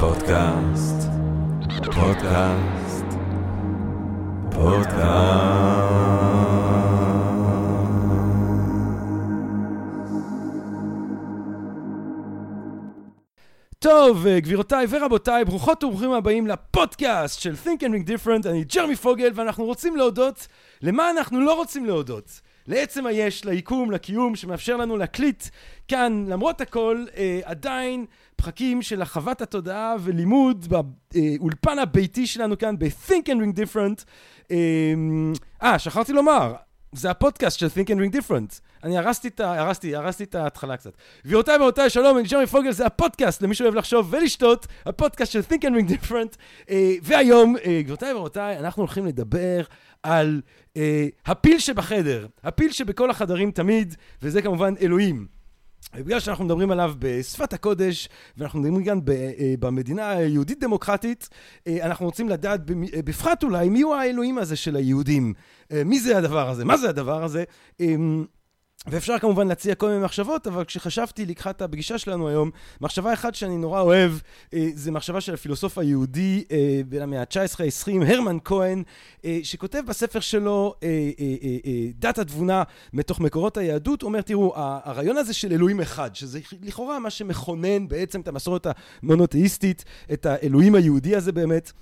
[0.00, 1.08] פודקאסט,
[1.84, 3.04] פודקאסט,
[4.50, 6.02] פודקאסט.
[13.78, 18.96] טוב, אה, גבירותיי ורבותיי, ברוכות וברוכים הבאים לפודקאסט של Think and Ring Different, אני ג'רמי
[18.96, 20.46] פוגל, ואנחנו רוצים להודות
[20.82, 22.40] למה אנחנו לא רוצים להודות.
[22.66, 25.44] לעצם היש, ליקום, לקיום, שמאפשר לנו להקליט
[25.88, 28.06] כאן, למרות הכל, אה, עדיין
[28.36, 34.04] פחקים של החוות התודעה ולימוד באולפן הביתי שלנו כאן ב-Think and Ring Different.
[34.50, 34.56] אה,
[35.62, 36.54] אה, שכחתי לומר,
[36.92, 38.60] זה הפודקאסט של Think and Ring Different.
[38.84, 39.60] אני הרסתי את ה...
[39.60, 40.92] הרסתי, הרסתי את ההתחלה קצת.
[41.26, 45.62] גבירותיי ורבותיי, שלום, אני ג'רמי פוגל, זה הפודקאסט למי שאוהב לחשוב ולשתות, הפודקאסט של Think
[45.62, 46.36] and Ring Different.
[46.70, 49.62] אה, והיום, אה, גבירותיי ורבותיי, אנחנו הולכים לדבר
[50.02, 50.40] על
[50.76, 55.41] אה, הפיל שבחדר, הפיל שבכל החדרים תמיד, וזה כמובן אלוהים.
[55.96, 58.98] ובגלל שאנחנו מדברים עליו בשפת הקודש, ואנחנו מדברים כאן
[59.58, 61.28] במדינה היהודית דמוקרטית,
[61.68, 62.60] אנחנו רוצים לדעת
[63.04, 65.34] בפרט אולי מיהו האלוהים הזה של היהודים.
[65.84, 66.64] מי זה הדבר הזה?
[66.64, 67.44] מה זה הדבר הזה?
[68.86, 73.56] ואפשר כמובן להציע כל מיני מחשבות, אבל כשחשבתי לקחת הפגישה שלנו היום, מחשבה אחת שאני
[73.56, 74.12] נורא אוהב,
[74.54, 78.82] אה, זה מחשבה של הפילוסוף היהודי אה, בין המאה ה-19-20, הרמן כהן,
[79.24, 80.74] אה, שכותב בספר שלו,
[81.94, 86.98] דת התבונה מתוך מקורות היהדות, הוא אומר, תראו, הרעיון הזה של אלוהים אחד, שזה לכאורה
[86.98, 88.66] מה שמכונן בעצם את המסורת
[89.02, 91.72] המונותאיסטית, את האלוהים היהודי הזה באמת,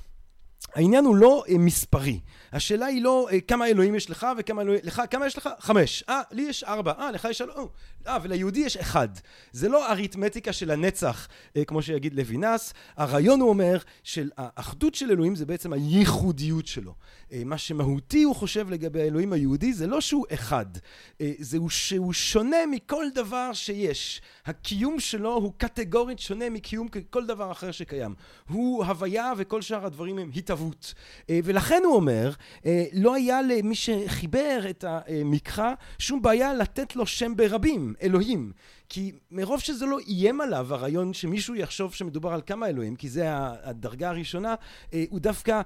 [0.74, 2.20] העניין הוא לא אה, מספרי.
[2.52, 4.80] השאלה היא לא אה, כמה אלוהים יש לך וכמה אלוהים...
[4.84, 5.48] לך, כמה יש לך?
[5.58, 6.04] חמש.
[6.08, 6.92] אה, לי יש ארבע.
[6.98, 7.56] אה, לך יש שלוש.
[8.06, 9.08] אה, וליהודי יש אחד.
[9.52, 12.74] זה לא אריתמטיקה של הנצח, אה, כמו שיגיד לוינס.
[12.96, 16.94] הרעיון הוא אומר של האחדות של אלוהים זה בעצם הייחודיות שלו.
[17.32, 20.66] אה, מה שמהותי הוא חושב לגבי האלוהים היהודי זה לא שהוא אחד.
[21.20, 24.20] אה, זה שהוא שונה מכל דבר שיש.
[24.46, 28.14] הקיום שלו הוא קטגורית שונה מקיום כל דבר אחר שקיים.
[28.48, 30.94] הוא הוויה וכל שאר הדברים הם התהוות.
[31.28, 32.32] ולכן הוא אומר,
[32.92, 38.52] לא היה למי שחיבר את המקרא שום בעיה לתת לו שם ברבים, אלוהים.
[38.88, 43.24] כי מרוב שזה לא איים עליו הרעיון שמישהו יחשוב שמדובר על כמה אלוהים, כי זה
[43.64, 44.54] הדרגה הראשונה,
[44.92, 45.60] אה, הוא דווקא,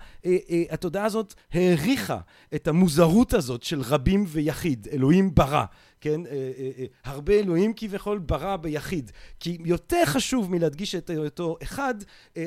[0.70, 2.18] התודעה הזאת העריכה
[2.54, 5.64] את המוזרות הזאת של רבים ויחיד, אלוהים ברא.
[6.04, 9.10] כן, אה, אה, אה, הרבה אלוהים כביכול ברא ביחיד.
[9.40, 11.94] כי יותר חשוב מלהדגיש את אותו אחד,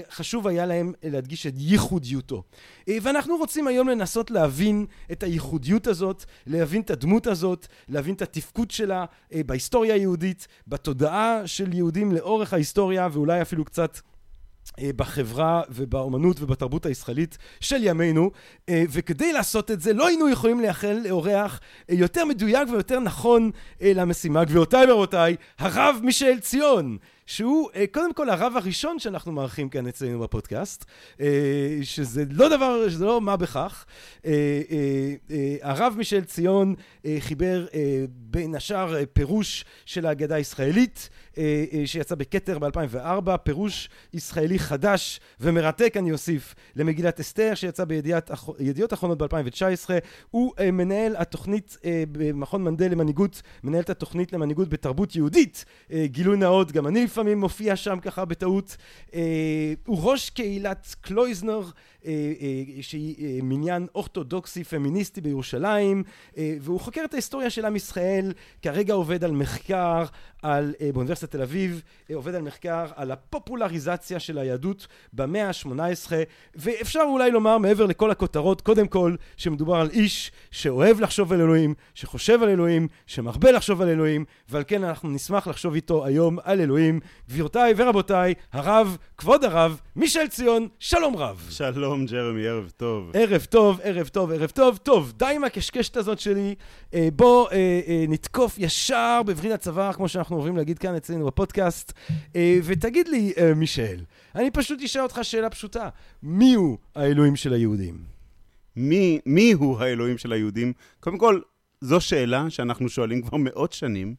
[0.10, 2.44] חשוב היה להם להדגיש את ייחודיותו.
[2.88, 8.72] ואנחנו רוצים היום לנסות להבין את הייחודיות הזאת, להבין את הדמות הזאת, להבין את התפקוד
[8.72, 9.06] שלה
[9.46, 14.00] בהיסטוריה היהודית, בתודעה של יהודים לאורך ההיסטוריה, ואולי אפילו קצת
[14.96, 18.32] בחברה ובאומנות ובתרבות הישראלית של ימינו
[18.70, 23.52] אה, וכדי לעשות את זה לא היינו יכולים לייחל לאורח אה, יותר מדויק ויותר נכון
[23.82, 24.46] למשימה.
[24.46, 30.86] גבירותיי ורבותיי הרב מישאל ציון שהוא קודם כל הרב הראשון שאנחנו מארחים כאן אצלנו בפודקאסט
[31.82, 33.86] שזה לא דבר, שזה לא מה בכך.
[35.62, 36.76] הרב מישאל ציון
[37.20, 37.66] חיבר
[38.10, 45.98] בין השאר פירוש של ההגדה הישראלית אה, אה, שיצא בכתר ב-2004, פירוש ישראלי חדש ומרתק
[45.98, 49.90] אני אוסיף למגילת אסתר שיצא בידיעות אחרונות ב-2019
[50.32, 51.78] הוא אה, מנהל התוכנית
[52.12, 55.66] במכון מנדל למנהיגות מנהל את התוכנית למנהיגות בתרבות יהודית.
[56.06, 58.78] גילוי נאות גם אני לפעמים מופיע שם ככה בטעות
[59.86, 61.62] הוא ראש קהילת קלויזנר
[62.82, 66.04] שהיא מניין אורתודוקסי פמיניסטי בירושלים
[66.38, 70.06] והוא חוקר את ההיסטוריה של עם ישראל כרגע עובד על מחקר
[70.42, 76.12] על, אה, באוניברסיטת תל אביב, אה, עובד על מחקר על הפופולריזציה של היהדות במאה ה-18,
[76.56, 81.74] ואפשר אולי לומר מעבר לכל הכותרות, קודם כל, שמדובר על איש שאוהב לחשוב על אלוהים,
[81.94, 86.62] שחושב על אלוהים, שמרבה לחשוב על אלוהים, ועל כן אנחנו נשמח לחשוב איתו היום על
[86.62, 87.00] אלוהים.
[87.30, 91.48] גבירותיי ורבותיי, הרב, כבוד הרב, מישל ציון, שלום רב.
[91.50, 93.12] שלום ג'רמי, ערב טוב.
[93.14, 94.78] ערב טוב, ערב טוב, ערב טוב.
[94.78, 96.56] טוב, די עם הקשקשת הזאת שלי.
[96.94, 97.50] אה, בוא
[98.08, 101.94] נתקוף ישר בווריד הצוואר, כמו שאנחנו אוהבים להגיד כאן אצלנו בפודקאסט.
[102.36, 104.04] אה, ותגיד לי, אה, מישל,
[104.36, 105.90] אני פשוט אשאל אותך שאלה פשוטה.
[106.24, 107.98] מי הוא האלוהים של היהודים?
[108.76, 110.74] מי, מי הוא האלוהים של היהודים?
[111.00, 111.40] קודם כל,
[111.82, 114.16] זו שאלה שאנחנו שואלים כבר מאות שנים,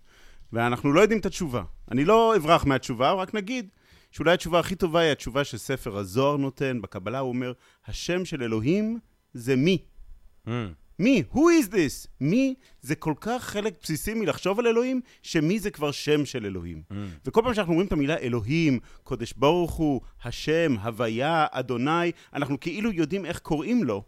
[0.52, 1.62] ואנחנו לא יודעים את התשובה.
[1.90, 3.68] אני לא אברח מהתשובה, רק נגיד
[4.10, 6.82] שאולי התשובה הכי טובה היא התשובה שספר הזוהר נותן.
[6.82, 7.52] בקבלה הוא אומר,
[7.86, 8.98] השם של אלוהים
[9.34, 9.84] זה מי.
[10.46, 10.50] Mm.
[10.98, 11.22] מי?
[11.32, 12.08] Who is this?
[12.20, 16.82] מי זה כל כך חלק בסיסי מלחשוב על אלוהים, שמי זה כבר שם של אלוהים.
[16.90, 16.94] Mm.
[17.24, 22.92] וכל פעם שאנחנו אומרים את המילה אלוהים, קודש ברוך הוא, השם, הוויה, אדוני, אנחנו כאילו
[22.92, 24.04] יודעים איך קוראים לו.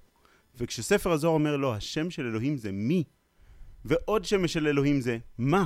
[0.54, 3.04] וכשספר הזוהר אומר לו, השם של אלוהים זה מי,
[3.84, 5.64] ועוד שם של אלוהים זה מה,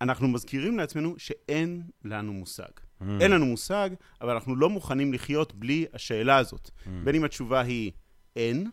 [0.00, 2.70] אנחנו מזכירים לעצמנו שאין לנו מושג.
[3.04, 3.22] Mm.
[3.22, 3.90] אין לנו מושג,
[4.20, 6.70] אבל אנחנו לא מוכנים לחיות בלי השאלה הזאת.
[7.04, 7.90] בין אם התשובה היא
[8.36, 8.70] אין,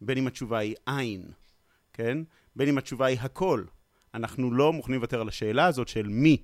[0.00, 1.22] בין אם התשובה היא אין,
[1.92, 2.18] כן?
[2.56, 3.64] בין אם התשובה היא הכל.
[4.14, 6.42] אנחנו לא מוכנים לוותר על השאלה הזאת של מי.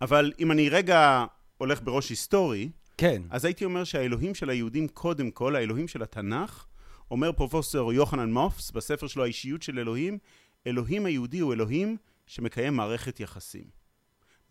[0.00, 1.24] אבל אם אני רגע
[1.58, 3.22] הולך בראש היסטורי, כן.
[3.30, 6.66] אז הייתי אומר שהאלוהים של היהודים, קודם כל, האלוהים של התנ"ך,
[7.10, 10.18] אומר פרופסור יוחנן מופס בספר שלו, האישיות של אלוהים,
[10.66, 13.81] אלוהים היהודי הוא אלוהים שמקיים מערכת יחסים.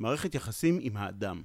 [0.01, 1.41] מערכת יחסים עם האדם.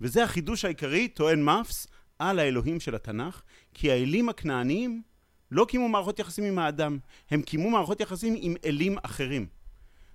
[0.00, 1.86] וזה החידוש העיקרי, טוען מפס,
[2.18, 3.42] על האלוהים של התנ"ך,
[3.74, 5.02] כי האלים הכנעניים
[5.50, 6.98] לא קיימו מערכות יחסים עם האדם,
[7.30, 9.46] הם קיימו מערכות יחסים עם אלים אחרים.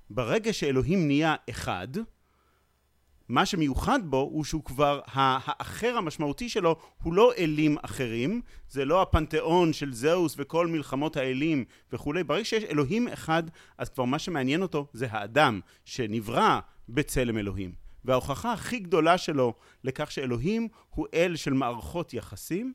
[0.10, 1.88] ברגע שאלוהים נהיה אחד,
[3.30, 9.02] מה שמיוחד בו הוא שהוא כבר, האחר המשמעותי שלו הוא לא אלים אחרים, זה לא
[9.02, 12.24] הפנתיאון של זהוס וכל מלחמות האלים וכולי.
[12.24, 13.44] ברגע שיש אלוהים אחד,
[13.78, 16.60] אז כבר מה שמעניין אותו זה האדם שנברא
[16.90, 17.74] בצלם אלוהים.
[18.06, 19.54] וההוכחה הכי גדולה שלו
[19.84, 22.74] לכך שאלוהים הוא אל של מערכות יחסים,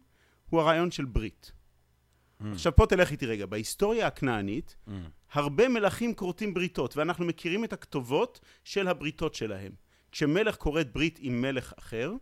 [0.50, 1.52] הוא הרעיון של ברית.
[1.52, 2.44] Mm.
[2.52, 4.93] עכשיו פה תלך איתי רגע, בהיסטוריה הכנענית, mm.
[5.32, 9.72] הרבה מלכים כורתים בריתות, ואנחנו מכירים את הכתובות של הבריתות שלהם.
[10.12, 12.12] כשמלך כורת ברית עם מלך אחר,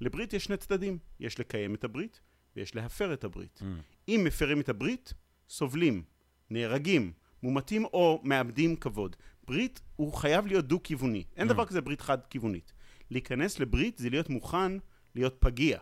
[0.00, 2.20] לברית יש שני צדדים, יש לקיים את הברית
[2.56, 3.62] ויש להפר את הברית.
[3.62, 3.64] Mm.
[4.08, 5.14] אם מפרים את הברית,
[5.48, 6.02] סובלים,
[6.50, 9.16] נהרגים, מומתים או מאבדים כבוד.
[9.50, 11.52] ברית הוא חייב להיות דו-כיווני, אין mm.
[11.52, 12.72] דבר כזה ברית חד-כיוונית.
[13.10, 14.72] להיכנס לברית זה להיות מוכן
[15.14, 15.78] להיות פגיע,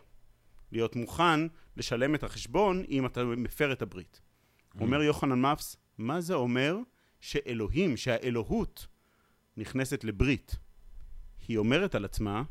[0.73, 1.41] להיות מוכן
[1.77, 4.21] לשלם את החשבון אם אתה מפר את הברית.
[4.21, 4.81] Mm.
[4.81, 6.79] אומר יוחנן מפס, מה זה אומר
[7.21, 8.87] שאלוהים, שהאלוהות
[9.57, 10.57] נכנסת לברית?
[11.49, 12.43] היא אומרת על עצמה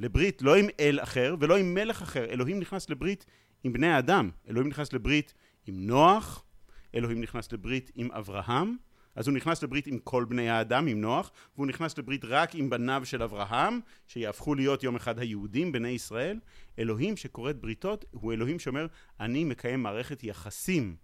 [0.00, 2.24] לברית לא עם אל אחר ולא עם מלך אחר.
[2.24, 3.26] אלוהים נכנס לברית
[3.64, 4.30] עם בני האדם.
[4.48, 5.34] אלוהים נכנס לברית
[5.66, 6.44] עם נוח,
[6.94, 8.76] אלוהים נכנס לברית עם אברהם,
[9.14, 12.70] אז הוא נכנס לברית עם כל בני האדם, עם נוח, והוא נכנס לברית רק עם
[12.70, 16.40] בניו של אברהם, שיהפכו להיות יום אחד היהודים, בני ישראל.
[16.78, 18.86] אלוהים שכורת בריתות הוא אלוהים שאומר,
[19.20, 20.96] אני מקיים מערכת יחסים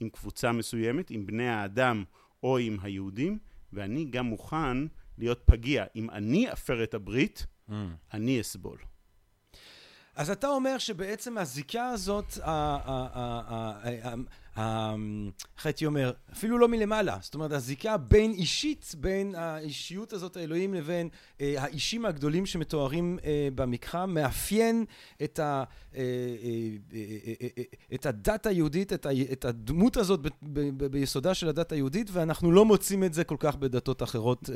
[0.00, 2.04] עם קבוצה מסוימת, עם בני האדם
[2.42, 3.38] או עם היהודים,
[3.72, 4.86] ואני גם מוכן
[5.18, 5.84] להיות פגיע.
[5.96, 7.72] אם אני אפר את הברית, mm.
[8.12, 8.78] אני אסבול.
[10.16, 12.38] אז אתה אומר שבעצם הזיקה הזאת,
[14.56, 20.74] איך הייתי אומר, אפילו לא מלמעלה, זאת אומרת הזיקה בין אישית, בין האישיות הזאת האלוהים
[20.74, 21.08] לבין
[21.40, 24.84] אה, האישים הגדולים שמתוארים אה, במקרא, מאפיין
[25.20, 25.64] אה,
[27.94, 28.92] את הדת היהודית,
[29.32, 30.20] את הדמות הזאת
[30.90, 34.50] ביסודה של הדת היהודית, ואנחנו לא מוצאים את זה כל כך בדתות אחרות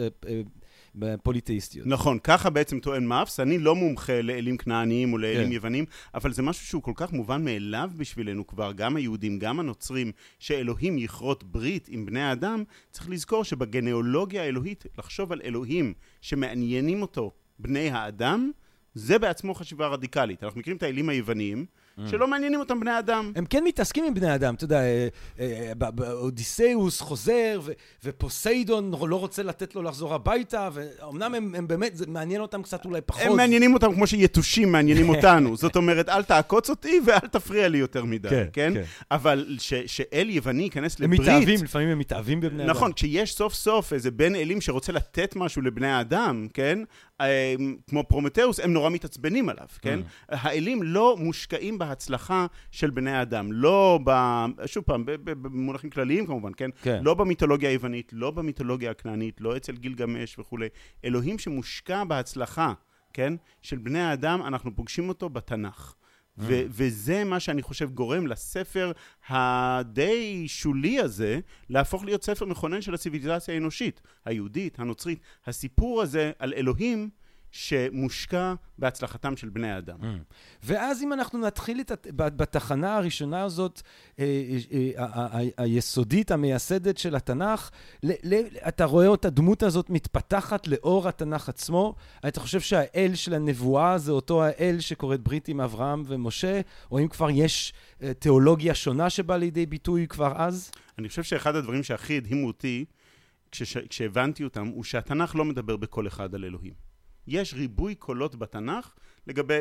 [1.23, 1.87] פוליתאיסטיות.
[1.87, 5.53] נכון, ככה בעצם טוען מאפס, אני לא מומחה לאלים כנעניים או לאלים כן.
[5.53, 5.85] יוונים,
[6.15, 10.99] אבל זה משהו שהוא כל כך מובן מאליו בשבילנו כבר, גם היהודים, גם הנוצרים, שאלוהים
[10.99, 17.91] יכרות ברית עם בני האדם, צריך לזכור שבגנאולוגיה האלוהית, לחשוב על אלוהים שמעניינים אותו בני
[17.91, 18.51] האדם,
[18.95, 20.45] זה בעצמו חשיבה רדיקלית.
[20.45, 21.67] אנחנו מכירים את האלים היווניים.
[22.07, 23.33] שלא מעניינים אותם בני אדם.
[23.37, 25.09] הם כן מתעסקים עם בני אדם, אתה יודע, אה,
[25.41, 25.73] אה,
[26.13, 27.61] אודיסאוס חוזר,
[28.05, 32.85] ופוסיידון לא רוצה לתת לו לחזור הביתה, ואומנם הם, הם באמת, זה מעניין אותם קצת
[32.85, 33.23] אולי פחות.
[33.23, 35.57] הם מעניינים אותם כמו שיתושים מעניינים אותנו.
[35.57, 38.47] זאת אומרת, אל תעקוץ אותי ואל תפריע לי יותר מדי, כן?
[38.53, 38.73] כן?
[38.75, 38.83] כן.
[39.11, 39.57] אבל
[39.87, 41.21] שאל יווני ייכנס לברית...
[41.21, 42.71] הם מתאהבים, לפעמים הם מתאהבים בבני אדם.
[42.71, 46.79] נכון, כשיש סוף סוף איזה בן אלים שרוצה לתת משהו לבני האדם, כן?
[47.87, 50.01] כמו פרומטאוס, הם נורא מתעצבנים עליו, כן?
[50.01, 50.05] Mm.
[50.29, 53.53] האלים לא מושקעים בהצלחה של בני האדם.
[53.53, 54.11] לא ב...
[54.67, 56.71] שוב פעם, במונחים כלליים כמובן, כן?
[56.83, 57.01] כן.
[57.05, 60.69] לא במיתולוגיה היוונית, לא במיתולוגיה הכנענית, לא אצל גילגמש וכולי.
[61.05, 62.73] אלוהים שמושקע בהצלחה,
[63.13, 63.33] כן?
[63.63, 65.95] של בני האדם, אנחנו פוגשים אותו בתנ"ך.
[66.39, 68.93] ו- וזה מה שאני חושב גורם לספר
[69.29, 71.41] הדי שולי הזה
[71.71, 75.21] להפוך להיות ספר מכונן של הציוויליזציה האנושית, היהודית, הנוצרית.
[75.47, 77.11] הסיפור הזה על אלוהים
[77.51, 80.01] שמושקע בהצלחתם של בני האדם.
[80.01, 80.35] Mm.
[80.63, 83.83] ואז אם אנחנו נתחיל את, בתחנה הראשונה הזאת,
[84.19, 84.25] אה,
[84.73, 87.71] אה, אה, היסודית, המייסדת של התנ"ך,
[88.69, 91.95] אתה רואה את הדמות הזאת מתפתחת לאור התנ"ך עצמו.
[92.29, 96.61] אתה חושב שהאל של הנבואה זה אותו האל שקוראת ברית עם אברהם ומשה,
[96.91, 97.73] או אם כבר יש
[98.19, 100.71] תיאולוגיה שונה שבאה לידי ביטוי כבר אז?
[100.99, 102.85] אני חושב שאחד הדברים שהכי הדהימו אותי,
[103.89, 106.87] כשהבנתי אותם, הוא שהתנ"ך לא מדבר בקול אחד על אלוהים.
[107.27, 108.95] יש ריבוי קולות בתנ"ך
[109.27, 109.61] לגבי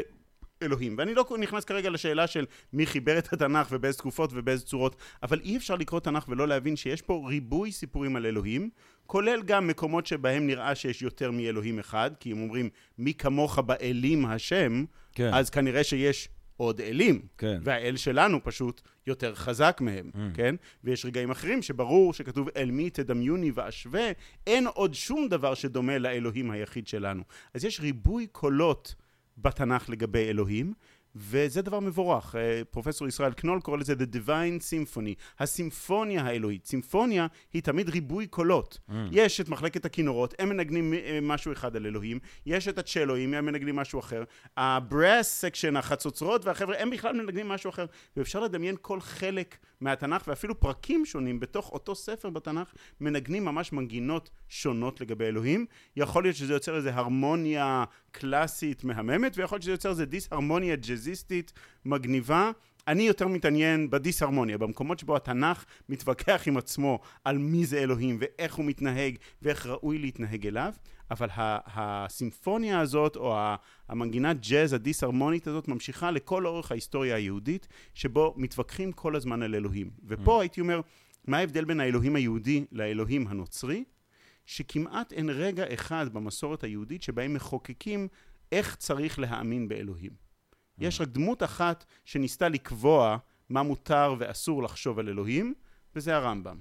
[0.62, 0.96] אלוהים.
[0.98, 5.40] ואני לא נכנס כרגע לשאלה של מי חיבר את התנ"ך ובאיזה תקופות ובאיזה צורות, אבל
[5.44, 8.70] אי אפשר לקרוא תנ"ך ולא להבין שיש פה ריבוי סיפורים על אלוהים,
[9.06, 14.26] כולל גם מקומות שבהם נראה שיש יותר מאלוהים אחד, כי הם אומרים מי כמוך באלים
[14.26, 15.34] השם, כן.
[15.34, 17.22] אז כנראה שיש עוד אלים.
[17.38, 17.60] כן.
[17.64, 20.18] והאל שלנו פשוט יותר חזק מהם, Mm.
[20.34, 20.56] כן?
[20.84, 24.12] ויש רגעים אחרים שברור שכתוב אל מי תדמיוני ואשווה,
[24.48, 27.24] אין עוד שום דבר שדומה לאלוהים היחיד שלנו.
[27.54, 28.96] אז יש ריבוי קולות
[29.38, 30.74] בתנ"ך לגבי אלוהים,
[31.16, 32.36] וזה דבר מבורך.
[32.36, 36.66] אה, פרופסור ישראל קנול קורא לזה The Divine Symphony, הסימפוניה האלוהית.
[36.66, 38.80] סימפוניה היא תמיד ריבוי קולות.
[38.90, 38.94] Mm.
[39.12, 43.46] יש את מחלקת הכינורות, הם מנגנים אה, משהו אחד על אלוהים, יש את הצ'לואים, הם
[43.46, 44.24] מנגנים משהו אחר,
[44.58, 47.86] ה brass section, החצוצרות והחבר'ה, הם בכלל מנגנים משהו אחר,
[48.18, 54.30] ואפשר לדמיין כל חלק מהתנ"ך, ואפילו פרקים שונים בתוך אותו ספר בתנ"ך, מנגנים ממש מנגינות
[54.50, 55.66] שונות לגבי אלוהים.
[55.96, 60.76] יכול להיות שזה יוצר איזו הרמוניה קלאסית מהממת, ויכול להיות שזה יוצר איזו דיסהרמוניה
[61.06, 61.54] ג'אזיסטית
[61.86, 62.52] מגניבה.
[62.88, 68.56] אני יותר מתעניין בדיסהרמוניה, במקומות שבו התנ"ך מתווכח עם עצמו על מי זה אלוהים ואיך
[68.56, 70.74] הוא מתנהג ואיך ראוי להתנהג אליו,
[71.12, 71.28] אבל
[71.68, 73.38] הסימפוניה הזאת, או
[73.90, 79.90] המנגינת ג'אז הדיסהרמונית הזאת, ממשיכה לכל אורך ההיסטוריה היהודית, שבו מתווכחים כל הזמן על אלוהים.
[80.08, 80.82] ופה הייתי אומר,
[81.28, 83.84] מה ההבדל בין האלוהים היהודי לאלוהים הנוצרי?
[84.46, 88.08] שכמעט אין רגע אחד במסורת היהודית שבהם מחוקקים
[88.52, 90.25] איך צריך להאמין באלוהים.
[90.78, 93.18] יש רק דמות אחת שניסתה לקבוע
[93.50, 95.54] מה מותר ואסור לחשוב על אלוהים,
[95.96, 96.60] וזה הרמב"ם.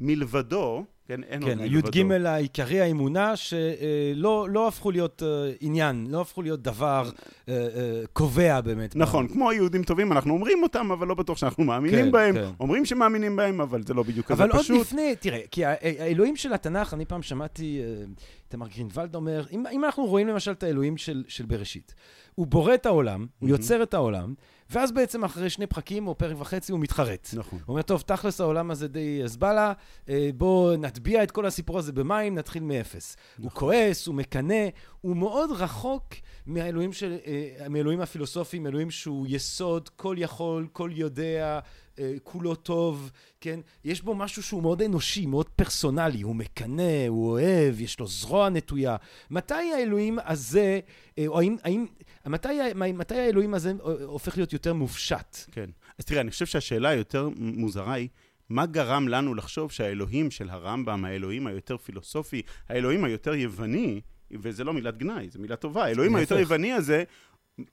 [0.00, 1.88] מלבדו, כן, אין עוד כן, מלבדו.
[1.92, 7.10] הי"ג העיקרי האמונה שלא לא הפכו להיות אה, עניין, לא הפכו להיות דבר
[7.48, 8.96] אה, אה, קובע באמת.
[8.96, 12.34] נכון, כמו יהודים טובים, אנחנו אומרים אותם, אבל לא בטוח שאנחנו מאמינים כן, בהם.
[12.34, 12.48] כן.
[12.60, 14.80] אומרים שמאמינים בהם, אבל זה לא בדיוק כזה אבל עוד פשוט.
[14.80, 17.80] לפני, תראה, כי האלוהים של התנ"ך, אני פעם שמעתי
[18.46, 21.94] איתמר גרינוולד אומר, אם, אם אנחנו רואים למשל את האלוהים של, של בראשית,
[22.34, 23.48] הוא בורא את העולם, הוא.
[23.48, 24.34] יוצר את העולם,
[24.70, 27.28] ואז בעצם אחרי שני פרקים או פרק וחצי הוא מתחרט.
[27.32, 27.58] נכון.
[27.58, 29.72] הוא אומר, טוב, תכלס העולם הזה די זבלה,
[30.08, 33.16] אה, בואו נטביע את כל הסיפור הזה במים, נתחיל מאפס.
[33.38, 34.68] הוא כועס, הוא מקנא,
[35.00, 36.04] הוא מאוד רחוק
[36.46, 41.60] מהאלוהים, של, אה, מהאלוהים הפילוסופיים, אלוהים שהוא יסוד, כל יכול, כל יודע,
[41.98, 43.60] אה, כולו טוב, כן?
[43.84, 48.48] יש בו משהו שהוא מאוד אנושי, מאוד פרסונלי, הוא מקנא, הוא אוהב, יש לו זרוע
[48.48, 48.96] נטויה.
[49.30, 50.80] מתי האלוהים הזה,
[51.18, 51.86] אה, או האם, האם,
[52.26, 55.36] מתי, מתי האלוהים הזה אה, הופך להיות יותר מופשט?
[55.52, 55.70] כן.
[55.98, 58.08] אז תראה, אני חושב שהשאלה היותר מוזרה היא,
[58.48, 64.00] מה גרם לנו לחשוב שהאלוהים של הרמב"ם, האלוהים היותר פילוסופי, האלוהים היותר יווני,
[64.30, 66.38] וזה לא מילת גנאי, זו מילה טובה, האלוהים היותר.
[66.38, 67.04] יווני הזה,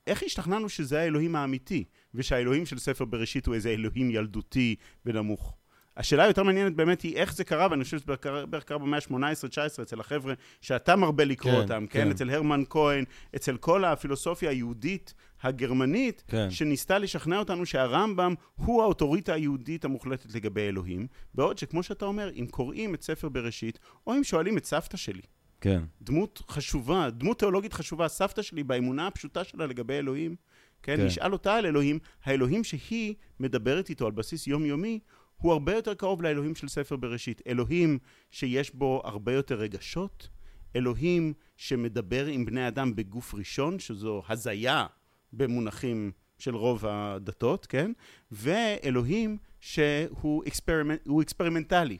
[0.07, 5.57] איך השתכנענו שזה האלוהים האמיתי, ושהאלוהים של ספר בראשית הוא איזה אלוהים ילדותי ונמוך?
[5.97, 8.05] השאלה היותר מעניינת באמת היא איך זה קרה, ואני חושב שזה
[8.49, 12.03] בערך קרה- במאה ה-18-19 אצל החבר'ה שאתה מרבה לקרוא כן, אותם, כן?
[12.03, 12.11] כן.
[12.11, 13.03] אצל הרמן כהן,
[13.35, 16.51] אצל כל הפילוסופיה היהודית הגרמנית, כן.
[16.51, 22.45] שניסתה לשכנע אותנו שהרמב"ם הוא האוטוריטה היהודית המוחלטת לגבי אלוהים, בעוד שכמו שאתה אומר, אם
[22.51, 25.21] קוראים את ספר בראשית, או אם שואלים את סבתא שלי,
[25.61, 25.81] כן.
[26.01, 30.35] דמות חשובה, דמות תיאולוגית חשובה, סבתא שלי באמונה הפשוטה שלה לגבי אלוהים,
[30.83, 31.05] כן, כן.
[31.05, 34.99] נשאל אותה על אלוהים, האלוהים שהיא מדברת איתו על בסיס יומיומי,
[35.41, 37.41] הוא הרבה יותר קרוב לאלוהים של ספר בראשית.
[37.47, 37.99] אלוהים
[38.31, 40.29] שיש בו הרבה יותר רגשות,
[40.75, 44.85] אלוהים שמדבר עם בני אדם בגוף ראשון, שזו הזיה
[45.33, 47.91] במונחים של רוב הדתות, כן?
[48.31, 51.97] ואלוהים שהוא experiment, הוא אקספרימנטלי.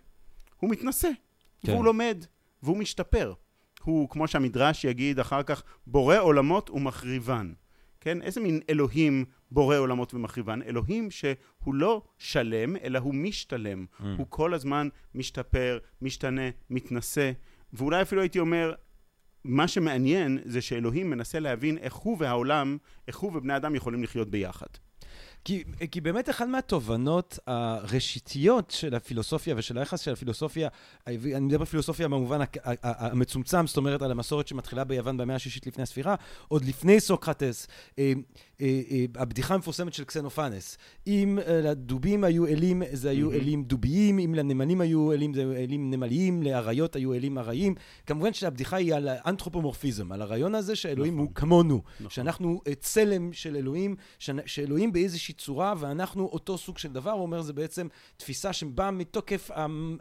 [0.60, 1.10] הוא מתנשא,
[1.66, 1.72] כן.
[1.72, 2.26] והוא לומד,
[2.64, 3.34] והוא משתפר.
[3.84, 7.54] הוא, כמו שהמדרש יגיד אחר כך, בורא עולמות ומחריבן.
[8.02, 8.22] כן?
[8.22, 10.62] איזה מין אלוהים בורא עולמות ומחריבן?
[10.62, 13.86] אלוהים שהוא לא שלם, אלא הוא משתלם.
[14.00, 14.04] Mm.
[14.18, 17.32] הוא כל הזמן משתפר, משתנה, מתנשא.
[17.74, 18.74] ואולי אפילו הייתי אומר,
[19.44, 22.78] מה שמעניין זה שאלוהים מנסה להבין איך הוא והעולם,
[23.08, 24.68] איך הוא ובני אדם יכולים לחיות ביחד.
[25.44, 30.70] כי, כי באמת אחת מהתובנות הראשיתיות של הפילוסופיה ושל היחס של הפילוסופיה,
[31.08, 32.40] אני מדבר פילוסופיה במובן
[32.84, 36.16] המצומצם, זאת אומרת על המסורת שמתחילה ביוון במאה השישית לפני הספירה,
[36.48, 37.68] עוד לפני סוקרטס,
[38.00, 38.14] אה,
[38.62, 43.32] אה, אה, הבדיחה המפורסמת של קסנופנס, אם לדובים היו אלים, זה היו.
[43.32, 47.76] אלים דוביים, אם לנמלים היו אלים, זה היו אלים נמליים, לאריות היו אלים אריים.
[48.06, 51.26] כמובן שהבדיחה היא על האנתרופומורפיזם, על הרעיון הזה שאלוהים נכון.
[51.26, 52.10] הוא כמונו, נכון.
[52.10, 53.96] שאנחנו צלם של אלוהים,
[54.46, 59.50] שאלוהים באיזושהי צורה, ואנחנו אותו סוג של דבר, הוא אומר, זה בעצם תפיסה שבאה מתוקף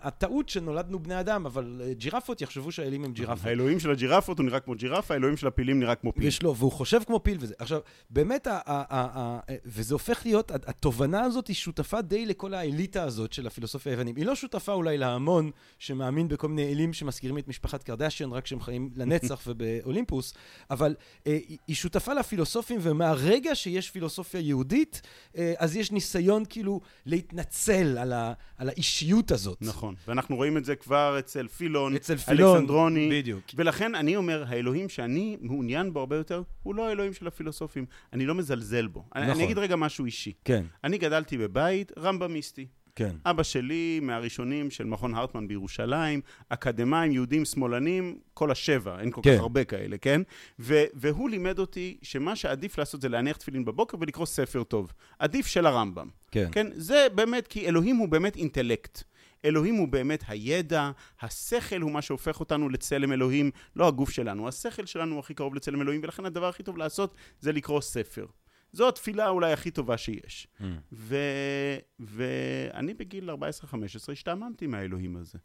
[0.02, 3.46] הטעות שנולדנו בני אדם, אבל אה, ג'ירפות יחשבו שהאלים הם ג'ירפות.
[3.46, 6.24] האלוהים של הג'ירפות הוא נראה כמו ג'ירפה, האלוהים של הפילים נראה כמו פיל.
[6.24, 7.54] יש לו, והוא חושב כמו פיל וזה.
[7.58, 12.54] עכשיו, באמת, ה, ה, ה, ה, וזה הופך להיות, התובנה הזאת היא שותפה די לכל
[12.54, 14.16] האליטה הזאת של הפילוסופיה היוונים.
[14.16, 18.60] היא לא שותפה אולי להמון שמאמין בכל מיני אלים שמזכירים את משפחת קרדשיון, רק שהם
[18.60, 20.34] חיים לנצח ובאולימפוס,
[20.70, 20.94] אבל
[21.26, 25.10] אה, היא- שותפה לפילוסופים, ומהרגע שיש פילוסופיה יהודית, אה,
[25.58, 29.58] אז יש ניסיון כאילו להתנצל על, ה, על האישיות הזאת.
[29.60, 33.10] נכון, ואנחנו רואים את זה כבר אצל פילון, אצל פילון, אלכסנדרוני.
[33.12, 33.44] בדיוק.
[33.54, 37.86] ולכן אני אומר, האלוהים שאני מעוניין בו הרבה יותר, הוא לא האלוהים של הפילוסופים.
[38.12, 39.04] אני לא מזלזל בו.
[39.14, 39.30] נכון.
[39.30, 40.32] אני אגיד רגע משהו אישי.
[40.44, 42.66] כן, אני גדלתי בבית רמב"מיסטי.
[43.00, 43.16] כן.
[43.24, 49.34] אבא שלי מהראשונים של מכון הרטמן בירושלים, אקדמאים, יהודים, שמאלנים, כל השבע, אין כל כן.
[49.34, 50.22] כך הרבה כאלה, כן?
[50.58, 54.92] ו- והוא לימד אותי שמה שעדיף לעשות זה להניח תפילין בבוקר ולקרוא ספר טוב.
[55.18, 56.08] עדיף של הרמב"ם.
[56.30, 56.48] כן.
[56.52, 56.66] כן?
[56.74, 59.02] זה באמת, כי אלוהים הוא באמת אינטלקט.
[59.44, 60.90] אלוהים הוא באמת הידע,
[61.20, 64.48] השכל הוא מה שהופך אותנו לצלם אלוהים, לא הגוף שלנו.
[64.48, 68.26] השכל שלנו הוא הכי קרוב לצלם אלוהים, ולכן הדבר הכי טוב לעשות זה לקרוא ספר.
[68.72, 70.48] זו התפילה אולי הכי טובה שיש.
[70.60, 70.64] Mm.
[70.92, 71.16] ו...
[72.00, 73.34] ואני בגיל 14-15
[74.12, 75.38] השתעממתי מהאלוהים הזה.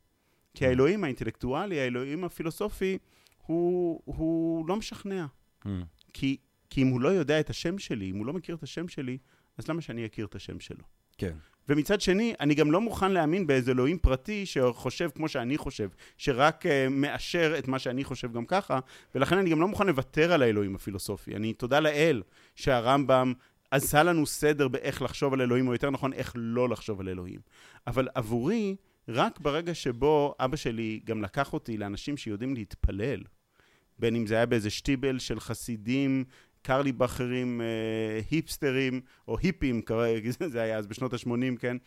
[0.54, 2.98] כי האלוהים האינטלקטואלי, האלוהים הפילוסופי,
[3.46, 5.26] הוא, הוא לא משכנע.
[5.64, 5.68] Mm.
[6.14, 6.38] כי,
[6.70, 9.18] כי אם הוא לא יודע את השם שלי, אם הוא לא מכיר את השם שלי,
[9.58, 10.84] אז למה שאני אכיר את השם שלו?
[11.18, 11.36] כן.
[11.70, 16.66] ומצד שני, אני גם לא מוכן להאמין באיזה אלוהים פרטי שחושב כמו שאני חושב, שרק
[16.66, 18.80] uh, מאשר את מה שאני חושב גם ככה,
[19.16, 21.36] ולכן אני גם לא מוכן לוותר על האלוהים הפילוסופי.
[21.36, 22.22] אני תודה לאל
[22.56, 23.34] שהרמב"ם
[23.72, 27.40] עשה לנו סדר באיך לחשוב על אלוהים, או יותר נכון, איך לא לחשוב על אלוהים.
[27.88, 28.76] אבל עבורי,
[29.08, 33.24] רק ברגע שבו אבא שלי גם לקח אותי לאנשים שיודעים להתפלל,
[34.00, 36.24] בין אם זה היה באיזה שטיבל של חסידים,
[36.66, 39.82] קרליבכרים, אה, היפסטרים, או היפים,
[40.48, 41.78] זה היה אז בשנות ה-80, כן?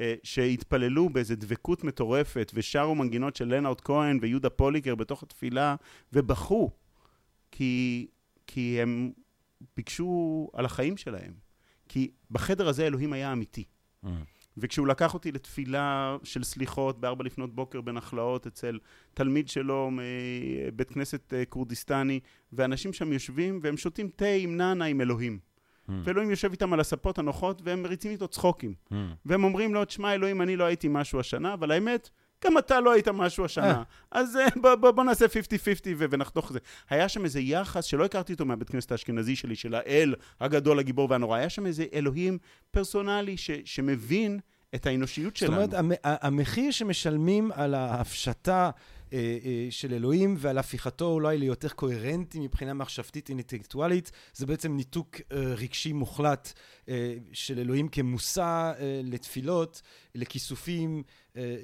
[0.00, 5.76] אה, שהתפללו באיזה דבקות מטורפת, ושרו מנגינות של לנארד כהן ויהודה פוליקר בתוך התפילה,
[6.12, 6.70] ובכו,
[7.50, 8.06] כי,
[8.46, 9.12] כי הם
[9.76, 11.32] ביקשו על החיים שלהם.
[11.88, 13.64] כי בחדר הזה אלוהים היה אמיתי.
[14.04, 14.08] Mm.
[14.60, 18.78] וכשהוא לקח אותי לתפילה של סליחות בארבע לפנות בוקר בנחלאות אצל
[19.14, 22.20] תלמיד שלו מבית כנסת אה, כורדיסטני,
[22.52, 25.38] ואנשים שם יושבים והם שותים תה עם נאנה עם אלוהים.
[25.38, 25.92] Mm.
[26.04, 28.74] ואלוהים יושב איתם על הספות הנוחות והם מריצים איתו צחוקים.
[28.92, 28.94] Mm.
[29.26, 32.10] והם אומרים לו, תשמע אלוהים, אני לא הייתי משהו השנה, אבל האמת,
[32.44, 33.70] גם אתה לא היית משהו השנה.
[33.70, 33.82] אה.
[34.10, 35.28] אז אה, בוא, בוא, בוא נעשה 50-50
[35.98, 36.58] ו- ונחתוך את זה.
[36.90, 41.10] היה שם איזה יחס שלא הכרתי אותו מהבית כנסת האשכנזי שלי, של האל הגדול, הגיבור
[41.10, 41.38] והנורא.
[41.38, 42.38] היה שם איזה אלוהים
[42.70, 44.40] פרסונלי ש- שמבין
[44.74, 45.56] את האנושיות זאת שלנו.
[45.56, 48.70] אומרת, המ- ה- המחיר שמשלמים על ההפשטה
[49.70, 55.92] של אלוהים ועל הפיכתו אולי ליותר קוהרנטי מבחינה מחשבתית אינטלקטואלית, זה בעצם ניתוק אה, רגשי
[55.92, 56.52] מוחלט
[56.88, 59.82] אה, של אלוהים כמושא אה, לתפילות,
[60.14, 61.02] לכיסופים,
[61.36, 61.56] אה,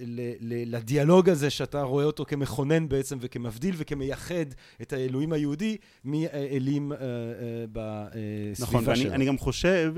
[0.67, 4.47] לדיאלוג הזה שאתה רואה אותו כמכונן בעצם וכמבדיל וכמייחד
[4.83, 7.05] את האלוהים היהודי מאלים אה, אה,
[7.73, 9.13] בסביבה נכון, ואני שלו.
[9.13, 9.95] אני גם חושב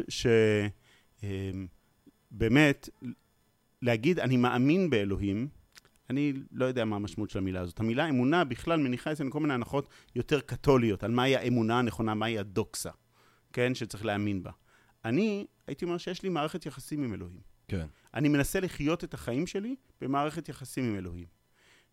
[2.33, 2.89] שבאמת,
[3.83, 5.49] להגיד אני מאמין באלוהים,
[6.11, 7.81] אני לא יודע מה המשמעות של המילה הזאת.
[7.81, 12.39] המילה אמונה בכלל מניחה אצלנו כל מיני הנחות יותר קתוליות, על מהי האמונה הנכונה, מהי
[12.39, 12.91] הדוקסה,
[13.53, 14.51] כן, שצריך להאמין בה.
[15.05, 17.41] אני הייתי אומר שיש לי מערכת יחסים עם אלוהים.
[17.69, 17.87] כן.
[18.15, 21.27] אני מנסה לחיות את החיים שלי במערכת יחסים עם אלוהים.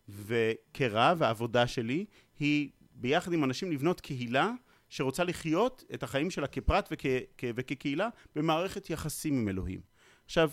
[0.08, 2.04] וכרב, העבודה שלי
[2.38, 4.52] היא ביחד עם אנשים לבנות קהילה
[4.88, 7.06] שרוצה לחיות את החיים שלה כפרט וכ,
[7.38, 9.80] כ, וכקהילה במערכת יחסים עם אלוהים.
[10.24, 10.50] עכשיו,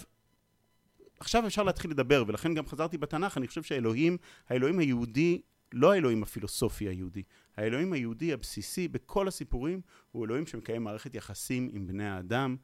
[1.21, 4.17] עכשיו אפשר להתחיל לדבר, ולכן גם חזרתי בתנ"ך, אני חושב שהאלוהים,
[4.49, 5.41] האלוהים היהודי,
[5.73, 7.23] לא האלוהים הפילוסופי היהודי,
[7.57, 9.81] האלוהים היהודי הבסיסי בכל הסיפורים
[10.11, 12.55] הוא אלוהים שמקיים מערכת יחסים עם בני האדם,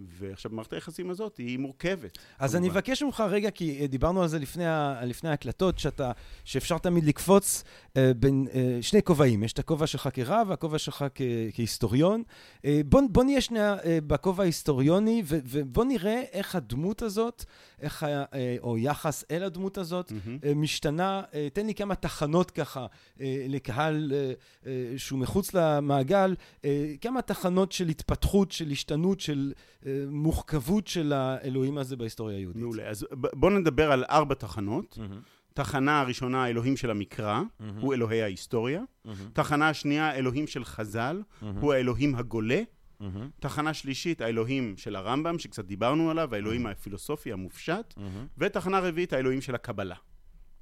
[0.00, 2.18] ועכשיו מערכת היחסים הזאת היא מורכבת.
[2.38, 2.56] אז כמובן.
[2.56, 6.12] אני אבקש ממך רגע, כי אה, דיברנו על זה לפני, ה- לפני ההקלטות, שאתה,
[6.44, 7.64] שאפשר תמיד לקפוץ
[7.96, 9.42] אה, בין אה, שני כובעים.
[9.44, 11.20] יש את הכובע שלך כרב והכובע שלך כ,
[11.54, 12.22] כהיסטוריון.
[12.64, 17.44] אה, בוא, בוא נהיה שנייה אה, בכובע ההיסטוריוני, ו, ובוא נראה איך הדמות הזאת,
[17.80, 20.38] איך ה, אה, או יחס אל הדמות הזאת, מהמם.
[20.44, 21.22] אה, משתנה.
[21.34, 22.86] אה, תן לי כמה תחנות ככה
[23.20, 24.32] אה, לקהל אה,
[24.66, 29.52] אה, שהוא מחוץ למעגל, אה, כמה תחנות של התפתחות, של השתנות, של
[29.86, 32.62] אה, מורכבות של האלוהים הזה בהיסטוריה היהודית.
[32.62, 32.88] מעולה.
[32.88, 34.98] אז בואו נדבר על ארבע תחנות.
[34.98, 35.20] מהמם,
[35.54, 38.82] תחנה הראשונה, האלוהים של המקרא, מהמם, הוא אלוהי ההיסטוריה.
[39.04, 41.22] מהמם, תחנה השנייה, אלוהים של חז"ל,
[41.60, 42.62] הוא האלוהים הגולה.
[43.00, 47.94] מהמם, תחנה שלישית, האלוהים של הרמב"ם, שקצת דיברנו עליו, האלוהים הפילוסופי המופשט.
[47.96, 48.26] מהמם.
[48.38, 49.96] ותחנה רביעית, האלוהים של הקבלה.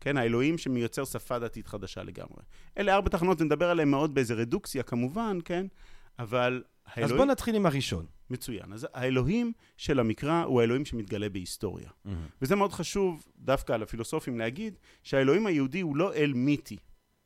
[0.00, 2.42] כן, האלוהים שמייצר שפה דתית חדשה לגמרי.
[2.78, 5.66] אלה ארבע תחנות, נדבר עליהן מאוד באיזה רדוקסיה כמובן, כן?
[6.18, 7.16] אבל אז האלוהים...
[7.16, 8.06] בוא נתחיל עם הראשון.
[8.30, 8.72] מצוין.
[8.72, 11.90] אז האלוהים של המקרא הוא האלוהים שמתגלה בהיסטוריה.
[12.42, 16.76] וזה מאוד חשוב דווקא על הפילוסופים להגיד שהאלוהים היהודי הוא לא אל מיתי,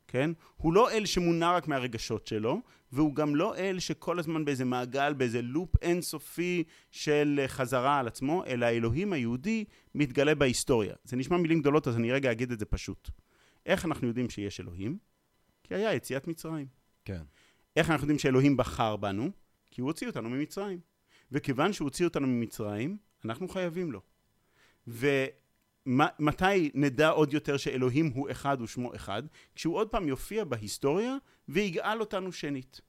[0.08, 0.30] כן?
[0.56, 2.60] הוא לא אל שמונע רק מהרגשות שלו,
[2.92, 8.06] והוא גם לא אל שכל הזמן באיזה מעגל, באיזה לופ אינסופי של אה, חזרה על
[8.06, 10.94] עצמו, אלא האלוהים היהודי מתגלה בהיסטוריה.
[11.04, 13.10] זה נשמע מילים גדולות, אז אני רגע אגיד את זה פשוט.
[13.66, 14.98] איך אנחנו יודעים שיש אלוהים?
[15.64, 16.66] כי היה יציאת מצרים.
[17.04, 17.22] כן.
[17.78, 19.30] איך אנחנו יודעים שאלוהים בחר בנו?
[19.70, 20.80] כי הוא הוציא אותנו ממצרים.
[21.32, 24.00] וכיוון שהוא הוציא אותנו ממצרים, אנחנו חייבים לו.
[24.86, 29.22] ומתי נדע עוד יותר שאלוהים הוא אחד ושמו אחד?
[29.54, 31.16] כשהוא עוד פעם יופיע בהיסטוריה
[31.48, 32.80] ויגאל אותנו שנית.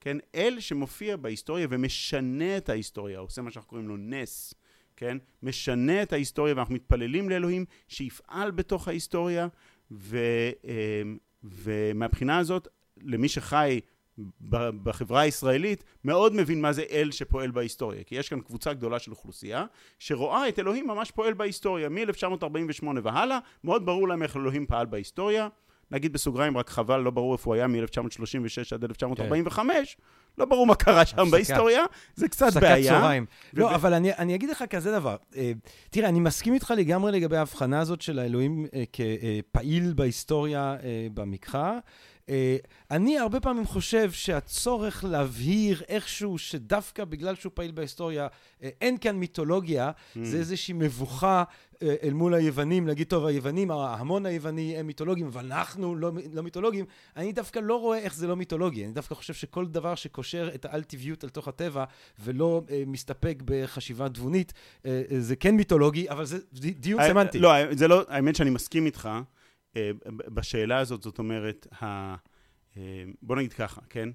[0.00, 0.16] כן?
[0.34, 4.54] אל שמופיע בהיסטוריה ומשנה את ההיסטוריה, עושה מה שאנחנו קוראים לו נס,
[4.96, 5.18] כן?
[5.42, 9.48] משנה את ההיסטוריה ואנחנו מתפללים לאלוהים שיפעל בתוך ההיסטוריה
[9.90, 10.18] ו,
[10.64, 11.02] אה,
[11.44, 13.80] ומהבחינה הזאת, למי שחי
[14.82, 19.10] בחברה הישראלית מאוד מבין מה זה אל שפועל בהיסטוריה כי יש כאן קבוצה גדולה של
[19.10, 19.64] אוכלוסייה
[19.98, 25.48] שרואה את אלוהים ממש פועל בהיסטוריה מ-1948 והלאה מאוד ברור להם איך אלוהים פעל בהיסטוריה
[25.90, 30.02] נגיד בסוגריים רק חבל לא ברור איפה הוא היה מ-1936 עד 1945 כן.
[30.38, 32.74] לא ברור מה קרה שם בהיסטוריה, זה קצת בעיה.
[32.74, 33.26] הפסקת צהריים.
[33.52, 35.16] לא, אבל אני, אני אגיד לך כזה דבר.
[35.36, 35.52] אה,
[35.90, 41.78] תראה, אני מסכים איתך לגמרי לגבי ההבחנה הזאת של האלוהים אה, כפעיל בהיסטוריה אה, במקרא.
[42.28, 42.56] אה,
[42.90, 48.26] אני הרבה פעמים חושב שהצורך להבהיר איכשהו שדווקא בגלל שהוא פעיל בהיסטוריה,
[48.62, 50.18] אה, אין כאן מיתולוגיה, mm.
[50.22, 51.44] זה איזושהי מבוכה
[51.82, 56.42] אה, אל מול היוונים, להגיד, טוב, היוונים, ההמון היווני הם מיתולוגיים, אבל אנחנו לא, לא
[56.42, 56.84] מיתולוגיים.
[57.16, 60.64] אני דווקא לא רואה איך זה לא מיתולוגי, אני דווקא חושב שכל דבר שקושר את
[60.64, 61.84] האל-טבעיות אל תוך הטבע,
[62.18, 64.52] ולא אה, מסתפק בחשיבה תבונית,
[64.86, 67.38] אה, זה כן מיתולוגי, אבל זה דיון סמנטי.
[67.38, 69.08] לא, זה לא, האמת שאני מסכים איתך.
[69.76, 72.14] אה, בשאלה הזאת, זאת אומרת, ה...
[72.76, 74.08] אה, בוא נגיד ככה, כן?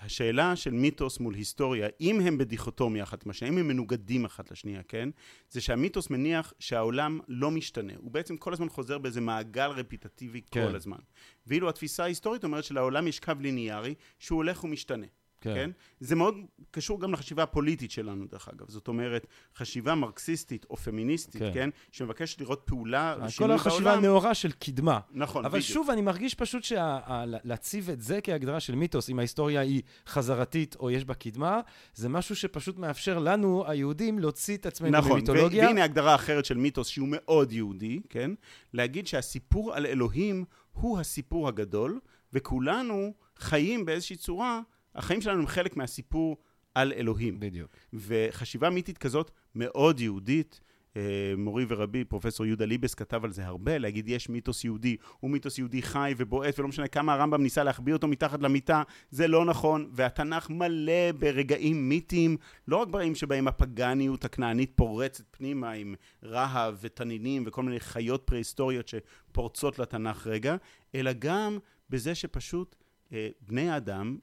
[0.00, 4.50] השאלה של מיתוס מול היסטוריה, אם הם בדיכוטומיה אחת עם השנייה, אם הם מנוגדים אחת
[4.50, 5.08] לשנייה, כן?
[5.50, 7.92] זה שהמיתוס מניח שהעולם לא משתנה.
[7.96, 10.66] הוא בעצם כל הזמן חוזר באיזה מעגל רפיטטיבי כן.
[10.66, 10.98] כל הזמן.
[11.46, 15.06] ואילו התפיסה ההיסטורית אומרת שלעולם יש קו ליניארי שהוא הולך ומשתנה.
[15.40, 15.54] כן.
[15.54, 15.70] כן?
[16.00, 16.34] זה מאוד
[16.70, 18.68] קשור גם לחשיבה הפוליטית שלנו, דרך אגב.
[18.68, 19.26] זאת אומרת,
[19.56, 21.50] חשיבה מרקסיסטית או פמיניסטית, כן?
[21.54, 21.70] כן?
[21.92, 23.62] שמבקשת לראות פעולה ושינוי בעולם.
[23.62, 25.00] כל החשיבה הנאורה של קדמה.
[25.10, 25.74] נכון, אבל בדיוק.
[25.74, 30.90] שוב, אני מרגיש פשוט שלהציב את זה כהגדרה של מיתוס, אם ההיסטוריה היא חזרתית או
[30.90, 31.60] יש בה קדמה,
[31.94, 35.66] זה משהו שפשוט מאפשר לנו, היהודים, להוציא את עצמנו נכון, ממיתולוגיה.
[35.66, 38.30] והנה הגדרה אחרת של מיתוס שהוא מאוד יהודי, כן?
[38.74, 42.00] להגיד שהסיפור על אלוהים הוא הסיפור הגדול,
[42.32, 44.60] וכולנו חיים באיזושהי צורה
[44.94, 46.36] החיים שלנו הם חלק מהסיפור
[46.74, 47.40] על אלוהים.
[47.40, 47.70] בדיוק.
[47.92, 50.60] וחשיבה מיתית כזאת מאוד יהודית,
[50.96, 55.30] אה, מורי ורבי, פרופסור יהודה ליבס, כתב על זה הרבה, להגיד יש מיתוס יהודי, הוא
[55.30, 59.44] מיתוס יהודי חי ובועט, ולא משנה כמה הרמב"ם ניסה להחביא אותו מתחת למיטה, זה לא
[59.44, 62.36] נכון, והתנ"ך מלא ברגעים מיתיים,
[62.68, 68.88] לא רק ברגעים שבהם הפגניות הכנענית פורצת פנימה עם רהב ותנינים וכל מיני חיות פרה-היסטוריות
[68.88, 70.56] שפורצות לתנ"ך רגע,
[70.94, 71.58] אלא גם
[71.90, 72.76] בזה שפשוט
[73.12, 74.18] אה, בני האדם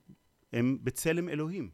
[0.58, 1.70] הם בצלם אלוהים.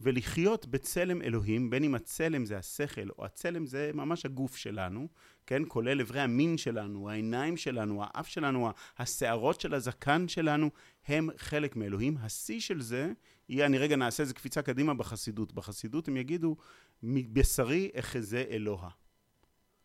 [0.00, 5.08] ולחיות בצלם אלוהים, בין אם הצלם זה השכל או הצלם זה ממש הגוף שלנו,
[5.46, 5.62] כן?
[5.68, 10.70] כולל אברי המין שלנו, העיניים שלנו, האף שלנו, השערות של הזקן שלנו,
[11.06, 12.16] הם חלק מאלוהים.
[12.20, 13.12] השיא של זה
[13.48, 15.52] יהיה, אני רגע נעשה איזה קפיצה קדימה בחסידות.
[15.52, 16.56] בחסידות הם יגידו,
[17.02, 18.90] מבשרי אחזה אלוה.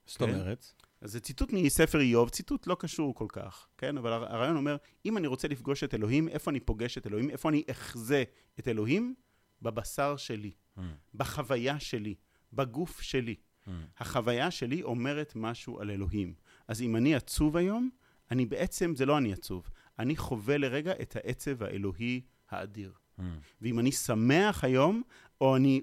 [0.06, 0.30] זאת כן?
[0.30, 0.74] אומרת?
[1.02, 3.98] אז זה ציטוט מספר איוב, ציטוט לא קשור כל כך, כן?
[3.98, 7.30] אבל הרעיון אומר, אם אני רוצה לפגוש את אלוהים, איפה אני פוגש את אלוהים?
[7.30, 8.24] איפה אני אחזה
[8.60, 9.16] את אלוהים?
[9.62, 10.82] בבשר שלי, mm.
[11.14, 12.16] בחוויה שלי,
[12.54, 13.36] בגוף שלי.
[13.36, 13.70] Mm.
[13.98, 16.34] החוויה שלי אומרת משהו על אלוהים.
[16.68, 17.90] אז אם אני עצוב היום,
[18.32, 22.94] אני בעצם, זה לא אני עצוב, אני חווה לרגע את העצב האלוהי האדיר.
[22.94, 23.22] Mm.
[23.62, 25.02] ואם אני שמח היום,
[25.42, 25.82] או אני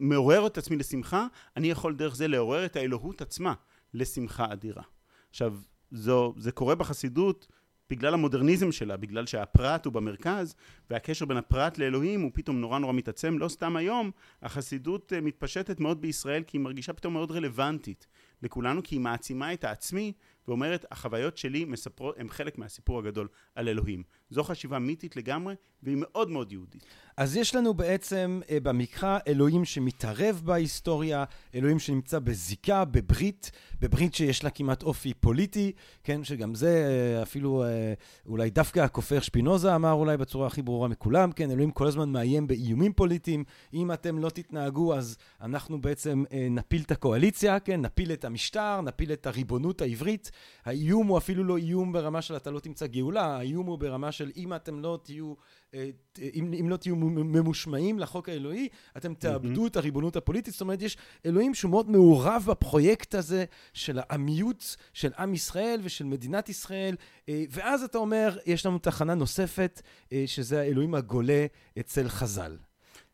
[0.00, 3.54] מעורר את עצמי לשמחה, אני יכול דרך זה לעורר את האלוהות עצמה.
[3.94, 4.82] לשמחה אדירה.
[5.30, 5.56] עכשיו,
[5.90, 7.46] זו, זה קורה בחסידות
[7.90, 10.54] בגלל המודרניזם שלה, בגלל שהפרט הוא במרכז,
[10.90, 13.38] והקשר בין הפרט לאלוהים הוא פתאום נורא נורא מתעצם.
[13.38, 14.10] לא סתם היום,
[14.42, 18.06] החסידות אה, מתפשטת מאוד בישראל, כי היא מרגישה פתאום מאוד רלוונטית
[18.42, 20.12] לכולנו, כי היא מעצימה את העצמי,
[20.48, 24.02] ואומרת, החוויות שלי מספרות, הן חלק מהסיפור הגדול על אלוהים.
[24.30, 26.84] זו חשיבה מיתית לגמרי, והיא מאוד מאוד יהודית.
[27.16, 31.24] אז יש לנו בעצם אה, במקרא אלוהים שמתערב בהיסטוריה,
[31.54, 33.50] אלוהים שנמצא בזיקה, בברית,
[33.80, 35.72] בברית שיש לה כמעט אופי פוליטי,
[36.04, 37.94] כן, שגם זה אה, אפילו אה,
[38.26, 42.46] אולי דווקא הכופר שפינוזה אמר אולי בצורה הכי ברורה מכולם, כן, אלוהים כל הזמן מאיים
[42.46, 48.24] באיומים פוליטיים, אם אתם לא תתנהגו אז אנחנו בעצם נפיל את הקואליציה, כן, נפיל את
[48.24, 50.30] המשטר, נפיל את הריבונות העברית.
[50.64, 54.30] האיום הוא אפילו לא איום ברמה של אתה לא תמצא גאולה, האיום הוא ברמה של
[54.36, 55.34] אם אתם לא תהיו...
[55.74, 55.90] אה,
[56.34, 59.68] אם, אם לא תהיו ממושמעים לחוק האלוהי, אתם תאבדו mm-hmm.
[59.68, 60.52] את הריבונות הפוליטית.
[60.52, 66.04] זאת אומרת, יש אלוהים שהוא מאוד מעורב בפרויקט הזה של העמיות של עם ישראל ושל
[66.04, 66.96] מדינת ישראל,
[67.28, 71.46] אה, ואז אתה אומר, יש לנו תחנה נוספת, אה, שזה האלוהים הגולה
[71.78, 72.56] אצל חז"ל.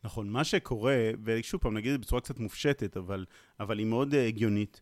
[0.04, 3.24] נכון, מה שקורה, ושוב פעם, נגיד את זה בצורה קצת מופשטת, אבל,
[3.60, 4.80] אבל היא מאוד הגיונית,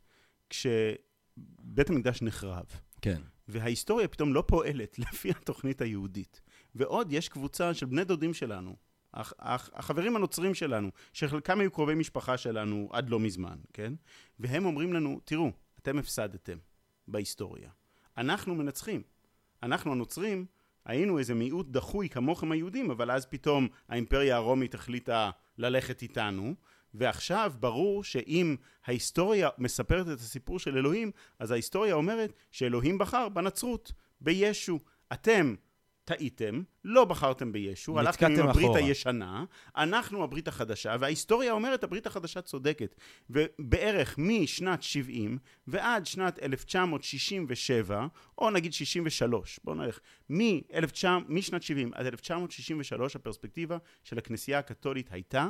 [1.77, 2.65] כשבית המקדש נחרב.
[3.03, 3.21] כן.
[3.49, 6.41] וההיסטוריה פתאום לא פועלת לפי התוכנית היהודית.
[6.75, 8.77] ועוד יש קבוצה של בני דודים שלנו,
[9.15, 13.93] הח, הח, החברים הנוצרים שלנו, שחלקם היו קרובי משפחה שלנו עד לא מזמן, כן?
[14.39, 16.59] והם אומרים לנו, תראו, אתם הפסדתם
[17.09, 17.71] בהיסטוריה.
[18.19, 19.03] אנחנו מנצחים.
[19.63, 20.47] אנחנו הנוצרים
[20.85, 26.55] היינו איזה מיעוט דחוי כמוכם היהודים, אבל אז פתאום האימפריה הרומית החליטה ללכת איתנו,
[26.99, 28.57] ועכשיו ברור שאם
[28.87, 34.81] ההיסטוריה מספרת את הסיפור של אלוהים, אז ההיסטוריה אומרת שאלוהים בחר בנצרות, בישו.
[35.13, 35.55] אתם
[36.07, 38.81] טעיתם, לא בחרתם בישו, הלכתם עם הברית אחורה.
[38.81, 39.45] הישנה,
[39.77, 42.95] אנחנו הברית החדשה, וההיסטוריה אומרת הברית החדשה צודקת.
[43.31, 48.07] ובערך משנת 70 ועד שנת 1967,
[48.39, 49.99] או נגיד 63, בואו נלך,
[50.31, 55.49] מ-1900 משנת 70 עד 1963 הפרספקטיבה של הכנסייה הקתולית הייתה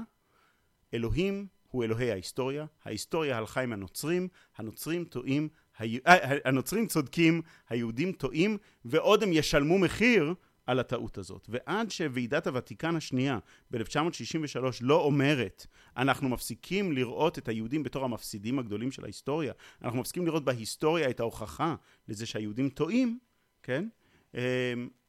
[0.95, 5.99] אלוהים הוא אלוהי ההיסטוריה, ההיסטוריה הלכה עם הנוצרים, הנוצרים טועים, הי...
[6.07, 10.35] אה, הנוצרים צודקים, היהודים טועים, ועוד הם ישלמו מחיר
[10.67, 11.47] על הטעות הזאת.
[11.49, 13.39] ועד שוועידת הוותיקן השנייה
[13.71, 20.27] ב-1963 לא אומרת, אנחנו מפסיקים לראות את היהודים בתור המפסידים הגדולים של ההיסטוריה, אנחנו מפסיקים
[20.27, 21.75] לראות בהיסטוריה את ההוכחה
[22.09, 23.19] לזה שהיהודים טועים,
[23.63, 23.89] כן?
[24.35, 24.41] אמ,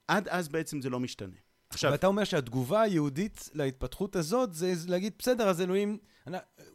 [0.07, 1.46] עד אז בעצם זה לא משתנה.
[1.69, 5.97] עכשיו, ואתה אומר שהתגובה היהודית להתפתחות הזאת זה להגיד, בסדר, אז אלוהים,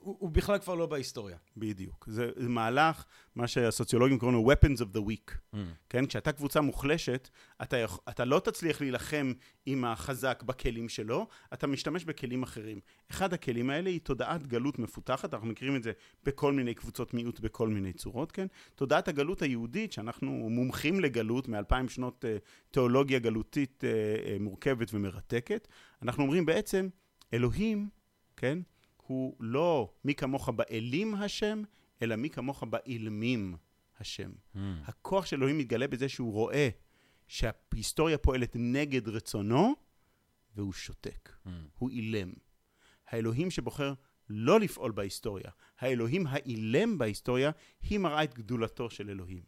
[0.00, 1.36] הוא הוא בכלל כבר לא בהיסטוריה.
[1.56, 2.04] בדיוק.
[2.10, 5.56] זה, זה מהלך, מה שהסוציולוגים קוראים לו weapons of the weak.
[5.88, 6.06] כן?
[6.06, 7.28] כשאתה קבוצה מוחלשת,
[7.62, 9.32] אתה, יכ- אתה לא תצליח להילחם
[9.66, 12.80] עם החזק בכלים שלו, אתה משתמש בכלים אחרים.
[13.10, 15.92] אחד הכלים האלה היא תודעת גלות מפותחת, אנחנו מכירים את זה
[16.24, 18.46] בכל מיני קבוצות מיעוט בכל מיני צורות, כן?
[18.74, 22.36] תודעת הגלות היהודית, שאנחנו מומחים לגלות מאלפיים שנות אה,
[22.70, 23.90] תיאולוגיה גלותית אה,
[24.26, 25.68] אה, מורכבת ומרתקת,
[26.02, 26.88] אנחנו אומרים בעצם,
[27.34, 27.88] אלוהים,
[28.36, 28.58] כן?
[29.12, 31.62] הוא לא מי כמוך באלים השם,
[32.02, 33.56] אלא מי כמוך באילמים
[34.00, 34.30] השם.
[34.84, 36.68] הכוח של אלוהים מתגלה בזה שהוא רואה
[37.28, 39.74] שההיסטוריה פועלת נגד רצונו,
[40.56, 41.32] והוא שותק.
[41.78, 42.32] הוא אילם.
[43.08, 43.94] האלוהים שבוחר
[44.28, 47.50] לא לפעול בהיסטוריה, האלוהים האילם בהיסטוריה,
[47.82, 49.42] היא מראה את גדולתו של אלוהים.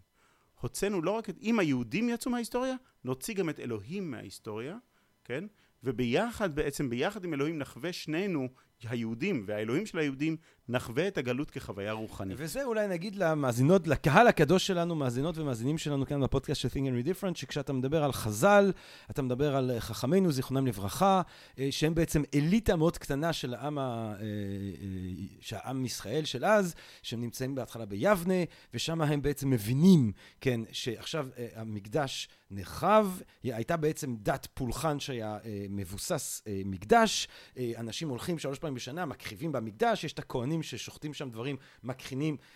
[0.61, 1.39] הוצאנו לא רק את...
[1.41, 2.75] אם היהודים יצאו מההיסטוריה,
[3.05, 4.77] נוציא גם את אלוהים מההיסטוריה,
[5.25, 5.45] כן?
[5.85, 8.49] וביחד, בעצם ביחד עם אלוהים נחווה שנינו,
[8.83, 10.37] היהודים והאלוהים של היהודים,
[10.69, 12.37] נחווה את הגלות כחוויה רוחנית.
[12.41, 17.07] וזה אולי נגיד למאזינות, לקהל הקדוש שלנו, מאזינות ומאזינים שלנו כאן בפודקאסט של Think and
[17.07, 18.73] Be Different, שכשאתה מדבר על חז"ל,
[19.11, 21.23] אתה מדבר על אה, חכמינו, זיכרונם לברכה,
[21.59, 24.27] אה, שהם בעצם אליטה מאוד קטנה של העם, ה- אה, אה,
[25.41, 28.35] שהעם ישראל של אז, שהם נמצאים בהתחלה ביבנה,
[28.75, 35.39] ושם הם בעצם מבינים, כן, שעכשיו המקדש נחרב, הייתה בעצם דת פולחן שהיה
[35.71, 37.29] מבוסס מקדש,
[37.77, 41.57] אנשים הולכים שלוש פעמים בשנה, מקריבים במקדש, יש את הכהנים ששוחטים שם דברים,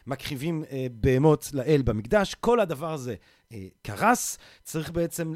[0.07, 3.15] מקריבים אה, בהמות לאל במקדש, כל הדבר הזה
[3.53, 5.35] אה, קרס, צריך בעצם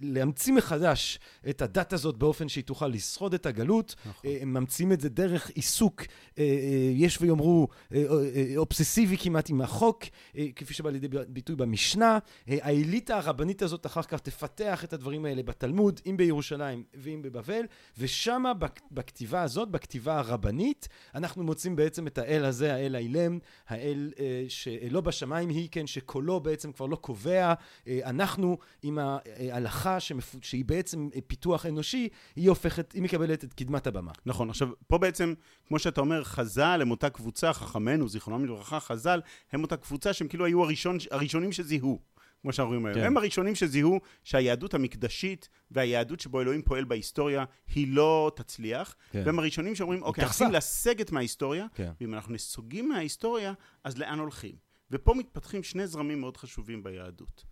[0.00, 3.94] להמציא מחדש את הדת הזאת באופן שהיא תוכל לשרוד את הגלות.
[4.06, 4.30] נכון.
[4.30, 6.06] אה, הם ממציאים את זה דרך עיסוק, אה,
[6.44, 6.48] אה,
[6.92, 8.02] יש ויאמרו, אה,
[8.34, 10.04] אה, אובססיבי כמעט עם החוק,
[10.36, 12.18] אה, כפי שבא לידי ביטוי במשנה.
[12.48, 17.62] אה, האליטה הרבנית הזאת אחר כך תפתח את הדברים האלה בתלמוד, אם בירושלים ואם בבבל,
[17.98, 24.12] ושמה בק- בכתיבה הזאת, בכתיבה הרבנית, אנחנו מוצאים בעצם את האל הזה, האל האילם, האל
[24.18, 27.54] אה, שלא בשמיים היא, כן, שקולו בעצם כבר לא קובע.
[27.88, 28.98] אה, אנחנו עם
[29.38, 30.34] ההלכה שמפ...
[30.42, 34.12] שהיא בעצם אה, פיתוח אנושי, היא הופכת, היא מקבלת את קדמת הבמה.
[34.26, 35.34] נכון, עכשיו, פה בעצם,
[35.68, 39.20] כמו שאתה אומר, חז"ל הם אותה קבוצה, חכמינו, זיכרונם לברכה, חז"ל,
[39.52, 42.00] הם אותה קבוצה שהם כאילו היו הראשון, הראשונים שזיהו,
[42.42, 42.98] כמו שאנחנו רואים היום.
[42.98, 43.06] כן.
[43.06, 47.44] הם הראשונים שזיהו שהיהדות המקדשית והיהדות שבו אלוהים פועל בהיסטוריה,
[47.74, 49.22] היא לא תצליח, כן.
[49.26, 50.38] והם הראשונים שאומרים, אוקיי, אנחנו.
[50.38, 51.92] צריכים לסגת מההיסטוריה, כן.
[52.00, 53.52] ואם אנחנו נסוגים מההיסטוריה,
[53.84, 54.54] אז לאן הולכים?
[54.90, 57.44] ופה מתפתחים שני זרמים מאוד חשובים ביהדות.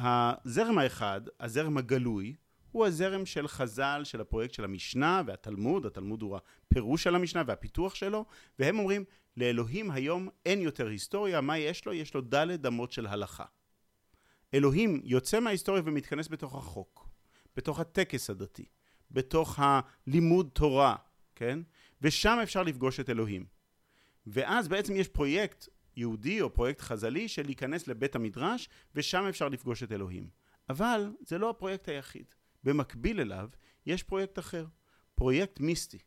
[0.00, 2.34] הזרם האחד, הזרם הגלוי,
[2.72, 7.94] הוא הזרם של חז"ל, של הפרויקט של המשנה והתלמוד, התלמוד הוא הפירוש של המשנה והפיתוח
[7.94, 8.24] שלו,
[8.58, 9.04] והם אומרים,
[9.36, 11.92] לאלוהים היום אין יותר היסטוריה, מה יש לו?
[11.92, 13.44] יש לו דלת אמות של הלכה.
[14.54, 17.08] אלוהים יוצא מההיסטוריה ומתכנס בתוך החוק,
[17.56, 18.64] בתוך הטקס הדתי,
[19.10, 20.96] בתוך הלימוד תורה,
[21.34, 21.58] כן?
[22.02, 23.46] ושם אפשר לפגוש את אלוהים.
[24.26, 25.68] ואז בעצם יש פרויקט
[26.00, 30.28] יהודי או פרויקט חז"לי של להיכנס לבית המדרש, ושם אפשר לפגוש את אלוהים.
[30.68, 32.24] אבל זה לא הפרויקט היחיד.
[32.64, 33.48] במקביל אליו,
[33.86, 34.66] יש פרויקט אחר,
[35.14, 35.98] פרויקט מיסטי.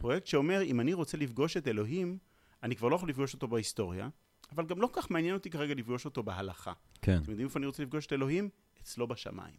[0.00, 2.18] פרויקט שאומר, אם אני רוצה לפגוש את אלוהים,
[2.62, 4.08] אני כבר לא יכול לפגוש אותו בהיסטוריה,
[4.52, 6.72] אבל גם לא כך מעניין אותי כרגע לפגוש אותו בהלכה.
[7.02, 7.18] כן.
[7.22, 8.48] אתם יודעים איפה אני רוצה לפגוש את אלוהים?
[8.82, 9.56] אצלו בשמיים.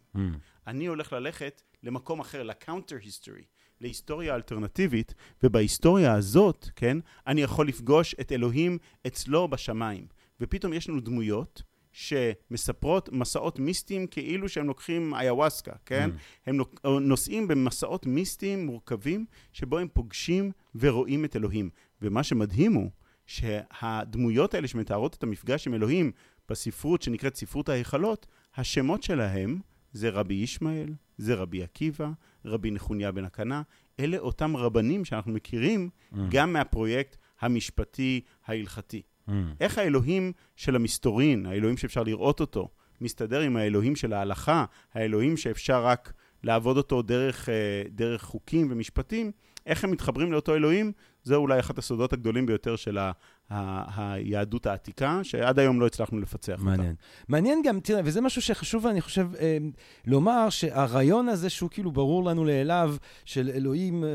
[0.66, 3.44] אני הולך ללכת למקום אחר, לקאונטר היסטורי,
[3.80, 10.06] להיסטוריה אלטרנטיבית, ובהיסטוריה הזאת, כן, אני יכול לפגוש את אלוהים אצלו בשמיים.
[10.40, 16.10] ופתאום יש לנו דמויות שמספרות מסעות מיסטיים כאילו שהם לוקחים איוואסקה, כן?
[16.10, 16.18] Mm.
[16.46, 21.70] הם נוק- נוסעים במסעות מיסטיים מורכבים, שבו הם פוגשים ורואים את אלוהים.
[22.02, 22.90] ומה שמדהים הוא
[23.26, 26.12] שהדמויות האלה שמתארות את המפגש עם אלוהים
[26.48, 29.58] בספרות שנקראת ספרות ההיכלות, השמות שלהם
[29.92, 32.10] זה רבי ישמעאל, זה רבי עקיבא,
[32.44, 33.62] רבי נחוניה בן הקנה.
[34.00, 36.16] אלה אותם רבנים שאנחנו מכירים Mm.
[36.30, 39.02] גם מהפרויקט המשפטי ההלכתי.
[39.28, 39.32] Mm.
[39.60, 42.68] איך האלוהים של המסתורין, האלוהים שאפשר לראות אותו,
[43.00, 49.32] מסתדר עם האלוהים של ההלכה, האלוהים שאפשר רק לעבוד אותו דרך, אה, דרך חוקים ומשפטים,
[49.66, 50.92] איך הם מתחברים לאותו אלוהים,
[51.24, 53.12] זה אולי אחד הסודות הגדולים ביותר של ה,
[53.50, 56.62] ה, היהדות העתיקה, שעד היום לא הצלחנו לפצח אותה.
[56.64, 56.94] מעניין.
[57.28, 59.58] מעניין גם, תראה, וזה משהו שחשוב, אני חושב, אה,
[60.06, 64.08] לומר שהרעיון הזה שהוא כאילו ברור לנו לאליו, של אלוהים אה,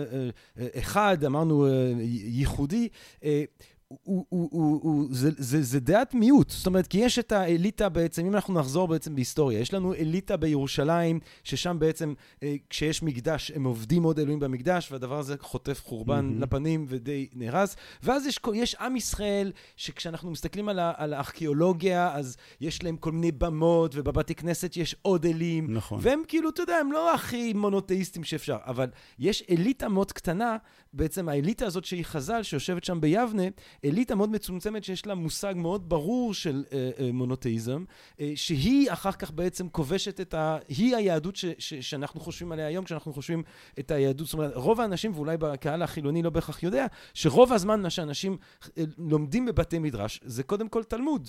[0.59, 1.93] אה, אחד, אמרנו, אה,
[2.23, 2.87] ייחודי,
[3.23, 3.43] אה,
[3.89, 7.89] הוא, הוא, הוא, הוא, זה, זה, זה דעת מיעוט, זאת אומרת, כי יש את האליטה
[7.89, 13.51] בעצם, אם אנחנו נחזור בעצם בהיסטוריה, יש לנו אליטה בירושלים, ששם בעצם, אה, כשיש מקדש,
[13.55, 16.41] הם עובדים עוד אלוהים במקדש, והדבר הזה חוטף חורבן מהמם.
[16.41, 17.75] לפנים ודי נהרס.
[18.03, 23.11] ואז יש, יש עם ישראל, שכשאנחנו מסתכלים על, ה, על הארכיאולוגיה, אז יש להם כל
[23.11, 25.73] מיני במות, ובבתי כנסת יש עוד אלים.
[25.73, 25.99] נכון.
[26.01, 30.57] והם כאילו, אתה יודע, הם לא הכי מונותאיסטים שאפשר, אבל יש אליטה מאוד קטנה,
[30.93, 33.43] בעצם האליטה הזאת שהיא חז"ל, שיושבת שם ביבנה,
[33.85, 37.83] אליטה מאוד מצומצמת שיש לה מושג מאוד ברור של אה, אה, מונותאיזם,
[38.19, 40.57] אה, שהיא אחר כך בעצם כובשת את ה...
[40.67, 43.43] היא היהדות ש, ש, שאנחנו חושבים עליה היום, כשאנחנו חושבים
[43.79, 44.27] את היהדות.
[44.27, 48.37] זאת אומרת, רוב האנשים, ואולי בקהל החילוני לא בהכרח יודע, שרוב הזמן מה שאנשים
[48.77, 51.27] אה, לומדים בבתי מדרש, זה קודם כל תלמוד.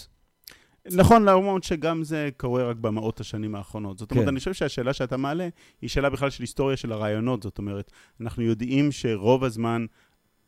[0.92, 3.98] נכון להראות שגם זה קורה רק במאות השנים האחרונות.
[3.98, 4.28] זאת אומרת, כן.
[4.28, 5.48] אני חושב שהשאלה שאתה מעלה
[5.82, 7.42] היא שאלה בכלל של היסטוריה של הרעיונות.
[7.42, 9.86] זאת אומרת, אנחנו יודעים שרוב הזמן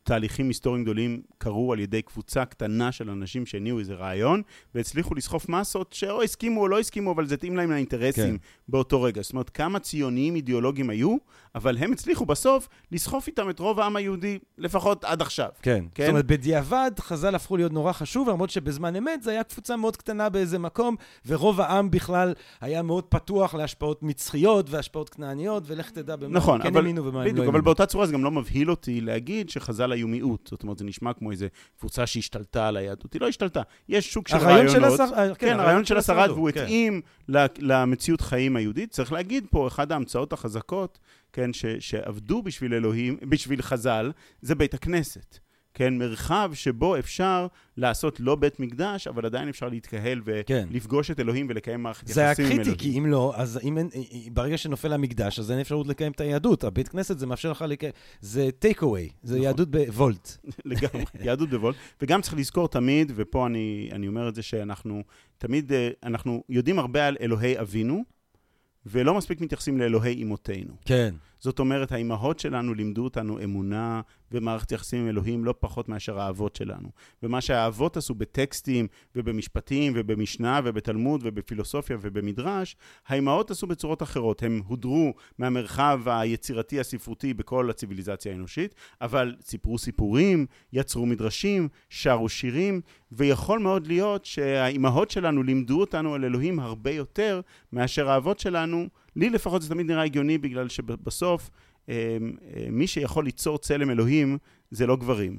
[0.02, 4.42] תהליכים היסטוריים גדולים קרו על ידי קבוצה קטנה של אנשים שהניעו איזה רעיון,
[4.74, 8.44] והצליחו לסחוף מסות שאו הסכימו או לא הסכימו, אבל זה התאים להם לאינטרסים כן.
[8.68, 9.22] באותו רגע.
[9.22, 11.16] זאת אומרת, כמה ציוניים אידיאולוגיים היו,
[11.54, 15.48] אבל הם הצליחו בסוף לסחוף איתם את רוב העם היהודי, לפחות עד עכשיו.
[15.62, 15.84] כן.
[15.94, 16.02] כן.
[16.02, 19.96] זאת אומרת, בדיעבד חז"ל הפכו להיות נורא חשוב, למרות שבזמן אמת זה היה קבוצה מאוד
[19.96, 26.16] קטנה באיזה מקום, ורוב העם בכלל היה מאוד פתוח להשפעות מצחיות והשפעות כנעניות, ולך תדע
[26.16, 27.64] במה נכון, הם כן אבל, האמינו ומה הם לא בדיוק, אבל האמינו.
[27.64, 30.48] באותה צורה זה גם לא מבהיל אותי להגיד שחז"ל היו מיעוט.
[30.50, 33.12] זאת אומרת, זה נשמע כמו איזה קבוצה שהשתלטה על היהדות.
[33.12, 33.62] היא לא השתלטה.
[33.88, 34.72] יש שוק של רעיונות.
[34.72, 35.34] של השר...
[35.34, 36.62] כן, הרעיון של השרד, והוא כן.
[36.62, 37.00] התאים
[37.58, 38.90] למציאות חיים היהודית.
[38.90, 40.98] צריך להגיד פה, אחת ההמצאות החזקות,
[41.32, 45.38] כן, ש- שעבדו בשביל אלוהים, בשביל חז"ל, זה בית הכנסת.
[45.74, 50.66] כן, מרחב שבו אפשר לעשות לא בית מקדש, אבל עדיין אפשר להתקהל כן.
[50.70, 52.64] ולפגוש את אלוהים ולקיים מערכת זה היה יחסים עם אלוהים.
[52.64, 53.88] קריטי, כי אם לא, אז אם אין,
[54.32, 56.64] ברגע שנופל המקדש, אז אין אפשרות לקיים את היהדות.
[56.64, 59.44] הבית כנסת זה מאפשר לך לקיים, זה טייק אווי, זה נכון.
[59.44, 60.36] יהדות בוולט.
[60.64, 61.76] לגמרי, יהדות בוולט.
[62.02, 65.02] וגם צריך לזכור תמיד, ופה אני, אני אומר את זה שאנחנו
[65.38, 68.04] תמיד, אה, אנחנו יודעים הרבה על אלוהי אבינו,
[68.86, 70.74] ולא מספיק מתייחסים לאלוהי אמותינו.
[70.84, 71.14] כן.
[71.42, 74.00] זאת אומרת, האימהות שלנו לימדו אותנו אמונה
[74.32, 76.88] ומערכת יחסים עם אלוהים לא פחות מאשר האבות שלנו.
[77.22, 82.76] ומה שהאבות עשו בטקסטים ובמשפטים ובמשנה ובתלמוד ובפילוסופיה ובמדרש,
[83.06, 84.42] האימהות עשו בצורות אחרות.
[84.42, 92.80] הם הודרו מהמרחב היצירתי הספרותי בכל הציוויליזציה האנושית, אבל סיפרו סיפורים, יצרו מדרשים, שרו שירים,
[93.12, 97.40] ויכול מאוד להיות שהאימהות שלנו לימדו אותנו על אלוהים הרבה יותר
[97.72, 98.88] מאשר האבות שלנו.
[99.16, 101.50] לי לפחות זה תמיד נראה הגיוני, בגלל שבסוף
[101.88, 101.94] אה,
[102.56, 104.38] אה, מי שיכול ליצור צלם אלוהים
[104.70, 105.38] זה לא גברים,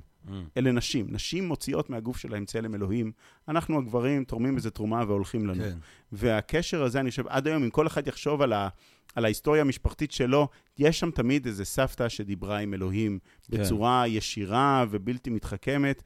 [0.57, 1.05] אלה נשים.
[1.09, 3.11] נשים מוציאות מהגוף שלהם צלם אלוהים.
[3.47, 5.63] אנחנו הגברים תורמים בזה תרומה והולכים לנו.
[5.63, 5.77] כן.
[6.11, 8.69] והקשר הזה, אני חושב, עד היום, אם כל אחד יחשוב על, ה,
[9.15, 13.19] על ההיסטוריה המשפחתית שלו, יש שם תמיד איזה סבתא שדיברה עם אלוהים
[13.51, 13.57] כן.
[13.57, 16.03] בצורה ישירה ובלתי מתחכמת,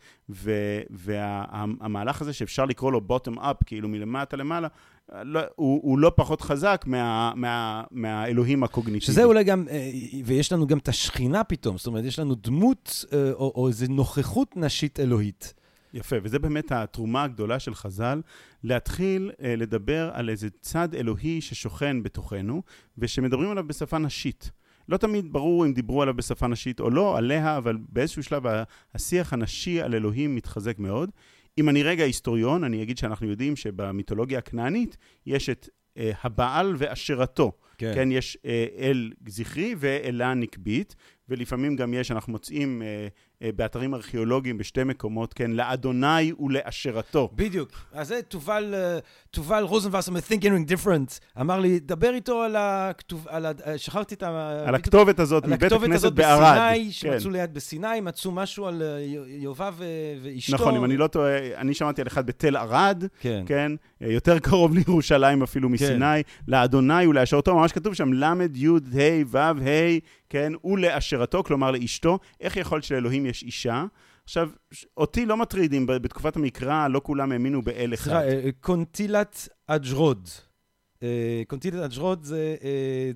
[0.90, 4.68] והמהלך הזה שאפשר לקרוא לו bottom up, כאילו מלמטה למעלה,
[5.24, 9.06] לא, הוא, הוא לא פחות חזק מה, מה, מהאלוהים הקוגניטיבי.
[9.06, 9.92] שזה אולי גם, אה,
[10.26, 13.86] ויש לנו גם את השכינה פתאום, זאת אומרת, יש לנו דמות אה, או, או איזו
[13.90, 15.54] נוכחות נשית אלוהית.
[15.94, 18.22] יפה, וזה באמת התרומה הגדולה של חז"ל,
[18.64, 22.62] להתחיל אה, לדבר על איזה צד אלוהי ששוכן בתוכנו,
[22.98, 24.52] ושמדברים עליו בשפה נשית.
[24.90, 28.44] לא תמיד ברור אם דיברו עליו בשפה נשית או לא, עליה, אבל באיזשהו שלב
[28.94, 31.10] השיח הנשי על אלוהים מתחזק מאוד.
[31.58, 37.52] אם אני רגע היסטוריון, אני אגיד שאנחנו יודעים שבמיתולוגיה הכנענית יש את אה, הבעל ואשרתו.
[37.78, 37.92] כן.
[37.96, 40.96] כן, יש אה, אל זכרי ואלה נקבית,
[41.30, 43.08] ולפעמים גם יש, אנחנו מוצאים אה,
[43.42, 47.30] באתרים ארכיאולוגיים בשתי מקומות, כן, לאדוני ולאשרתו.
[47.36, 47.70] בדיוק.
[47.94, 49.00] אז זה תובל, אה,
[49.32, 53.52] תובל רוזנבסר מ-Think and Different, אמר לי, דבר איתו על הכתוב, על ה...
[53.66, 54.64] אה, שכחתי את ה...
[54.68, 56.72] על הכתובת הזאת על מבית הכתובת הכנסת הזאת בערד.
[56.72, 59.74] בסיני, שמצאו ליד בסיני, מצאו משהו על אה, יובב
[60.22, 60.56] ואשתו.
[60.56, 63.72] נכון, אם אני לא טועה, אני שמעתי על אחד בתל ערד, כן.
[64.00, 68.24] כן, אה, יותר קרוב לירושלים אפילו מסיני, לאדוני ולאשרתו, ממש כתוב שם ל'
[68.56, 69.98] י' ה' ו' ה',
[70.30, 72.20] כן, ולאשרתו, כלומר לאשתו.
[72.42, 73.86] איך יכול שלאלוהים יש אישה?
[74.24, 74.50] עכשיו,
[74.98, 78.04] אותי לא מטריד אם ב- בתקופת המקרא לא כולם האמינו באל אחד.
[78.04, 80.30] סליחה, אה, כונתילת עג'רוד.
[81.04, 82.56] אה, כונתילת עג'רוד זה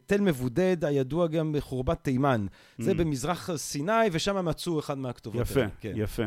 [0.05, 2.45] תל מבודד, הידוע גם בחורבת תימן.
[2.77, 2.93] זה Mm.
[2.93, 5.61] במזרח סיני, ושם מצאו אחד מהכתובות יפה.
[5.79, 5.93] כן.
[5.95, 6.23] יפה.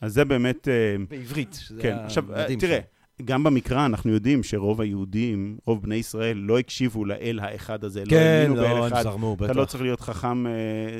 [0.00, 0.68] אז זה באמת...
[1.08, 2.78] בעברית, שזה כן, היה עכשיו, אה, מדהים תראה.
[3.24, 8.10] גם במקרא אנחנו יודעים שרוב היהודים, רוב בני ישראל, לא הקשיבו לאל האחד הזה, לא
[8.10, 9.02] כן, באל לא, הם.
[9.02, 9.70] זרמו, אתה לא, בטח.
[9.70, 10.52] צריך להיות חכם, אה,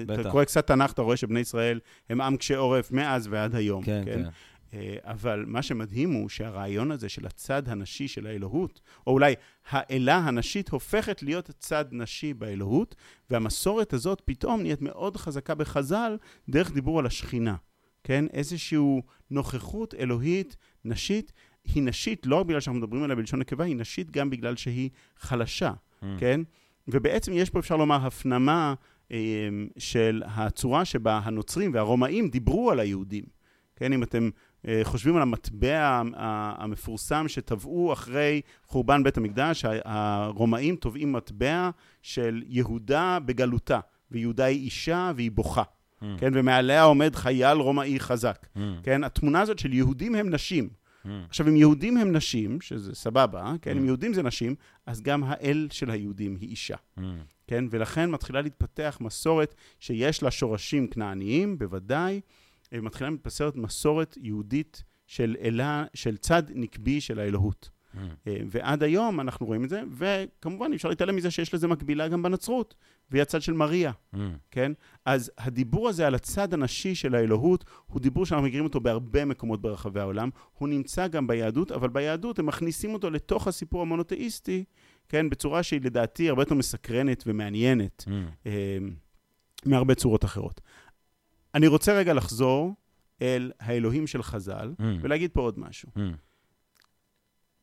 [0.02, 0.30] אתה בטח.
[0.30, 3.82] קורא קצת תנ"ך, אתה רואה שבני ישראל הם עם קשה עורף מאז ועד היום.
[3.82, 4.22] כן, כן.
[4.74, 9.34] אה, אבל מה שמדהים הוא שהרעיון הזה של הצד הנשי של האלוהות, או אולי
[9.70, 12.94] האלה הנשית הופכת להיות צד נשי באלוהות,
[13.30, 16.16] והמסורת הזאת פתאום נהיית מאוד חזקה בחז"ל
[16.48, 17.54] דרך דיבור על השכינה.
[18.04, 18.24] כן?
[18.32, 18.78] איזושהי
[19.30, 21.32] נוכחות אלוהית נשית.
[21.74, 24.90] היא נשית לא רק בגלל שאנחנו מדברים עליה בלשון נקבה, היא נשית גם בגלל שהיא
[25.18, 26.04] חלשה, Mm.
[26.18, 26.40] כן?
[26.88, 28.74] ובעצם יש פה, אפשר לומר, הפנמה
[29.12, 29.16] אה,
[29.78, 33.24] של הצורה שבה הנוצרים והרומאים דיברו על היהודים.
[33.76, 34.30] כן, אם אתם
[34.68, 35.78] אה, חושבים על המטבע
[36.16, 41.70] ה- המפורסם שטבעו אחרי חורבן בית המקדש, הרומאים טובעים מטבע
[42.02, 46.04] של יהודה בגלותה, ויהודה היא אישה והיא בוכה, Mm.
[46.18, 48.58] כן, ומעליה עומד חייל רומאי חזק, Mm.
[48.82, 50.68] כן, התמונה הזאת של יהודים הם נשים.
[51.04, 51.08] Mm.
[51.28, 53.78] עכשיו, אם יהודים הם נשים, שזה סבבה, כן, Mm.
[53.78, 54.54] אם יהודים זה נשים,
[54.86, 56.76] אז גם האל של היהודים היא אישה.
[56.98, 57.02] Mm.
[57.46, 57.64] כן?
[57.70, 62.20] ולכן מתחילה להתפתח מסורת שיש לה שורשים כנעניים, בוודאי,
[62.72, 67.70] אה, מתחילה להתפתח מסורת יהודית של אלה, של צד נקבי של האלוהות.
[67.94, 67.98] Mm.
[68.26, 72.22] אה, ועד היום אנחנו רואים את זה, וכמובן אפשר להתעלם מזה שיש לזה מקבילה גם
[72.22, 72.74] בנצרות,
[73.10, 74.18] והיא הצד של מריה, Mm.
[74.50, 74.72] כן?
[75.04, 79.60] אז הדיבור הזה על הצד הנשי של האלוהות, הוא דיבור שאנחנו מכירים אותו בהרבה מקומות
[79.62, 80.30] ברחבי העולם.
[80.58, 84.64] הוא נמצא גם ביהדות, אבל ביהדות הם מכניסים אותו לתוך הסיפור המונותאיסטי,
[85.08, 85.30] כן?
[85.30, 88.04] בצורה שהיא לדעתי הרבה יותר מסקרנת ומעניינת.
[88.08, 88.10] Mm.
[88.46, 88.78] אה,
[89.66, 90.60] מהרבה צורות אחרות.
[91.54, 92.74] אני רוצה רגע לחזור
[93.22, 94.82] אל האלוהים של חז"ל, Mm.
[95.00, 95.88] ולהגיד פה עוד משהו.
[95.96, 96.00] Mm.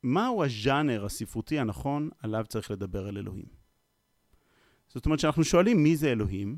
[0.07, 3.45] מהו הז'אנר הספרותי הנכון עליו צריך לדבר על אלוהים?
[4.87, 6.57] זאת אומרת, כשאנחנו שואלים מי זה אלוהים,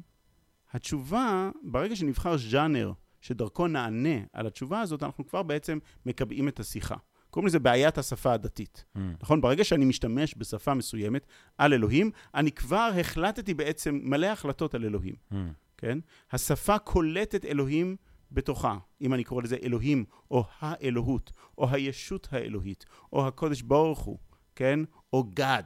[0.72, 2.92] התשובה, ברגע שנבחר ז'אנר
[3.22, 6.96] שדרכו נענה על התשובה הזאת, אנחנו כבר בעצם מקבעים את השיחה.
[7.30, 8.86] קוראים לזה בעיית השפה הדתית.
[8.96, 9.00] Mm.
[9.22, 9.42] נכון?
[9.42, 11.28] ברגע שאני משתמש בשפה מסוימת
[11.58, 15.16] על אלוהים, אני כבר החלטתי בעצם מלא החלטות על אלוהים.
[15.32, 15.36] Mm.
[15.78, 16.00] כן?
[16.32, 17.96] השפה קולטת אלוהים
[18.32, 24.18] בתוכה, אם אני קורא לזה אלוהים, או האלוהות, או הישות האלוהית, או הקודש ברוך הוא,
[24.56, 24.80] כן?
[25.14, 25.64] או גד,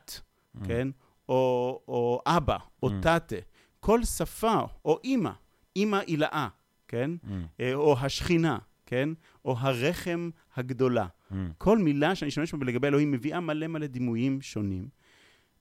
[0.55, 0.67] Mm.
[0.67, 0.87] כן?
[1.29, 2.91] או, או אבא, או Mm.
[3.01, 3.35] תתה.
[3.79, 5.31] כל שפה, או אימא,
[5.75, 6.47] אימא עילאה,
[6.87, 7.11] כן?
[7.23, 7.29] Mm.
[7.59, 9.09] אה, או השכינה, כן?
[9.45, 11.05] או הרחם הגדולה.
[11.31, 11.35] Mm.
[11.57, 14.87] כל מילה שאני אשתמש בה לגבי אלוהים מביאה מלא מלא דימויים שונים.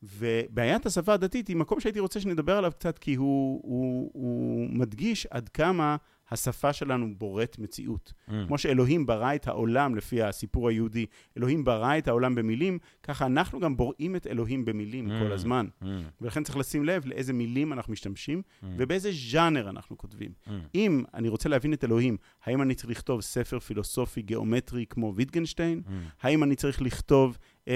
[0.02, 5.26] ובעיית השפה הדתית היא מקום שהייתי רוצה שנדבר עליו קצת, כי הוא, הוא, הוא מדגיש
[5.26, 5.96] עד כמה
[6.32, 8.12] השפה שלנו בוראת מציאות.
[8.28, 8.32] Mm.
[8.46, 11.06] כמו שאלוהים ברא את העולם לפי הסיפור היהודי,
[11.38, 15.14] אלוהים ברא את העולם במילים, ככה אנחנו גם בוראים את אלוהים במילים Mm.
[15.24, 15.66] כל הזמן.
[15.82, 15.86] Mm.
[16.20, 18.66] ולכן צריך לשים לב לאיזה מילים אנחנו משתמשים Mm.
[18.78, 20.30] ובאיזה ז'אנר אנחנו כותבים.
[20.46, 20.50] Mm.
[20.74, 25.82] אם אני רוצה להבין את אלוהים, האם אני צריך לכתוב ספר פילוסופי גיאומטרי כמו ויטגנשטיין?
[25.86, 25.90] Mm.
[26.22, 27.68] האם אני צריך לכתוב um,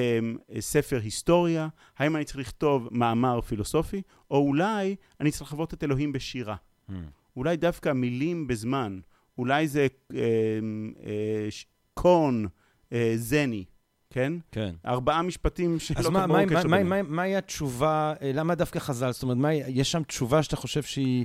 [0.61, 1.69] ספר היסטוריה?
[1.99, 4.03] האם אני צריך לכתוב מאמר פילוסופי?
[4.31, 6.57] או אולי אני צריך לחוות את אלוהים בשירה.
[6.91, 6.93] Mm.
[7.37, 8.99] אולי דווקא מילים בזמן.
[9.39, 10.15] אולי זה uh,
[11.95, 12.47] קון
[12.91, 13.65] uh, זני,
[14.11, 14.33] כן?
[14.53, 14.75] כן.
[14.87, 16.89] ארבעה משפטים שלא אז כל מה- כך מה- מה- קשר מה- ביניהם.
[16.89, 19.13] מה- מהי התשובה, אה, למה דווקא חז"ל?
[19.13, 21.25] זאת אומרת, מה- יש שם תשובה שאתה חושב שהיא-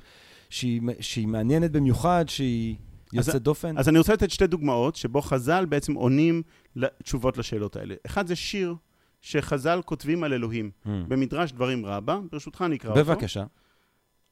[0.50, 2.76] שהיא שהיא מעניינת במיוחד, שהיא
[3.20, 3.78] אז- יוצאת דופן?
[3.78, 6.42] אז אני רוצה לתת שתי דוגמאות שבו חז"ל בעצם עונים
[6.76, 7.96] לתשובות לשאלות האלה.
[8.06, 8.76] אחד זה שיר
[9.22, 10.72] שחז"ל כותבים על אלוהים.
[10.86, 10.90] Mm.
[11.08, 13.04] במדרש דברים רבה, ברשותך אני אקרא אותו.
[13.06, 13.44] בבקשה.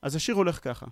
[0.02, 0.86] אז השיר הולך ככה.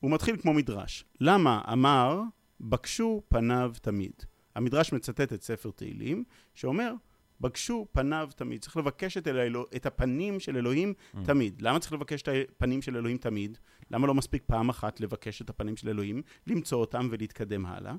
[0.00, 1.04] הוא מתחיל כמו מדרש.
[1.20, 2.22] למה אמר,
[2.60, 4.12] בקשו פניו תמיד.
[4.54, 6.24] המדרש מצטט את ספר תהילים,
[6.54, 6.92] שאומר,
[7.40, 8.62] בקשו פניו תמיד.
[8.62, 11.18] צריך לבקש את, אלוה, את הפנים של אלוהים Mm.
[11.24, 11.62] תמיד.
[11.62, 13.58] למה צריך לבקש את הפנים של אלוהים תמיד?
[13.90, 17.94] למה לא מספיק פעם אחת לבקש את הפנים של אלוהים, למצוא אותם ולהתקדם הלאה?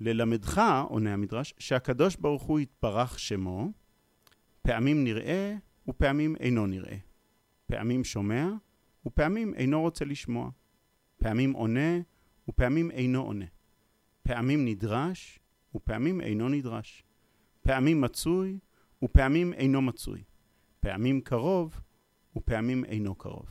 [0.00, 3.72] ללמדך, עונה המדרש, שהקדוש ברוך הוא יתברך שמו,
[4.62, 5.56] פעמים נראה
[5.88, 6.96] ופעמים אינו נראה.
[7.66, 8.48] פעמים שומע
[9.06, 10.50] ופעמים אינו רוצה לשמוע.
[11.24, 12.00] פעמים עונה
[12.48, 13.44] ופעמים אינו עונה.
[14.22, 15.38] פעמים נדרש
[15.74, 17.04] ופעמים אינו נדרש.
[17.62, 18.58] פעמים מצוי
[19.02, 20.22] ופעמים אינו מצוי.
[20.80, 21.80] פעמים קרוב
[22.36, 23.46] ופעמים אינו קרוב.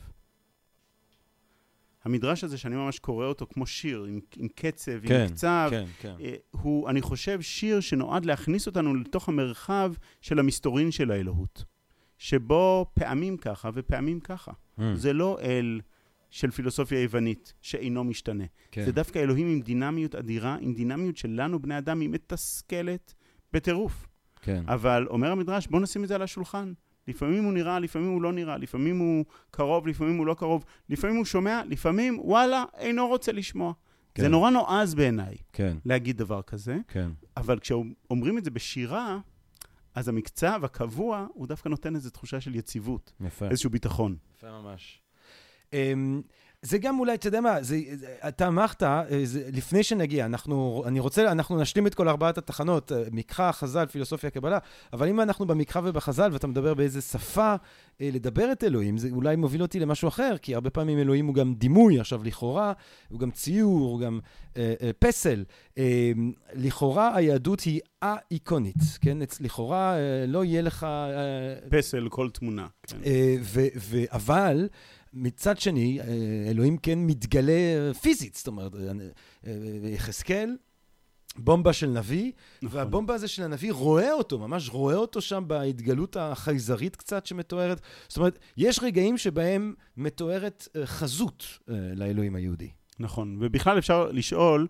[2.04, 5.84] המדרש הזה שאני ממש קורא אותו כמו שיר, עם, עם קצב, כן, עם קצב, כן,
[6.00, 6.14] כן.
[6.20, 11.64] אה, הוא, אני חושב, שיר שנועד להכניס אותנו לתוך המרחב של המסתורין של האלוהות.
[12.18, 14.52] שבו פעמים ככה ופעמים ככה.
[14.52, 14.82] Mm.
[14.94, 15.80] זה לא אל
[16.34, 18.44] של פילוסופיה יוונית שאינו משתנה.
[18.70, 18.84] כן.
[18.84, 23.14] זה דווקא אלוהים עם דינמיות אדירה, עם דינמיות שלנו, בני אדם, היא מתסכלת
[23.52, 24.06] בטירוף.
[24.40, 24.64] כן.
[24.66, 26.72] אבל אומר המדרש, בוא נשים את זה על השולחן.
[27.08, 31.16] לפעמים הוא נראה, לפעמים הוא לא נראה, לפעמים הוא קרוב, לפעמים הוא לא קרוב, לפעמים
[31.16, 33.72] הוא שומע, לפעמים, וואלה, אינו רוצה לשמוע.
[34.14, 34.22] כן.
[34.22, 37.10] זה נורא נועז בעיניי כן, להגיד דבר כזה, כן.
[37.36, 39.18] אבל כשאומרים את זה בשירה,
[39.94, 43.48] אז המקצב הקבוע, הוא דווקא נותן איזו תחושה של יציבות, יפה.
[43.48, 44.16] איזשהו ביטחון.
[44.36, 45.03] יפה ממש.
[45.74, 46.22] אמ,
[46.64, 47.80] זה גם אולי, אתה יודע מה, זה,
[48.28, 49.02] אתה אמרת, אה,
[49.52, 54.30] לפני שנגיע, אנחנו, אני רוצה, אנחנו נשלים את כל ארבעת התחנות, אה, מקרא, חז"ל, פילוסופיה,
[54.30, 54.58] קבלה,
[54.92, 57.54] אבל אם אנחנו במקרא ובחז"ל ואתה מדבר באיזה שפה
[58.00, 61.34] אה, לדבר את אלוהים, זה אולי מוביל אותי למשהו אחר, כי הרבה פעמים אלוהים הוא
[61.34, 62.72] גם דימוי, עכשיו לכאורה,
[63.08, 64.20] הוא גם ציור, הוא גם
[64.56, 65.44] אה, אה, פסל.
[65.78, 66.12] אה,
[66.54, 69.18] לכאורה היהדות היא א-איקונית, כן?
[69.40, 70.84] לכאורה אה, לא יהיה לך...
[70.84, 72.66] אה, פסל כל תמונה.
[72.86, 72.96] כן.
[73.06, 74.68] אה, ו- ו- אבל
[75.14, 76.06] מצד שני, אה,
[76.50, 78.80] אלוהים כן מתגלה פיזית, זאת אומרת, אה,
[79.46, 79.52] אה,
[79.88, 80.56] יחזקאל,
[81.36, 82.78] בומבה של נביא, נכון.
[82.78, 87.80] והבומבה הזה של הנביא רואה אותו, ממש רואה אותו שם בהתגלות החייזרית קצת שמתוארת.
[88.08, 92.70] זאת אומרת, יש רגעים שבהם מתוארת חזות לאלוהים היהודי.
[92.98, 94.66] נכון, ובכלל אפשר לשאול,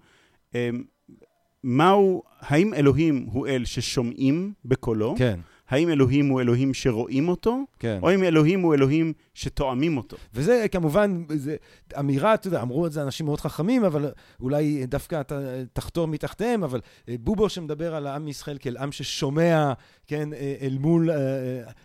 [1.65, 5.15] מהו, האם אלוהים הוא אל ששומעים בקולו?
[5.19, 7.65] כן, האם אלוהים הוא אלוהים שרואים אותו?
[7.79, 7.99] כן.
[8.03, 10.17] או אם אלוהים הוא אלוהים שתואמים אותו?
[10.35, 11.57] וזה כמובן, זה
[11.99, 14.11] אמירה, אתה יודע, אמרו את זה אנשים מאוד חכמים, אבל
[14.41, 15.41] אולי דווקא אתה
[15.73, 19.73] תחתור מתחתיהם, אבל אה, בובו שמדבר על העם ישראל כאל עם ששומע,
[20.07, 21.17] כן, אה, אל מול אה,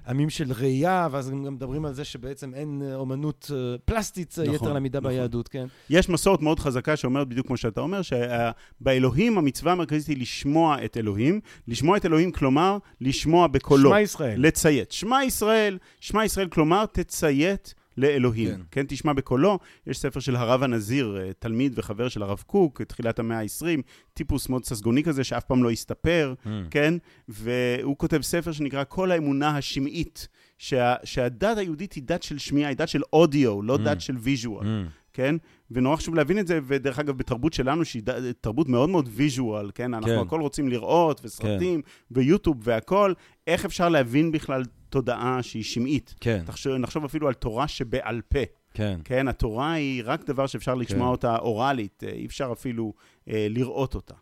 [0.07, 3.51] עמים של ראייה, ואז הם גם מדברים על זה שבעצם אין אומנות
[3.85, 5.11] פלסטית נכון, יתר למידה נכון.
[5.11, 5.67] ביהדות, כן?
[5.89, 10.97] יש מסורת מאוד חזקה שאומרת בדיוק כמו שאתה אומר, שבאלוהים המצווה המרכזית היא לשמוע את
[10.97, 11.39] אלוהים.
[11.67, 13.89] לשמוע את אלוהים, כלומר, לשמוע בקולו.
[13.89, 14.45] שמע ישראל.
[14.45, 14.91] לציית.
[14.91, 17.38] שמע ישראל, שמע ישראל, כלומר, תציית
[17.97, 18.49] לאלוהים.
[18.49, 18.55] כן.
[18.55, 18.63] כן.
[18.71, 19.59] כן, תשמע בקולו.
[19.87, 23.81] יש ספר של הרב הנזיר, אה, תלמיד וחבר של הרב קוק, תחילת המאה ה-20,
[24.13, 26.47] טיפוס מאוד ססגוני כזה, שאף פעם לא הסתפר, Mm.
[26.71, 26.93] כן?
[27.27, 30.27] והוא כותב ספר שנקרא כל האמונה השמעית,
[30.57, 33.79] שה, שהדת היהודית היא דת של שמיעה, היא דת של אודיו, לא Mm.
[33.79, 34.65] דת של ויז'ואל.
[34.65, 34.89] Mm.
[35.13, 35.35] כן?
[35.71, 38.03] ונורא חשוב להבין את זה, ודרך אגב, בתרבות שלנו, שהיא
[38.41, 39.93] תרבות מאוד מאוד ויז'ואל, כן?
[39.93, 40.19] אנחנו כן.
[40.19, 41.81] הכל רוצים לראות, וסרטים,
[42.11, 43.13] ויוטיוב והכל,
[43.47, 46.15] איך אפשר להבין בכלל תודעה שהיא שמעית?
[46.19, 48.39] כן, תחשוב, נחשוב אפילו על תורה שבעל פה,
[48.73, 48.99] כן.
[49.03, 49.27] כן?
[49.27, 51.11] התורה היא רק דבר שאפשר לשמוע כן.
[51.11, 52.93] אותה אוראלית, אה, אי אפשר אפילו
[53.29, 54.13] אה, לראות אותה.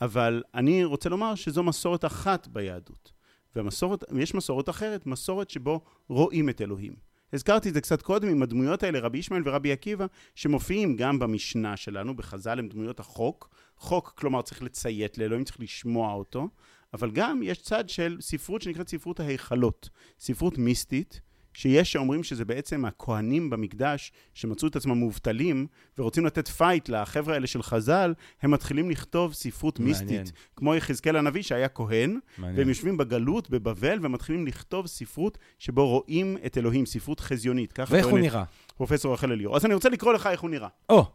[0.00, 3.12] אבל אני רוצה לומר שזו מסורת אחת ביהדות.
[3.56, 6.92] והמסורת, יש מסורת אחרת, מסורת שבו רואים את אלוהים.
[7.32, 11.76] הזכרתי את זה קצת קודם עם הדמויות האלה, רבי ישמעאל ורבי עקיבא, שמופיעים גם במשנה
[11.76, 13.48] שלנו, בחז"ל הם דמויות החוק.
[13.76, 16.48] חוק, כלומר צריך לציית לאלוהים, צריך לשמוע אותו,
[16.94, 21.20] אבל גם יש צד של ספרות שנקראת ספרות ההיכלות, ספרות מיסטית,
[21.56, 25.66] שיש שאומרים שזה בעצם הכהנים במקדש שמצאו את עצמם מובטלים
[25.98, 29.96] ורוצים לתת fight לחבר'ה האלה של חז"ל, הם מתחילים לכתוב ספרות מעניין.
[29.98, 32.58] מיסטית, כמו יחזקאל הנביא שהיה כהן, מעניין.
[32.58, 37.78] והם יושבים בגלות בבבל ומתחילים לכתוב ספרות שבו רואים את אלוהים, ספרות חזיונית.
[37.90, 38.44] ואיך הוא נראה?
[38.76, 39.56] פרופסור רחל אליאור.
[39.56, 40.68] אז אני רוצה לקרוא לך איך הוא נראה.
[40.88, 41.06] או!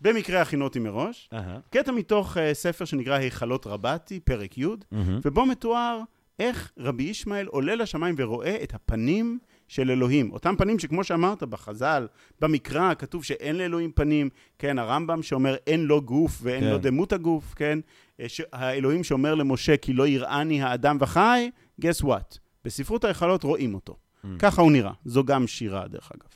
[0.00, 1.58] במקרה הכינותי מראש, אהה.
[1.70, 5.20] קטע מתוך uh, ספר שנקרא היכלות רבתי, פרק י', מהמם.
[5.24, 6.00] ובו מתואר
[6.38, 9.38] איך רבי ישמעאל עולה לשמיים ורואה את הפנים
[9.68, 10.32] של אלוהים.
[10.32, 12.06] אותם פנים שכמו שאמרת בחז"ל,
[12.40, 14.28] במקרא כתוב שאין לאלוהים פנים,
[14.58, 16.70] כן, הרמב"ם שאומר אין לו גוף ואין כן.
[16.70, 17.78] לו דמות הגוף, כן,
[18.20, 22.38] אה, האלוהים שאומר למשה כי לא יראני האדם וחי, guess what?
[22.64, 23.96] בספרות ההיכלות רואים אותו.
[23.96, 24.28] Mm.
[24.38, 26.28] ככה הוא נראה, זו גם שירה דרך אגב.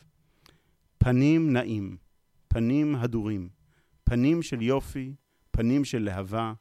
[0.99, 1.97] פנים נעים,
[2.53, 3.49] פנים הדורים,
[4.05, 5.15] פנים של יופי,
[5.51, 6.53] פנים של להבה,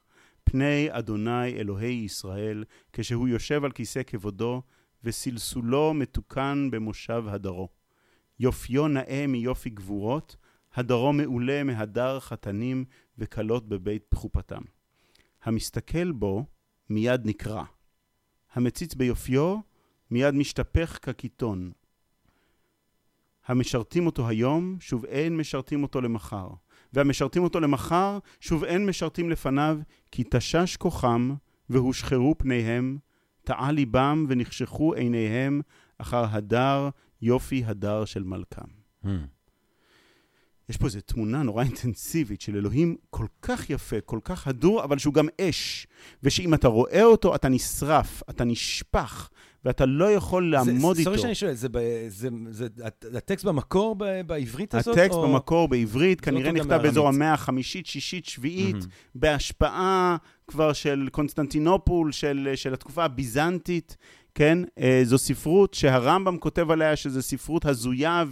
[0.44, 2.64] פני אדוני אלוהי ישראל,
[2.94, 4.62] כשהוא יושב על כיסא כבודו,
[5.04, 7.70] וסלסולו מתוקן במושב הדרו.
[8.40, 10.36] יופיו נאה מיופי גבורות,
[10.74, 12.86] הדרו מעולה מהדר חתנים
[13.18, 14.62] וכלות בבית חופתם.
[15.44, 16.46] המסתכל בו
[16.90, 17.66] מיד נקרע.
[18.54, 19.60] המציץ ביופיו
[20.12, 21.72] מיד משתפך כקיטון.
[23.50, 26.50] המשרתים אותו היום, שוב אין משרתים אותו למחר.
[26.94, 29.80] והמשרתים אותו למחר, שוב אין משרתים לפניו,
[30.12, 31.36] כי תשש כוחם,
[31.70, 32.98] והושחרו פניהם,
[33.44, 35.62] טעה ליבם ונחשכו עיניהם,
[35.98, 36.90] אחר הדר,
[37.22, 38.66] יופי הדר של מלכם.
[39.06, 39.08] Hmm.
[40.70, 44.98] יש פה איזו תמונה נורא אינטנסיבית של אלוהים כל כך יפה, כל כך הדור, אבל
[44.98, 45.88] שהוא גם אש.
[46.24, 49.30] ושאם אתה רואה אותו, אתה נשרף, אתה נשפך,
[49.66, 51.10] ואתה לא יכול לעמוד זה- איתו.
[51.12, 54.98] sorry שאני שואל, זה ב- זה- זה הט- הטקסט במקור ב- בעברית הזאת?
[54.98, 57.08] הטקסט או- במקור בעברית כנראה נכתב באזור.
[57.08, 58.88] המאה החמישית, שישית, שביעית, מהמם.
[59.16, 63.98] בהשפעה כבר של קונסטנטינופול, של, של התקופה הביזנטית,
[64.36, 64.58] כן?
[64.80, 68.24] אה, זו ספרות שהרמב"ם כותב עליה שזו ספרות הזויה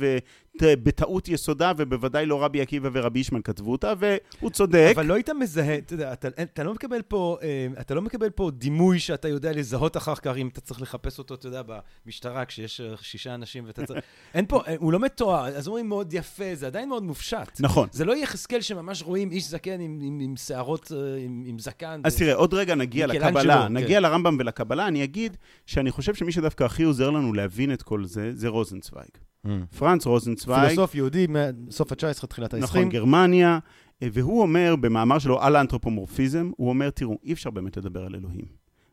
[0.63, 4.91] בטעות יסודה, ובוודאי לא רבי עקיבא ורבי ישמעאל כתבו אותה, והוא צודק.
[4.95, 8.29] אבל לא היית מזהה, אתה יודע, אתה, אתה לא מקבל פה, אה, אתה לא מקבל
[8.29, 11.61] פה דימוי שאתה יודע לזהות אחר כך, אם אתה צריך לחפש אותו, אתה יודע,
[12.05, 13.99] במשטרה, כשיש אה, שישה אנשים ואתה צריך...
[14.35, 17.59] אין פה, אה, הוא לא מתואר, אז אומרים מאוד יפה, זה עדיין מאוד מופשט.
[17.59, 17.87] נכון.
[17.91, 20.91] זה לא יחזקאל שממש רואים איש זקן עם, עם, עם שערות,
[21.25, 22.01] עם, עם זקן.
[22.03, 22.19] אז ו...
[22.19, 24.03] תראה, עוד רגע נגיע לקבלה, שלו, נגיע כן.
[24.03, 28.31] לרמב"ם ולקבלה, אני אגיד שאני חושב שמי שדווקא הכי עוזר לנו להבין את כל זה,
[28.33, 29.09] זה רוזנצוויג.
[29.47, 29.77] Mm.
[29.77, 30.59] פרנץ רוזנצוויג.
[30.59, 31.27] פילוסוף יהודי
[31.67, 32.63] מסוף ה-19, תחילת ה-20.
[32.63, 33.59] נכון, גרמניה.
[34.01, 38.45] והוא אומר, במאמר שלו על האנתרופומורפיזם, הוא אומר, תראו, אי אפשר באמת לדבר על אלוהים.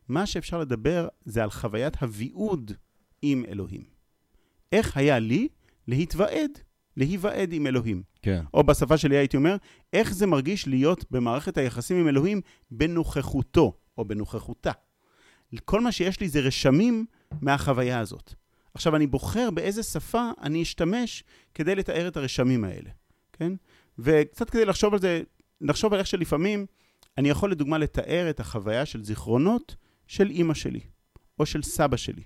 [0.09, 2.71] מה שאפשר לדבר זה על חוויית הוויעוד
[3.21, 3.83] עם אלוהים.
[4.71, 5.47] איך היה לי
[5.87, 6.51] להתוועד,
[6.97, 8.03] להיוועד עם אלוהים.
[8.21, 8.43] כן.
[8.53, 9.55] או בשפה שלי הייתי אומר,
[9.93, 12.41] איך זה מרגיש להיות במערכת היחסים עם אלוהים
[12.71, 14.71] בנוכחותו, או בנוכחותה.
[15.65, 17.05] כל מה שיש לי זה רשמים
[17.41, 18.33] מהחוויה הזאת.
[18.75, 21.23] עכשיו, אני בוחר באיזה שפה אני אשתמש
[21.53, 22.89] כדי לתאר את הרשמים האלה,
[23.33, 23.53] כן?
[23.99, 25.21] וקצת כדי לחשוב על זה,
[25.61, 26.65] לחשוב על איך שלפעמים
[27.17, 29.75] אני יכול לדוגמה לתאר את החוויה של זיכרונות
[30.07, 30.79] של אימא שלי,
[31.39, 32.23] או של סבא שלי.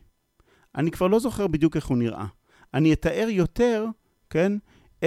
[0.75, 2.25] אני כבר לא זוכר בדיוק איך הוא נראה.
[2.73, 3.85] אני אתאר יותר,
[4.29, 4.51] כן,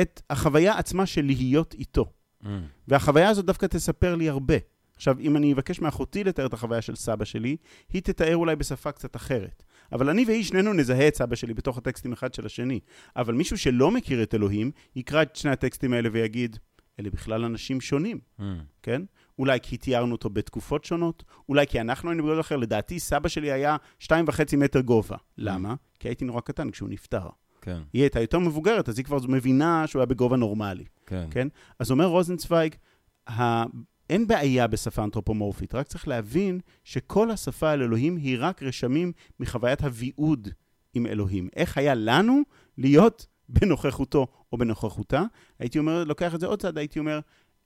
[0.03, 2.13] את החוויה עצמה של להיות איתו.
[2.43, 2.47] Mm.
[2.89, 4.57] והחוויה הזאת דווקא תספר לי הרבה.
[4.97, 7.57] עכשיו, אם אני אבקש מאחותי לתאר את החוויה של סבא שלי,
[7.93, 9.63] היא תתאר אולי בשפה קצת אחרת.
[9.93, 12.81] אבל אני והיא שנינו נזהה את סבא שלי בתוך הטקסטים אחד של השני.
[13.17, 16.59] אבל מישהו שלא מכיר את אלוהים, יקרא את שני הטקסטים האלה ויגיד,
[17.01, 18.43] אלה בכלל אנשים שונים, mm.
[18.83, 19.03] כן?
[19.39, 22.57] אולי כי תיארנו אותו בתקופות שונות, אולי כי אנחנו היינו בגודל אחר.
[22.57, 25.17] לדעתי, סבא שלי היה שתיים וחצי מטר גובה.
[25.17, 25.21] Mm.
[25.39, 25.75] למה?
[25.99, 27.29] כי הייתי נורא קטן כשהוא נפטר.
[27.61, 27.81] כן.
[27.93, 30.85] היא הייתה יותר מבוגרת, אז היא כבר מבינה שהוא היה בגובה נורמלי.
[31.07, 31.27] כן.
[31.31, 31.49] כן?
[31.79, 32.75] אז אומר רוזנצוויג,
[34.13, 39.83] אין בעיה בשפה אנתרופומורפית, רק צריך להבין שכל השפה על אלוהים היא רק רשמים מחוויית
[39.83, 40.49] הוויעוד
[40.95, 41.49] עם אלוהים.
[41.57, 42.41] איך היה לנו
[42.79, 45.23] להיות בנוכחותו או בנוכחותה?
[45.59, 47.21] הייתי אומר, לוקח את זה עוד צעד, הייתי אומר,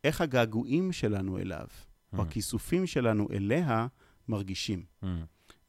[0.05, 2.19] איך הגעגועים שלנו אליו, mm.
[2.19, 3.87] או הכיסופים שלנו אליה,
[4.29, 4.85] מרגישים.
[5.05, 5.07] Mm.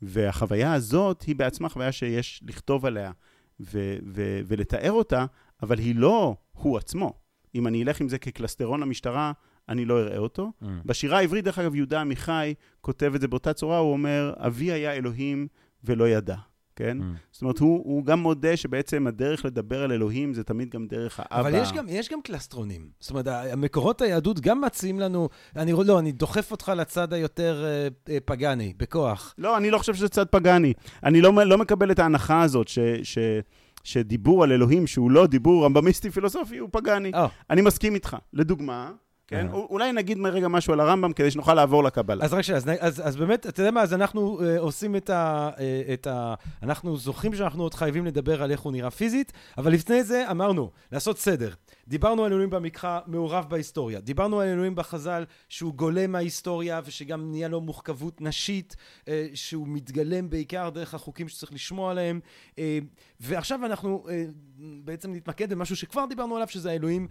[0.02, 3.12] והחוויה הזאת היא בעצמה חוויה שיש לכתוב עליה
[3.60, 5.26] ו- ו- ולתאר אותה,
[5.64, 7.14] אבל היא לא הוא עצמו.
[7.56, 9.32] אם אני אלך עם זה כקלסטרון למשטרה,
[9.70, 10.52] אני לא אראה אותו.
[10.62, 10.66] Mm.
[10.86, 14.94] בשירה העברית, דרך אגב, יהודה עמיחי כותב את זה באותה צורה, הוא אומר, אבי היה
[14.94, 15.48] אלוהים
[15.84, 16.36] ולא ידע.
[16.76, 16.98] כן?
[17.02, 17.04] Mm.
[17.32, 21.20] זאת אומרת, הוא, הוא גם מודה שבעצם הדרך לדבר על אלוהים זה תמיד גם דרך
[21.20, 21.40] האבא.
[21.40, 22.90] אבל יש גם, יש גם קלסטרונים.
[23.00, 27.88] זאת אומרת, המקורות היהדות גם מציעים לנו, אני לא, אני דוחף אותך לצד היותר אה,
[28.14, 29.34] אה, פגאני, בכוח.
[29.38, 30.74] לא, אני לא חושב שזה צד פגאני.
[31.04, 32.80] אני לא, לא מקבל את ההנחה הזאת ש...
[33.04, 33.18] ש
[33.84, 37.12] שדיבור על אלוהים שהוא לא דיבור רמב"מיסטי פילוסופי הוא פגאני.
[37.14, 37.18] Oh.
[37.50, 38.18] אני מסכים איתך.
[38.34, 38.92] לדוגמה,
[39.28, 39.48] כן?
[39.52, 42.26] אולי נגיד רגע משהו על הרמב"ם כדי שנוכל לעבור לקבלה.
[42.26, 45.10] אז רק שנייה, אז, אז, אז באמת, אתה יודע מה, אז אנחנו uh, עושים את
[45.10, 45.60] ה, uh,
[45.94, 46.34] את ה...
[46.64, 50.72] אנחנו זוכרים שאנחנו עוד חייבים לדבר על איך הוא נראה פיזית, אבל לפני זה אמרנו,
[50.92, 51.54] לעשות סדר.
[51.88, 54.00] דיברנו על אלוהים במקרא מעורב בהיסטוריה.
[54.00, 58.76] דיברנו על אלוהים בחז"ל שהוא גולם מההיסטוריה ושגם נהיה לו מוחכבות נשית,
[59.08, 62.20] אה, שהוא מתגלם בעיקר דרך החוקים שצריך לשמוע עליהם.
[63.22, 64.26] אה, ועכשיו אנחנו אה,
[64.84, 67.08] בעצם נתמקד במשהו שכבר דיברנו עליו, שזה האלוהים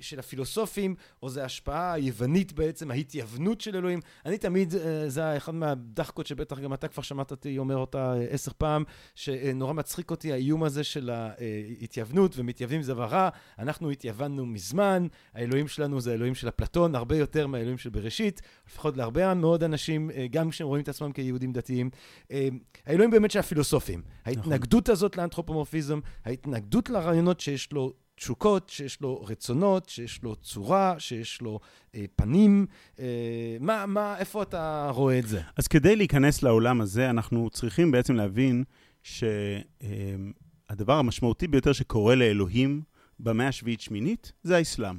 [0.00, 4.00] של הפילוסופים, או זה ההשפעה היוונית בעצם, ההתייוונות של אלוהים.
[4.26, 4.74] אני תמיד,
[5.06, 8.84] זה היה אחד מהדחקות שבטח גם אתה כבר שמעת אותי אומר אותה עשר פעם,
[9.14, 13.28] שנורא מצחיק אותי האיום הזה של ההתייוונות, ומתייוונים זה דבר רע.
[13.58, 18.96] אנחנו התייוונו מזמן, האלוהים שלנו זה האלוהים של אפלטון, הרבה יותר מהאלוהים של בראשית, לפחות
[18.96, 21.90] להרבה מאוד אנשים, אה, גם כשהם רואים את עצמם כיהודים דתיים.
[22.30, 22.48] אה,
[22.86, 23.98] האלוהים באמת של הפילוסופים.
[24.00, 24.12] נכון.
[24.26, 31.40] ההתנגדות הזאת לאנתרופומורפיזם, ההתנגדות לרעיונות שיש לו תשוקות, שיש לו רצונות, שיש לו צורה, שיש
[31.40, 31.60] לו
[31.94, 32.66] אה, פנים.
[32.98, 35.40] אה, מה, מה, איפה אתה רואה את זה?
[35.56, 38.64] אז כדי להיכנס לעולם הזה, אנחנו צריכים בעצם להבין
[39.02, 42.82] שהדבר אה, המשמעותי ביותר שקורה לאלוהים
[43.20, 44.96] במאה השביעית-שמינית זה האסלאם.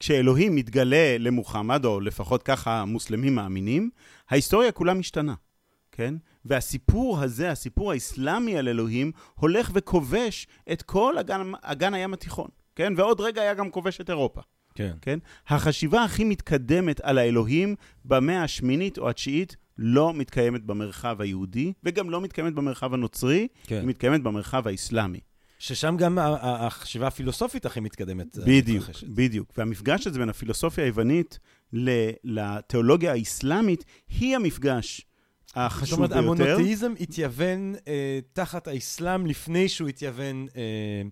[0.00, 3.90] כשאלוהים מתגלה למוחמד, או לפחות ככה המוסלמים מאמינים,
[4.30, 5.34] ההיסטוריה כולה משתנה,
[5.98, 6.14] כן?
[6.44, 12.92] והסיפור הזה, הסיפור האסלאמי על אלוהים, הולך וכובש את כל אגן, אגן הים התיכון, כן?
[12.96, 14.40] ועוד רגע היה גם כובש את אירופה.
[14.74, 14.92] כן.
[15.02, 15.18] כן?
[15.48, 17.74] החשיבה הכי מתקדמת על האלוהים
[18.04, 23.76] במאה השמינית או התשיעית לא מתקיימת במרחב היהודי, וגם לא מתקיימת במרחב הנוצרי, כן.
[23.80, 25.20] היא מתקיימת במרחב האסלאמי.
[25.58, 28.38] ששם גם החשיבה הפילוסופית הכי מתקדמת.
[28.38, 29.08] אה, בדיוק, מתרחשת.
[29.08, 29.52] בדיוק.
[29.58, 31.38] והמפגש הזה בין הפילוסופיה היוונית
[32.24, 35.07] לתיאולוגיה האסלאמית, היא המפגש
[35.54, 36.14] החשוב ביותר.
[36.14, 41.02] זאת אומרת, המונותאיזם התייוון אה, תחת האסלאם לפני שהוא התייוון אה,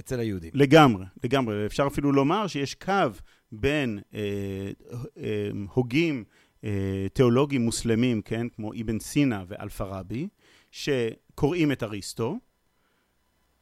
[0.00, 0.50] אצל היהודים.
[0.54, 1.66] לגמרי, לגמרי.
[1.66, 2.92] אפשר אפילו לומר שיש קו
[3.52, 4.20] בין אה,
[5.18, 6.24] אה, הוגים
[6.64, 10.28] אה, תיאולוגים מוסלמים, כן, כמו אבן סינה ואלפראבי,
[10.70, 12.38] שקוראים את אריסטו,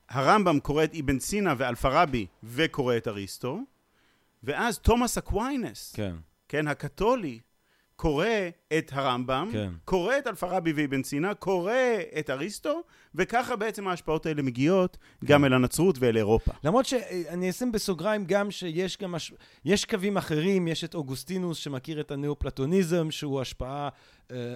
[0.08, 3.60] הרמב"ם קורא את אבן סינה ואלפראבי וקורא את אריסטו,
[4.42, 6.14] ואז תומאס אקוויינס, כן.
[6.48, 7.40] כן, הקתולי,
[7.96, 8.26] קורא
[8.78, 9.70] את הרמב"ם, כן.
[9.84, 11.72] קורא את אלפראבי ואבן סינה, קורא
[12.18, 12.82] את אריסטו,
[13.14, 16.52] וככה בעצם ההשפעות האלה מגיעות גם אל הנצרות ואל אירופה.
[16.64, 19.32] למרות שאני אשים בסוגריים גם שיש גם, הש...
[19.64, 23.88] יש קווים אחרים, יש את אוגוסטינוס שמכיר את הנאו-פלטוניזם, שהוא השפעה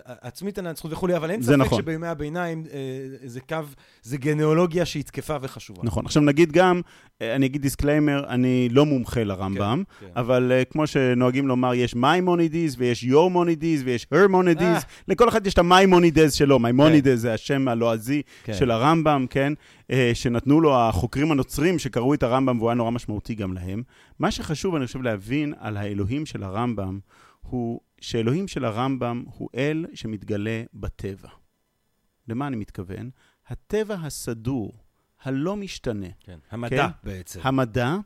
[0.05, 1.83] עצומה על הנצרות וכולי, אבל אין ספק נכון.
[1.83, 2.79] שבימי הביניים אה,
[3.25, 3.57] זה קו,
[4.03, 5.81] זה גנאלוגיה שהיא תקפה וחשובה.
[5.85, 6.07] נכון.
[6.07, 6.81] עכשיו נגיד גם,
[7.23, 10.13] אה, אני אגיד disclaimer, אני לא מומחה לרמב"ם, כן, כן.
[10.17, 14.85] אבל אה, כמו שנוהגים לומר, יש Maimonides ויש your-monides ויש her-monides.
[15.09, 18.55] לכל אחד יש את ה Maimonides שלו, Maimonides זה השם הלועזי כן.
[18.55, 19.53] של הרמב"ם, כן?
[19.91, 23.83] אה, שנתנו לו החוקרים הנוצרים שקראו את הרמב"ם והוא היה נורא משמעותי גם להם.
[24.19, 26.99] מה שחשוב, אני חושב, להבין על האלוהים של הרמב"ם,
[27.43, 31.29] הוא שאלוהים של הרמב"ם הוא אל שמתגלה בטבע.
[32.29, 33.11] למה אני מתכוון?
[33.49, 34.73] הטבע הסדור,
[35.23, 36.39] הלא משתנה, כן.
[36.51, 37.11] המדע כן.
[37.11, 37.41] בעצם.
[37.43, 37.97] המדע,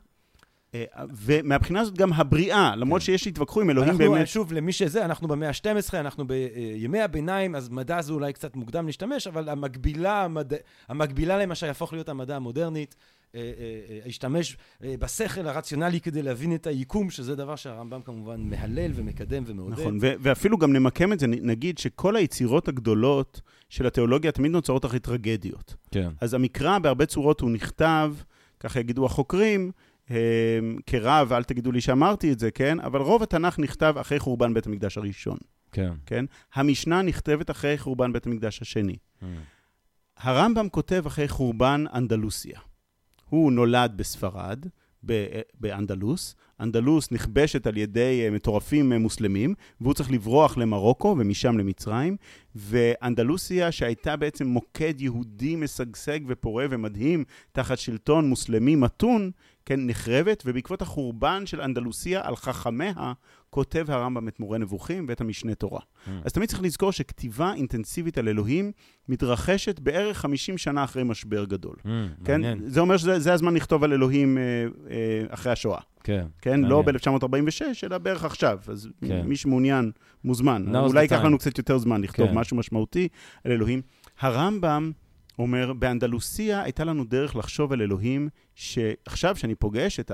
[0.75, 0.85] אה,
[1.15, 3.05] ומהבחינה הזאת גם הבריאה, למרות כן.
[3.05, 4.27] שיש שהתווכחו עם אלוהים אנחנו, באמת...
[4.27, 8.85] שוב, למי שזה, אנחנו במאה ה-12, אנחנו בימי הביניים, אז מדע זה אולי קצת מוקדם
[8.85, 10.53] להשתמש, אבל המקבילה, המד...
[10.87, 12.95] המקבילה למה שיהפוך להיות המדע המודרנית,
[13.35, 13.45] אה, אה,
[13.89, 19.43] אה, להשתמש אה, בשכל הרציונלי כדי להבין את היקום, שזה דבר שהרמב"ם כמובן מהלל ומקדם
[19.45, 19.79] ומעודד.
[19.79, 24.85] נכון, ו- ואפילו גם נמקם את זה, נגיד שכל היצירות הגדולות של התיאולוגיה תמיד נוצרות
[24.85, 25.75] אחרי טרגדיות.
[25.91, 26.09] כן.
[26.21, 28.15] אז המקרא בהרבה צורות הוא נכתב,
[28.59, 29.71] ככה יגידו החוקרים,
[30.85, 32.79] כרב, אל תגידו לי שאמרתי את זה, כן?
[32.79, 35.37] אבל רוב התנ"ך נכתב אחרי חורבן בית המקדש הראשון,
[35.71, 35.93] כן.
[36.05, 36.25] כן?
[36.53, 38.95] המשנה נכתבת אחרי חורבן בית המקדש השני.
[40.17, 42.59] הרמב"ם כותב אחרי חורבן אנדלוסיה.
[43.33, 44.65] הוא נולד בספרד,
[45.59, 46.35] באנדלוס.
[46.59, 52.17] אנדלוס נכבשת על ידי אה, מטורפים אה, מוסלמים, והוא צריך לברוח למרוקו ומשם למצרים.
[52.55, 59.31] ואנדלוסיה, שהייתה בעצם מוקד יהודי משגשג ופורה ומדהים, תחת שלטון מוסלמי מתון,
[59.65, 63.13] כן, נחרבת, ובעקבות החורבן של אנדלוסיה על חכמיה,
[63.53, 65.79] כותב הרמב"ם את מורה נבוכים ואת המשנה תורה.
[66.23, 68.71] אז תמיד צריך לזכור שכתיבה אינטנסיבית על אלוהים
[69.09, 71.75] מתרחשת בערך 50 שנה אחרי משבר גדול.
[72.25, 72.41] כן?
[72.41, 72.59] מעניין.
[72.65, 74.43] זה אומר שזה זה הזמן לכתוב על אלוהים אה,
[74.89, 75.79] אה, אחרי השואה.
[76.03, 76.25] כן.
[76.41, 76.49] כן?
[76.51, 76.69] מעניין.
[76.69, 78.59] לא ב-1946, אלא בערך עכשיו.
[78.67, 79.21] אז כן.
[79.25, 79.91] מי שמעוניין,
[80.23, 80.65] מוזמן.
[80.67, 81.23] Now's אולי ייקח.
[81.23, 82.33] לנו קצת יותר זמן לכתוב כן.
[82.33, 83.07] משהו משמעותי
[83.43, 83.81] על אלוהים.
[84.19, 84.91] הרמב"ם
[85.39, 90.11] אומר, באנדלוסיה הייתה לנו דרך לחשוב על אלוהים, שעכשיו שאני פוגש את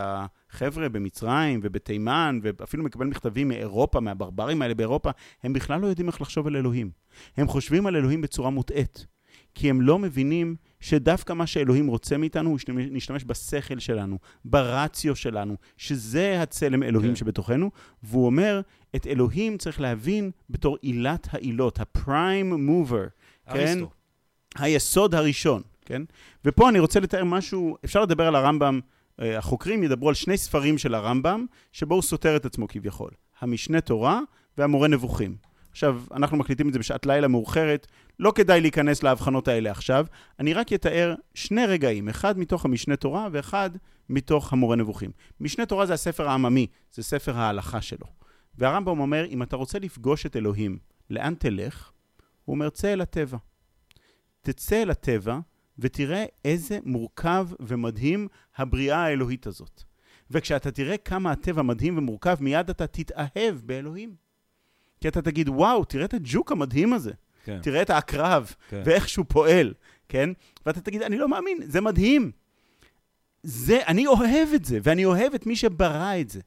[0.51, 5.09] החבר'ה במצרים ובתימן, ואפילו מקבל מכתבים מאירופה, מהברברים האלה באירופה,
[5.43, 6.91] הם בכלל לא יודעים איך לחשוב על אלוהים.
[7.37, 9.05] הם חושבים על אלוהים בצורה מוטעית.
[9.55, 12.59] כי הם לא מבינים שדווקא מה שאלוהים רוצה מאיתנו, הוא
[12.91, 17.15] נשתמש בשכל שלנו, ברציו שלנו, שזה הצלם אלוהים כן.
[17.15, 17.71] שבתוכנו,
[18.03, 18.61] והוא אומר,
[18.95, 23.05] את אלוהים צריך להבין בתור עילת העילות, הפריים מובר,
[23.45, 23.59] כן?
[23.59, 23.89] אריסטו.
[24.55, 26.01] היסוד הראשון, כן?
[26.45, 28.79] ופה אני רוצה לתאר משהו, אפשר לדבר על הרמב"ם,
[29.19, 33.11] החוקרים ידברו על שני ספרים של הרמב"ם, שבו הוא סותר את עצמו כביכול.
[33.39, 34.21] המשנה תורה
[34.57, 35.35] והמורה נבוכים.
[35.71, 37.87] עכשיו, אנחנו מקליטים את זה בשעת לילה מאוחרת,
[38.19, 40.05] לא כדאי להיכנס להבחנות האלה עכשיו,
[40.39, 43.69] אני רק אתאר שני רגעים, אחד מתוך המשנה תורה ואחד
[44.09, 45.11] מתוך המורה נבוכים.
[45.39, 48.05] משנה תורה זה הספר העממי, זה ספר ההלכה שלו.
[48.57, 50.77] והרמב"ם אומר, אם אתה רוצה לפגוש את אלוהים,
[51.09, 51.91] לאן תלך?
[52.45, 53.37] הוא אומר, צא אל הטבע.
[54.41, 55.39] תצא אל הטבע
[55.79, 58.27] ותראה איזה מורכב ומדהים
[58.57, 59.83] הבריאה האלוהית הזאת.
[60.31, 64.15] וכשאתה תראה כמה הטבע מדהים ומורכב, מיד אתה תתאהב באלוהים.
[65.01, 67.11] כי אתה תגיד, וואו, תראה את הג'וק המדהים הזה.
[67.45, 67.59] כן.
[67.61, 68.81] תראה את העקרב, כן.
[68.85, 69.73] ואיך שהוא פועל,
[70.09, 70.29] כן?
[70.65, 72.31] ואתה תגיד, אני לא מאמין, זה מדהים.
[73.43, 76.39] זה, אני אוהב את זה, ואני אוהב את מי שברא את זה.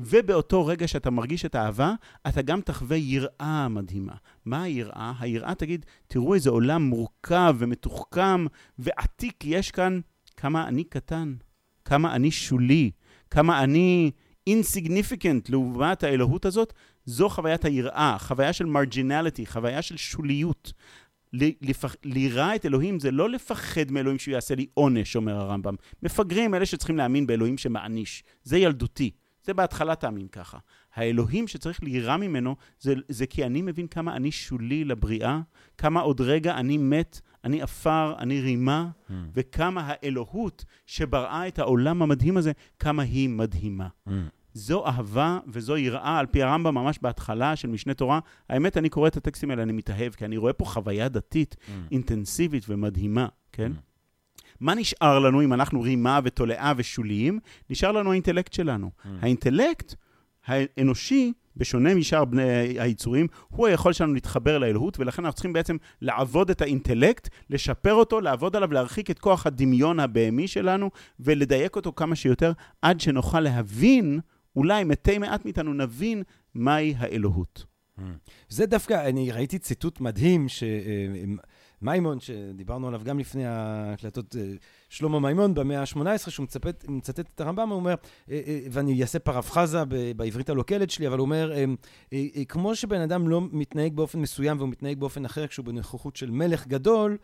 [0.00, 1.92] ובאותו רגע שאתה מרגיש את האהבה,
[2.28, 4.14] אתה גם תחווה יראה מדהימה.
[4.46, 5.12] מה היראה?
[5.20, 8.46] היראה תגיד, תראו איזה עולם מורכב ומתוחכם
[8.78, 10.00] ועתיק יש כאן,
[10.36, 11.34] כמה אני קטן,
[11.84, 12.90] כמה אני שולי,
[13.30, 14.10] כמה אני
[14.50, 16.72] insignificant לעומת האלוהות הזאת,
[17.04, 20.72] זו חוויית היראה, חוויה של מרג'ינליטי, חוויה של שוליות.
[21.32, 21.96] ל- לפח...
[22.04, 25.74] ליראה את אלוהים זה לא לפחד מאלוהים שהוא יעשה לי עונש, אומר הרמב"ם.
[26.02, 28.24] מפגרים אלה שצריכים להאמין באלוהים שמעניש.
[28.42, 29.10] זה ילדותי.
[29.44, 30.58] זה בהתחלה תאמין ככה.
[30.96, 35.40] האלוהים שצריך ליראה ממנו, זה, זה כי אני מבין כמה אני שולי לבריאה,
[35.78, 39.12] כמה עוד רגע אני מת, אני עפר, אני רימה, Mm.
[39.34, 43.88] וכמה האלוהות שבראה את העולם המדהים הזה, כמה היא מדהימה.
[44.08, 44.10] Mm.
[44.52, 48.20] זו אהבה וזו יראה, על פי הרמב"ם ממש בהתחלה של משנה תורה.
[48.50, 51.70] האמת, אני קורא את הטקסטים האלה, אני מתאהב, כי אני רואה פה חוויה דתית Mm.
[51.92, 53.72] אינטנסיבית ומדהימה, כן?
[53.72, 53.80] Mm.
[54.60, 57.38] מה נשאר לנו אם אנחנו רימה ותולעה ושוליים?
[57.70, 58.90] נשאר לנו האינטלקט שלנו.
[59.04, 59.08] Mm.
[59.22, 59.94] האינטלקט
[60.46, 62.42] האנושי בשונה משאר בני
[62.78, 68.20] היצורים, הוא היכול שלנו להתחבר לאלוהות, ולכן אנחנו צריכים בעצם לעבוד את האינטלקט, לשפר אותו,
[68.20, 70.90] לעבוד עליו, להרחיק את כוח הדמיון הבהמי שלנו,
[71.20, 74.20] ולדייק אותו כמה שיותר, עד שנוכל להבין,
[74.56, 76.22] אולי מתי מעט מאיתנו נבין,
[76.54, 77.64] מהי האלוהות.
[78.48, 80.46] זה דווקא, אני ראיתי ציטוט מדהים,
[81.80, 84.42] שמימון, שדיברנו עליו גם לפני ההקלטות, אה,
[84.88, 87.94] שלמה מימון במאה ה-18, שהוא מצפת, מצטט את הרמב"ם, הוא אומר,
[88.30, 89.84] אה, אה, ואני אעשה פרפחזה
[90.16, 91.52] בעברית הלוקלת שלי, אבל הוא אומר,
[92.48, 96.66] כמו שבן אדם לא מתנהג באופן מסוים והוא מתנהג באופן אחר כשהוא בנוכחות של מלך
[96.66, 97.16] גדול,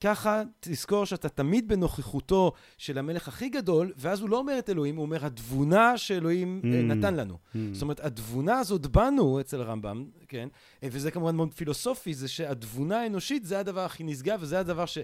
[0.00, 4.96] ככה תזכור שאתה תמיד בנוכחותו של המלך הכי גדול, ואז הוא לא אומר את אלוהים,
[4.96, 7.34] הוא אומר התבונה שאלוהים mm, נתן לנו.
[7.34, 7.58] Mm.
[7.72, 10.48] זאת אומרת, התבונה הזאת בנו אצל הרמב"ם, כן?
[10.82, 14.98] וזה כמובן מאוד פילוסופי, זה שהתבונה האנושית זה הדבר הכי נשגב, וזה הדבר ש...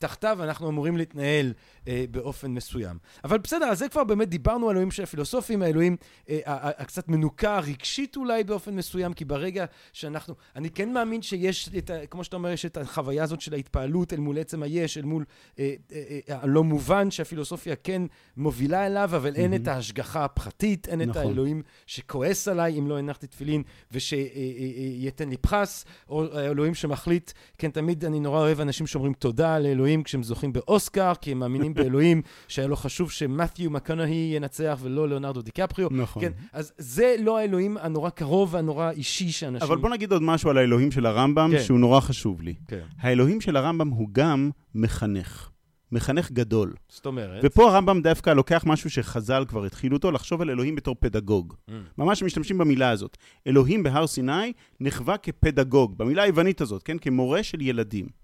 [0.00, 1.52] תחתיו אנחנו אמורים להתנהל
[1.88, 2.98] אה, באופן מסוים.
[3.24, 5.96] אבל בסדר, אז זה כבר באמת דיברנו על אלוהים של הפילוסופים, האלוהים
[6.28, 11.90] אה, הקצת מנוכר רגשית אולי באופן מסוים, כי ברגע שאנחנו, אני כן מאמין שיש, את
[11.90, 15.04] ה, כמו שאתה אומר, יש את החוויה הזאת של ההתפעלות אל מול עצם היש, אל
[15.04, 15.24] מול
[15.58, 18.02] אה, אה, אה, הלא מובן שהפילוסופיה כן
[18.36, 19.38] מובילה אליו, אבל mm-hmm.
[19.38, 21.10] אין את ההשגחה הפרטית, אין נכון.
[21.10, 27.70] את האלוהים שכועס עליי אם לא הנחתי תפילין ושייתן לי פחס, או האלוהים שמחליט, כן,
[27.70, 29.89] תמיד אני נורא אוהב אנשים שאומרים תודה לאלוהים.
[29.90, 35.08] אלוהים כשהם זוכים באוסקר, כי הם מאמינים באלוהים, שהיה לו חשוב שמת'יו מקונהי ינצח ולא
[35.08, 35.88] ליאונרדו דיקפריו.
[35.90, 36.22] נכון.
[36.22, 39.68] כן, אז זה לא האלוהים הנורא קרוב והנורא אישי שאנשים...
[39.68, 41.62] אבל בוא נגיד עוד משהו על האלוהים של הרמב"ם, כן.
[41.62, 42.54] שהוא נורא חשוב לי.
[42.68, 42.80] כן.
[43.00, 45.50] האלוהים של הרמב"ם הוא גם מחנך.
[45.92, 46.74] מחנך גדול.
[46.88, 47.40] זאת אומרת...
[47.44, 51.54] ופה הרמב"ם דווקא לוקח משהו שחז"ל כבר התחילו אותו, לחשוב על אלוהים בתור פדגוג.
[51.68, 51.72] Mm.
[51.98, 53.16] ממש משתמשים במילה הזאת.
[53.46, 56.98] אלוהים בהר סיני נחווה כפדגוג, במילה היוונית הזאת, כן?
[56.98, 58.19] כמורה של ילדים.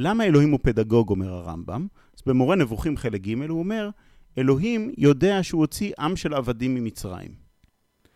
[0.00, 1.86] למה אלוהים הוא פדגוג, אומר הרמב"ם?
[2.16, 3.90] אז במורה נבוכים חלק ג' הוא אומר,
[4.38, 7.30] אלוהים יודע שהוא הוציא עם של עבדים ממצרים.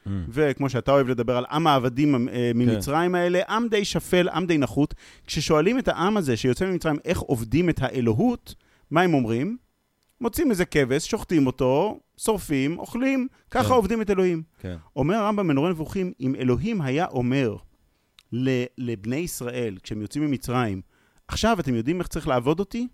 [0.07, 0.11] Mm.
[0.29, 3.15] וכמו שאתה אוהב לדבר על עם העבדים אה, ממצרים כן.
[3.15, 4.95] האלה, עם די שפל, עם די נחות.
[5.27, 8.55] כששואלים את העם הזה שיוצא ממצרים איך עובדים את האלוהות,
[8.91, 9.57] מה הם אומרים?
[10.21, 13.75] מוצאים איזה כבש, שוחטים אותו, שורפים, אוכלים, ככה כן.
[13.75, 14.43] עובדים את אלוהים.
[14.61, 14.77] כן.
[14.97, 17.57] אומר הרמב"ם בנורא נבוכים, אם אלוהים היה אומר
[18.79, 20.81] לבני ישראל, כשהם יוצאים ממצרים,
[21.33, 22.89] עכשיו, אתם יודעים איך צריך לעבוד אותי?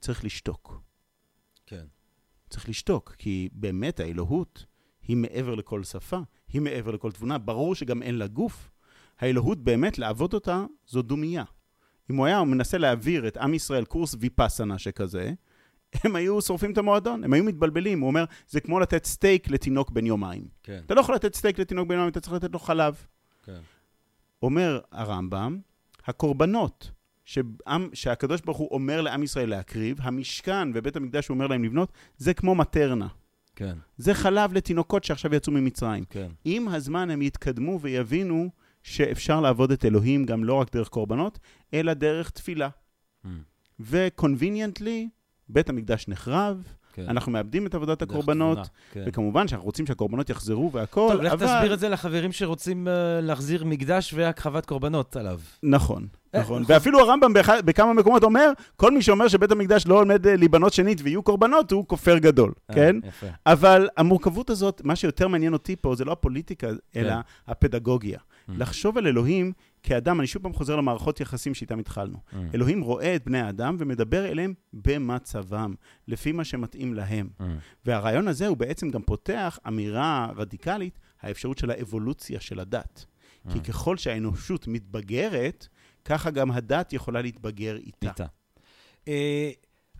[0.00, 0.82] צריך לשתוק.
[1.66, 1.84] כן.
[2.50, 4.66] צריך לשתוק, כי באמת האלוהות
[5.02, 7.38] היא מעבר לכל שפה, היא מעבר לכל תבונה.
[7.38, 8.70] ברור שגם אין לה גוף.
[9.18, 11.44] האלוהות באמת, לעבוד אותה, זו דומייה.
[12.10, 15.32] אם הוא היה מנסה להעביר את עם ישראל קורס ויפאסנה שכזה,
[16.04, 18.00] הם היו שורפים את המועדון, הם היו מתבלבלים.
[18.00, 20.48] הוא אומר, זה כמו לתת סטייק לתינוק בן יומיים.
[20.62, 20.82] כן.
[20.86, 23.06] אתה לא יכול לתת סטייק לתינוק בן יומיים, אתה צריך לתת לו חלב.
[23.42, 23.60] כן.
[24.42, 25.58] אומר הרמב"ם,
[26.06, 26.90] הקורבנות
[27.24, 31.92] שעם, שהקדוש ברוך הוא אומר לעם ישראל להקריב, המשכן ובית המקדש הוא אומר להם לבנות,
[32.16, 33.08] זה כמו מטרנה.
[33.56, 33.74] כן.
[33.96, 36.04] זה חלב לתינוקות שעכשיו יצאו ממצרים.
[36.10, 36.28] כן.
[36.44, 38.50] עם הזמן הם יתקדמו ויבינו
[38.82, 41.38] שאפשר לעבוד את אלוהים גם לא רק דרך קורבנות,
[41.74, 42.68] אלא דרך תפילה.
[43.24, 43.28] Mm.
[43.80, 45.08] ו-conveniently,
[45.48, 47.08] בית המקדש נחרב, כן.
[47.08, 48.58] אנחנו מאבדים את עבודת הקורבנות,
[48.92, 49.04] כן.
[49.06, 51.30] וכמובן שאנחנו רוצים שהקורבנות יחזרו והכול, אבל...
[51.30, 52.90] טוב, לך תסביר את זה לחברים שרוצים uh,
[53.22, 55.40] להחזיר מקדש והקרבת קורבנות עליו.
[55.62, 56.06] נכון.
[56.34, 57.32] אה, נכון, ואפילו הרמב"ם
[57.64, 61.72] בכמה מקומות אומר, כל מי שאומר שבית המקדש לא עומד אה, להיבנות שנית ויהיו קורבנות,
[61.72, 62.96] הוא כופר גדול, כן?
[63.04, 63.26] יפה.
[63.46, 67.20] אבל המורכבות הזאת, מה שיותר מעניין אותי פה, זה לא הפוליטיקה, אלא כן.
[67.46, 68.18] הפדגוגיה.
[68.18, 68.52] Mm.
[68.58, 72.18] לחשוב על אלוהים כאדם, אני שוב פעם חוזר למערכות יחסים שאיתם התחלנו.
[72.32, 72.36] Mm.
[72.54, 75.74] אלוהים רואה את בני האדם ומדבר אליהם במצבם,
[76.08, 77.28] לפי מה שמתאים להם.
[77.40, 77.44] Mm.
[77.86, 83.04] והרעיון הזה הוא בעצם גם פותח אמירה רדיקלית, האפשרות של האבולוציה של הדת.
[83.04, 83.52] Mm.
[83.52, 85.68] כי ככל שהאנושות מתבגרת,
[86.04, 88.08] ככה גם הדת יכולה להתבגר איתה.
[88.08, 88.26] איתה.
[89.04, 89.08] Uh,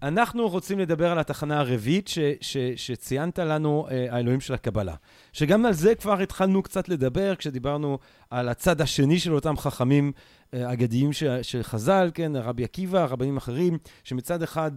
[0.03, 4.95] אנחנו רוצים לדבר על התחנה הרביעית ש, ש, שציינת לנו, uh, האלוהים של הקבלה.
[5.33, 7.99] שגם על זה כבר התחלנו קצת לדבר, כשדיברנו
[8.31, 13.79] על הצד השני של אותם חכמים uh, אגדיים של חז"ל, כן, רבי עקיבא, רבנים אחרים,
[14.05, 14.73] שמצד אחד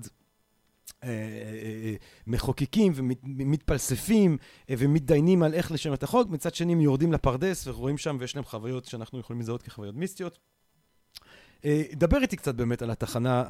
[2.28, 4.38] מחוקקים ומתפלספים
[4.70, 8.46] ומתדיינים על איך לשם את החוק, מצד שני הם יורדים לפרדס ורואים שם ויש להם
[8.46, 10.40] חוויות שאנחנו יכולים לזהות כחוויות מיסטיות.
[11.66, 13.43] אה, דבר איתי קצת באמת על התחנה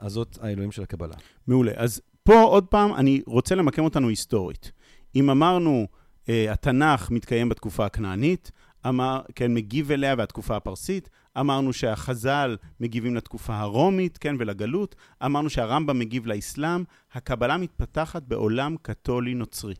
[0.00, 1.14] הזאת, האלוהים של הקבלה.
[1.46, 1.72] מעולה.
[1.76, 4.72] אז פה עוד פעם, אני רוצה למקם אותנו היסטורית.
[5.16, 5.86] אם אמרנו,
[6.28, 8.50] אה, התנ"ך מתקיים בתקופה הכנענית,
[8.88, 11.10] אמר, כן, מגיב אליה והתקופה הפרסית,
[11.40, 19.34] אמרנו שהחז"ל מגיבים לתקופה הרומית, כן, ולגלות, אמרנו שהרמב"ם מגיב לאסלאם, הקבלה מתפתחת בעולם קתולי
[19.34, 19.74] נוצרי.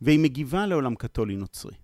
[0.00, 1.74] והיא מגיבה לעולם קתולי נוצרי.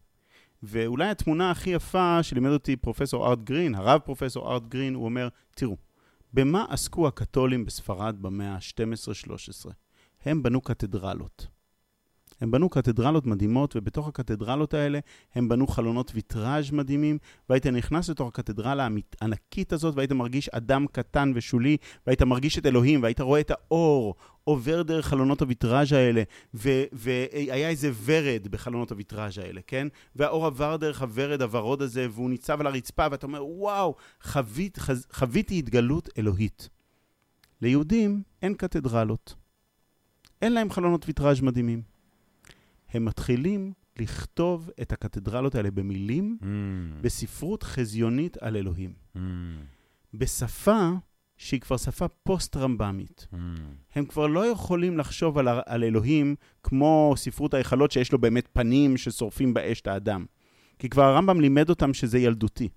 [0.62, 5.28] ואולי התמונה הכי יפה שלימד אותי פרופסור ארט גרין, הרב פרופסור ארט גרין, הוא אומר,
[5.54, 5.76] תראו,
[6.32, 9.70] במה עסקו הקתולים בספרד במאה ה-12-13?
[10.24, 11.46] הם בנו קתדרלות.
[12.40, 14.98] הם בנו קתדרלות מדהימות, ובתוך הקתדרלות האלה
[15.34, 17.18] הם בנו חלונות ויטראז' מדהימים,
[17.48, 18.88] והיית נכנס לתוך הקתדרלה
[19.20, 21.76] הענקית הזאת, והיית מרגיש אדם קטן ושולי,
[22.06, 24.14] והיית מרגיש את אלוהים, והיית רואה את האור
[24.44, 26.22] עובר דרך חלונות הוויטראז' האלה,
[26.54, 29.88] והיה איזה ורד בחלונות הוויטראז' האלה, כן?
[30.16, 35.06] והאור עבר דרך הוורד הוורוד הזה, והוא ניצב על הרצפה, ואתה אומר, וואו, חווית, חז-
[35.12, 36.68] חוויתי התגלות אלוהית.
[37.62, 39.34] ליהודים אין קתדרלות.
[40.42, 41.95] אין להם חלונות ויטראז' מדהימים.
[42.90, 46.44] הם מתחילים לכתוב את הקתדרלות האלה במילים, Mm.
[47.00, 48.92] בספרות חזיונית על אלוהים.
[49.16, 49.18] Mm.
[50.14, 50.90] בשפה
[51.36, 53.26] שהיא כבר שפה פוסט-רמב"מית.
[53.32, 53.36] Mm.
[53.94, 58.96] הם כבר לא יכולים לחשוב על, על אלוהים כמו ספרות ההיכלות שיש לו באמת פנים
[58.96, 60.24] ששורפים באש את האדם.
[60.78, 62.68] כי כבר הרמב"ם לימד אותם שזה ילדותי.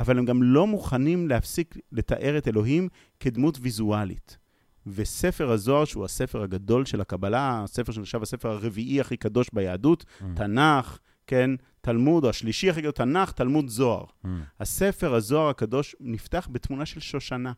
[0.00, 2.88] אבל הם גם לא מוכנים להפסיק לתאר את אלוהים
[3.20, 4.38] כדמות ויזואלית.
[4.86, 10.24] וספר הזוהר, שהוא הספר הגדול של הקבלה, הספר שנחשב הספר הרביעי הכי קדוש ביהדות, Mm.
[10.36, 11.50] תנ"ך, כן,
[11.80, 14.04] תלמוד, או השלישי הכי גדול, תנ"ך, תלמוד, זוהר.
[14.04, 14.28] Mm.
[14.60, 17.52] הספר הזוהר הקדוש נפתח בתמונה של שושנה.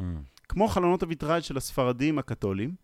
[0.00, 0.02] Mm.
[0.48, 2.74] כמו חלונות הוויטראז' של הספרדים הקתולים,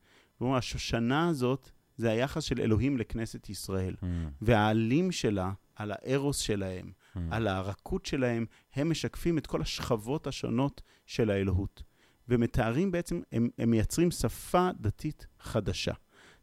[0.40, 3.94] אומר, השושנה הזאת זה היחס של אלוהים לכנסת ישראל.
[4.00, 4.04] Mm.
[4.42, 7.18] והעלים שלה, על הארוס שלהם, Mm.
[7.30, 11.82] על הרכות שלהם, הם משקפים את כל השכבות השונות של האלוהות.
[12.28, 15.92] ומתארים בעצם, הם, הם מייצרים שפה דתית חדשה.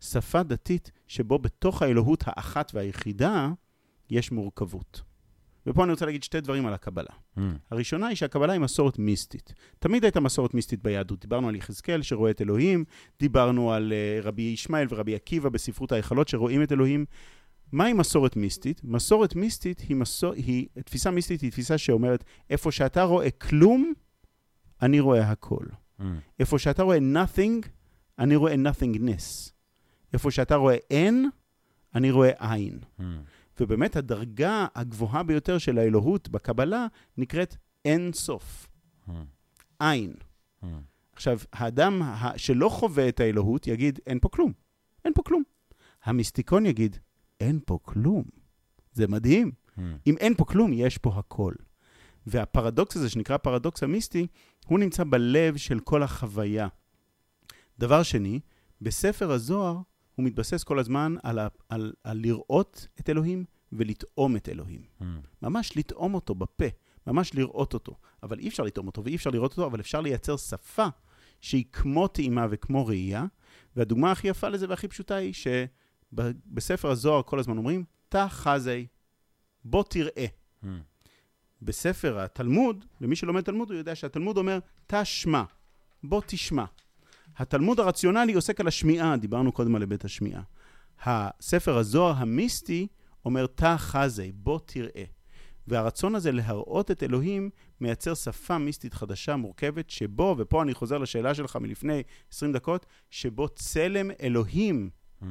[0.01, 3.49] שפה דתית שבו בתוך האלוהות האחת והיחידה
[4.09, 5.01] יש מורכבות.
[5.67, 7.09] ופה אני רוצה להגיד שתי דברים על הקבלה.
[7.37, 7.41] Mm.
[7.71, 9.53] הראשונה היא שהקבלה היא מסורת מיסטית.
[9.79, 11.19] תמיד הייתה מסורת מיסטית ביהדות.
[11.19, 12.85] דיברנו על יחזקאל שרואה את אלוהים,
[13.19, 17.05] דיברנו על uh, רבי ישמעאל ורבי עקיבא בספרות ההיכלות שרואים את אלוהים.
[17.71, 18.81] מהי מסורת מיסטית?
[18.83, 20.33] מסורת מיסטית היא, מסור...
[20.33, 23.93] היא, תפיסה מיסטית היא תפיסה שאומרת, איפה שאתה רואה כלום,
[24.85, 25.65] אני רואה הכל.
[25.99, 26.03] Mm.
[26.39, 27.67] איפה שאתה רואה nothing,
[28.19, 29.51] אני רואה nothingness.
[30.13, 31.29] איפה שאתה רואה אין,
[31.95, 32.79] אני רואה עין.
[32.99, 33.03] Mm.
[33.59, 37.55] ובאמת הדרגה הגבוהה ביותר של האלוהות בקבלה נקראת
[37.85, 38.67] אין סוף,
[39.07, 39.11] Mm.
[39.79, 40.13] עין.
[40.63, 40.65] Mm.
[41.13, 42.01] עכשיו, האדם
[42.37, 44.51] שלא חווה את האלוהות יגיד, אין פה כלום.
[45.05, 45.43] אין פה כלום.
[46.03, 46.97] המיסטיקון יגיד,
[47.39, 48.23] אין פה כלום.
[48.93, 49.51] זה מדהים.
[49.51, 49.81] Mm.
[50.07, 51.53] אם אין פה כלום, יש פה הכל.
[52.27, 54.27] והפרדוקס הזה, שנקרא פרדוקס המיסטי,
[54.65, 56.67] הוא נמצא בלב של כל החוויה.
[57.79, 58.39] דבר שני,
[58.81, 59.77] בספר הזוהר
[60.15, 64.81] הוא מתבסס כל הזמן על, ה- על, על לראות את אלוהים ולטעום את אלוהים.
[65.01, 65.03] Mm.
[65.41, 66.65] ממש לטעום אותו בפה,
[67.07, 67.95] ממש לראות אותו.
[68.23, 70.87] אבל אי אפשר לטעום אותו ואי אפשר לראות אותו, אבל אפשר לייצר שפה
[71.41, 73.25] שהיא כמו טעימה וכמו ראייה.
[73.75, 78.87] והדוגמה הכי יפה לזה והכי פשוטה היא שבספר הזוהר כל הזמן אומרים, תא חזי,
[79.65, 80.25] בוא תראה.
[80.63, 80.67] Mm.
[81.65, 85.43] בספר התלמוד, למי שלומד תלמוד, הוא יודע שהתלמוד אומר, תא שמע,
[86.03, 86.65] בוא תשמע.
[87.37, 90.41] התלמוד הרציונלי עוסק על השמיעה, דיברנו קודם על היבט השמיעה.
[91.03, 92.87] הספר הזוהר המיסטי
[93.25, 95.03] אומר, תא חזי, בוא תראה.
[95.67, 97.49] והרצון הזה להראות את אלוהים
[97.81, 103.49] מייצר שפה מיסטית חדשה, מורכבת, שבו, ופה אני חוזר לשאלה שלך מלפני 20 דקות, שבו
[103.49, 104.89] צלם אלוהים
[105.21, 105.25] Mm.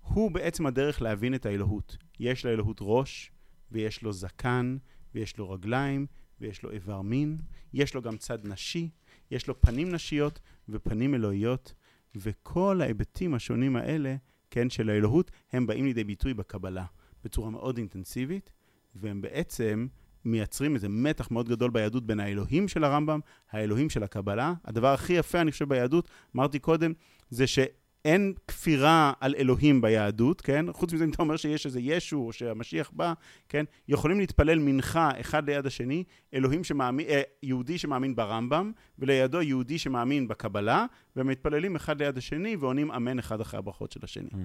[0.00, 1.96] הוא בעצם הדרך להבין את האלוהות.
[2.20, 3.32] יש לאלוהות ראש,
[3.72, 4.76] ויש לו זקן,
[5.16, 6.06] ויש לו רגליים,
[6.40, 7.38] ויש לו איבר מין,
[7.72, 8.88] יש לו גם צד נשי,
[9.30, 11.74] יש לו פנים נשיות ופנים אלוהיות,
[12.16, 14.16] וכל ההיבטים השונים האלה,
[14.50, 16.84] כן, של האלוהות, הם באים לידי ביטוי בקבלה
[17.24, 18.52] בצורה מאוד אינטנסיבית,
[18.94, 19.86] והם בעצם
[20.24, 24.54] מייצרים איזה מתח מאוד גדול ביהדות בין האלוהים של הרמב"ם, האלוהים של הקבלה.
[24.64, 26.92] הדבר הכי יפה, אני חושב, ביהדות, אמרתי קודם,
[27.30, 27.58] זה ש...
[28.06, 30.72] אין כפירה על אלוהים ביהדות, כן?
[30.72, 33.12] חוץ מזה, אם אתה אומר שיש איזה ישו או שהמשיח בא,
[33.48, 33.64] כן?
[33.88, 36.04] יכולים להתפלל מנחה אחד ליד השני,
[36.34, 40.86] אלוהים שמאמין, אה, יהודי שמאמין ברמב"ם, ולידו יהודי שמאמין בקבלה,
[41.16, 44.28] והם מתפללים אחד ליד השני ועונים אמן אחד אחרי הברכות של השני.
[44.32, 44.36] Mm.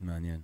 [0.00, 0.40] מעניין.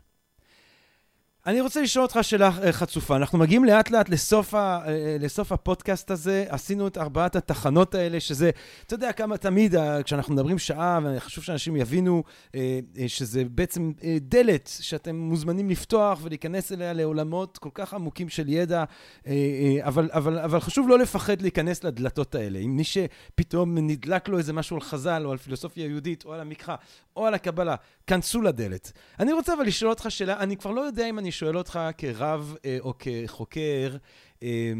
[1.46, 3.16] אני רוצה לשאול אותך שאלה אה, חצופה.
[3.16, 6.44] אנחנו מגיעים לאט לאט לסוף, ה, אה, לסוף הפודקאסט הזה.
[6.48, 8.50] עשינו את ארבעת התחנות האלה, שזה,
[8.86, 12.22] אתה יודע כמה תמיד, אה, כשאנחנו מדברים שעה, וחשוב שאנשים יבינו
[12.54, 18.28] אה, אה, שזה בעצם אה, דלת שאתם מוזמנים לפתוח ולהיכנס אליה לעולמות כל כך עמוקים
[18.28, 18.84] של ידע,
[19.26, 22.58] אה, אה, אבל, אבל, אבל חשוב לא לפחד להיכנס לדלתות האלה.
[22.58, 26.40] אם מי שפתאום נדלק לו איזה משהו על חז"ל, או על פילוסופיה יהודית, או על
[26.40, 26.76] המקרא,
[27.16, 27.74] או על הקבלה,
[28.06, 28.92] כנסו לדלת.
[29.20, 32.56] אני רוצה אבל לשאול אותך שאלה, אני כבר לא יודע אם אני שואל אותך כרב
[32.64, 33.96] אה, או כחוקר,
[34.42, 34.72] אה,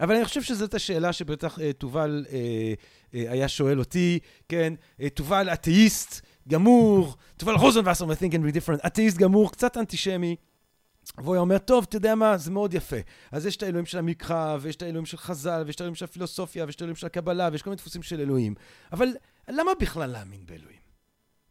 [0.00, 2.74] אבל אני חושב שזאת השאלה שבטח אה, תובל אה,
[3.12, 4.74] היה שואל אותי, כן?
[5.14, 10.36] תובל אתאיסט גמור, תובל רוזנבסר מ-Think and Be Different, אתאיסט גמור, קצת אנטישמי.
[11.18, 12.96] והוא היה אומר, טוב, אתה יודע מה, זה מאוד יפה.
[13.32, 16.04] אז יש את האלוהים של המקרא, ויש את האלוהים של חז"ל, ויש את האלוהים של
[16.04, 18.54] הפילוסופיה, ויש את האלוהים של הקבלה, ויש כל מיני דפוסים של אלוהים.
[18.92, 19.08] אבל
[19.48, 20.73] למה בכלל להאמין באלוהים?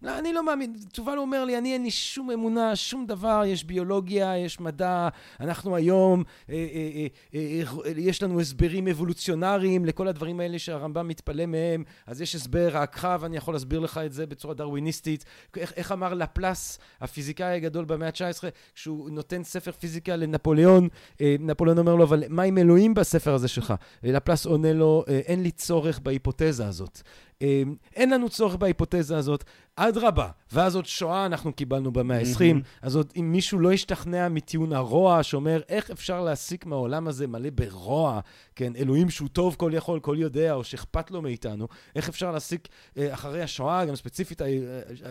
[0.04, 0.74] לא, אני לא מאמין.
[0.92, 5.76] תשובה אומר לי, אני אין לי שום אמונה, שום דבר, יש ביולוגיה, יש מדע, אנחנו
[5.76, 11.84] היום, אה, אה, אה, אה, יש לנו הסברים אבולוציונריים לכל הדברים האלה שהרמב"ם מתפלא מהם,
[12.08, 15.26] אז יש הסבר רעקך, ואני יכול להסביר לך את זה בצורה דרוויניסטית.
[15.58, 18.44] איך, איך אמר לפלס, הפיזיקאי הגדול במאה ה-19,
[18.76, 20.88] כשהוא נותן ספר פיזיקה לנפוליאון,
[21.22, 23.74] אה, נפוליאון אומר לו, אבל מה עם אלוהים בספר הזה שלך?
[24.04, 27.02] לפלס עונה לו, אה, אין לי צורך בהיפותזה הזאת.
[27.42, 27.64] אה,
[27.96, 29.44] אין לנו צורך בהיפותזה הזאת,
[29.76, 30.30] אדרבה.
[30.52, 32.62] ואז עוד שואה אנחנו קיבלנו במאה ה-20, מהמם.
[32.82, 37.50] אז עוד אם מישהו לא השתכנע מטיעון הרוע, שאומר איך אפשר להסיק מהעולם הזה מלא
[37.50, 38.20] ברוע,
[38.56, 42.68] כן, אלוהים שהוא טוב, כל יכול, כל יודע, או שאכפת לו מאיתנו, איך אפשר להסיק
[42.98, 44.50] אה, אחרי השואה, גם ספציפית ה- אה,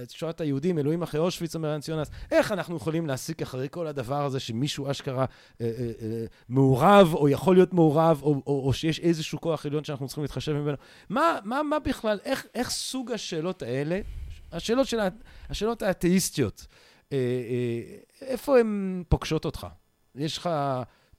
[0.09, 4.41] שואת היהודים, אלוהים אחרי אושוויץ, אומר אנציונס, איך אנחנו יכולים להסיק אחרי כל הדבר הזה
[4.41, 5.25] שמישהו אשכרה
[5.61, 9.85] אה, אה, אה, מעורב, או יכול להיות מעורב, או, או, או שיש איזשהו כוח עליון
[9.85, 10.77] שאנחנו צריכים להתחשב ממנו.
[11.09, 14.01] מה, מה, מה בכלל, איך, איך סוג השאלות האלה,
[14.53, 14.99] השאלות, של,
[15.51, 16.67] השאלות האתאיסטיות,
[17.13, 19.67] אה, אה, איפה הן פוגשות אותך?
[20.15, 20.51] יש לך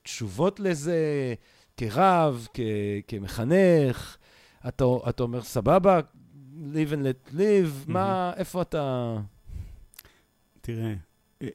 [0.02, 1.34] תשובות לזה
[1.76, 2.60] כרב, כ,
[3.08, 4.16] כמחנך?
[4.68, 6.00] אתה, אתה אומר, סבבה,
[6.54, 9.16] live and let live, מה, איפה אתה...
[10.60, 10.94] תראה,
[11.42, 11.48] אה,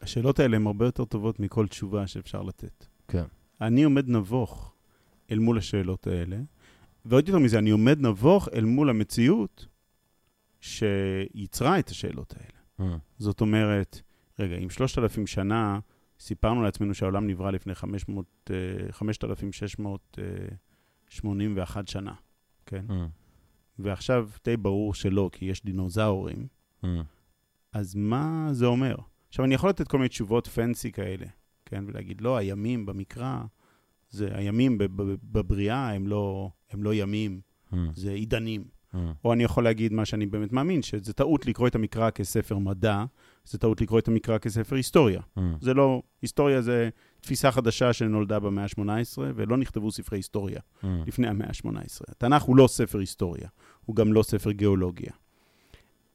[0.00, 2.86] השאלות האלה הן הרבה יותר טובות מכל תשובה שאפשר לתת.
[3.08, 3.24] כן.
[3.60, 4.72] אני עומד נבוך
[5.30, 6.36] אל מול השאלות האלה,
[7.04, 9.66] ועוד יותר מזה, אני עומד נבוך אל מול המציאות
[10.60, 12.58] שיצרה את השאלות האלה.
[13.18, 14.00] זאת אומרת,
[14.38, 15.78] רגע, אם 3,000 שנה
[16.20, 18.56] סיפרנו לעצמנו שהעולם נברא לפני 500, אה,
[18.92, 22.14] 5,681 שנה,
[22.66, 22.84] כן?
[23.78, 26.46] ועכשיו די ברור שלא, כי יש דינוזאורים,
[27.72, 28.96] אז מה זה אומר?
[29.28, 31.26] עכשיו, אני יכול לתת כל מיני תשובות פנסי כאלה,
[31.64, 31.84] כן?
[31.86, 33.42] ולהגיד, לא, הימים במקרא,
[34.12, 37.40] זה, הימים בב- בב- בבריאה הם לא, הם לא ימים,
[37.94, 38.64] זה עידנים.
[39.24, 43.04] או אני יכול להגיד מה שאני באמת מאמין, שזה טעות לקרוא את המקרא כספר מדע,
[43.44, 45.20] זה טעות לקרוא את המקרא כספר היסטוריה.
[45.60, 46.88] זה לא, היסטוריה זה
[47.20, 48.82] תפיסה חדשה שנולדה במאה ה-18,
[49.34, 50.60] ולא נכתבו ספרי היסטוריה
[51.06, 51.68] לפני המאה ה-18.
[52.08, 53.48] התנ"ך הוא לא ספר היסטוריה,
[53.84, 55.12] הוא גם לא ספר גיאולוגיה.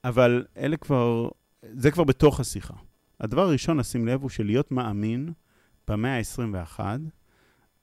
[0.03, 1.29] אבל אלה כבר,
[1.73, 2.73] זה כבר בתוך השיחה.
[3.19, 5.33] הדבר הראשון, לשים לב, הוא שלהיות מאמין
[5.87, 6.79] במאה ה-21,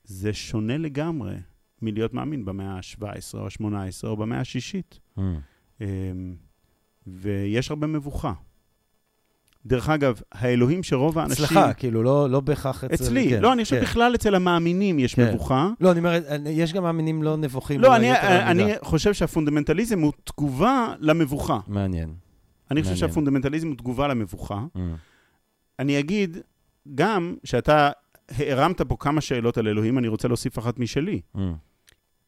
[0.05, 1.35] זה שונה לגמרי
[1.83, 4.99] מלהיות מאמין במאה ה-17 או ה-18 או במאה השישית.
[5.81, 5.87] אמ,
[7.07, 8.33] ויש הרבה מבוכה.
[9.67, 11.45] דרך אגב, האלוהים שרוב האנשים...
[11.45, 12.95] אצלך, כאילו, לא, לא בהכרח אצל...
[12.95, 13.31] אצלי.
[13.31, 13.83] כן, לא, אני חושב כן.
[13.83, 15.29] בכלל אצל המאמינים יש כן.
[15.29, 15.71] מבוכה.
[15.81, 17.81] לא, אני אומר, יש גם מאמינים לא נבוכים.
[17.81, 18.13] לא, אני,
[18.51, 18.73] אני.
[18.83, 21.59] חושב שהפונדמנטליזם הוא תגובה למבוכה.
[21.67, 22.15] מעניין.
[22.71, 23.09] אני חושב מעניין.
[23.09, 24.65] שהפונדמנטליזם הוא תגובה למבוכה.
[25.79, 26.39] אני אגיד
[26.95, 27.91] גם שאתה
[28.29, 31.21] הרמת פה כמה שאלות על אלוהים, אני רוצה להוסיף אחת משלי.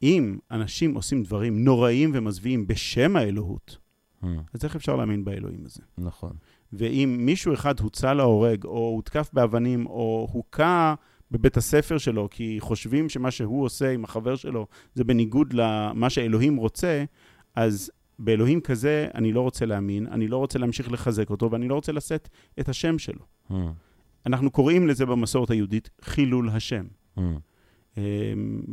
[0.02, 3.78] אם אנשים עושים דברים נוראים ומזוויעים בשם האלוהות,
[4.54, 5.82] אז איך אפשר להאמין באלוהים הזה?
[5.98, 6.32] נכון.
[6.72, 10.94] ואם מישהו אחד הוצא להורג, או הותקף באבנים, או הוכה
[11.30, 16.56] בבית הספר שלו, כי חושבים שמה שהוא עושה עם החבר שלו זה בניגוד למה שאלוהים
[16.56, 17.04] רוצה,
[17.54, 21.74] אז באלוהים כזה אני לא רוצה להאמין, אני לא רוצה להמשיך לחזק אותו, ואני לא
[21.74, 22.28] רוצה לשאת
[22.60, 23.24] את השם שלו.
[24.26, 26.86] אנחנו קוראים לזה במסורת היהודית חילול השם.
[27.96, 28.02] אמ,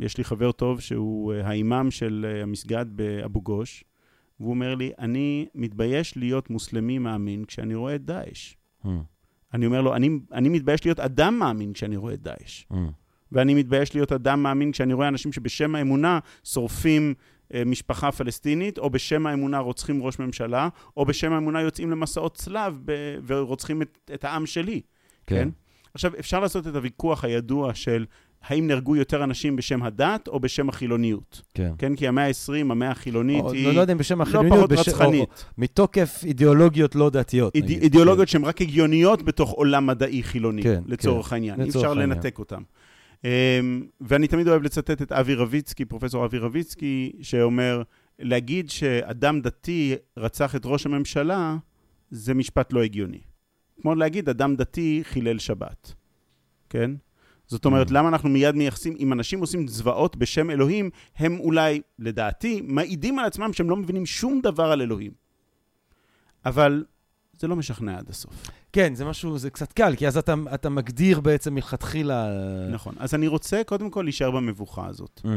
[0.00, 3.84] יש לי חבר טוב שהוא אה, האימאם של אה, המסגד באבו גוש,
[4.40, 8.54] והוא אומר לי, אני מתבייש להיות מוסלמי מאמין כשאני רואה את דאעש.
[9.54, 12.64] אני אומר לו, אני, אני מתבייש להיות אדם מאמין כשאני רואה את דאעש.
[13.32, 17.14] ואני מתבייש להיות אדם מאמין כשאני רואה אנשים שבשם האמונה שורפים
[17.54, 22.78] אה, משפחה פלסטינית, או בשם האמונה רוצחים ראש ממשלה, או בשם האמונה יוצאים למסעות צלב
[22.84, 24.80] ב- ורוצחים את, את העם שלי.
[25.26, 25.48] כן.
[25.94, 28.04] עכשיו, אפשר לעשות את הוויכוח הידוע של
[28.42, 31.42] האם נהרגו יותר אנשים בשם הדת או בשם החילוניות.
[31.54, 31.72] כן.
[31.78, 34.56] כן, כי המאה ה-20, המאה החילונית או, היא לא, לא יודע אם בשם לא החילוניות,
[34.56, 35.44] פחות בש- או- רצחנית.
[35.58, 37.82] מתוקף אידיאולוגיות לא דתיות, איד- נגיד.
[37.82, 41.60] אידיאולוגיות שהן רק הגיוניות בתוך עולם מדעי חילוני, כן, לצורך כן, העניין.
[41.60, 42.10] אי לצורך אפשר העניין.
[42.10, 42.62] לנתק אותם.
[43.24, 43.30] אמ,
[44.00, 47.82] ואני תמיד אוהב לצטט את אבי רביצקי, פרופסור אבי רביצקי, שאומר,
[48.18, 51.56] להגיד שאדם דתי רצח את ראש הממשלה,
[52.10, 53.18] זה משפט לא הגיוני.
[53.82, 55.94] כמו להגיד, אדם דתי חילל שבת,
[56.70, 56.90] כן?
[57.46, 57.92] זאת אומרת, Mm.
[57.92, 63.24] למה אנחנו מיד מייחסים, אם אנשים עושים זוועות בשם אלוהים, הם אולי, לדעתי, מעידים על
[63.24, 65.12] עצמם שהם לא מבינים שום דבר על אלוהים.
[66.46, 66.84] אבל
[67.38, 68.46] זה לא משכנע עד הסוף.
[68.72, 72.28] כן, זה משהו, זה קצת קל, כי אז אתה, אתה מגדיר בעצם מלכתחילה...
[72.72, 72.94] נכון.
[72.98, 75.20] אז אני רוצה קודם כל להישאר במבוכה הזאת.
[75.24, 75.28] Mm.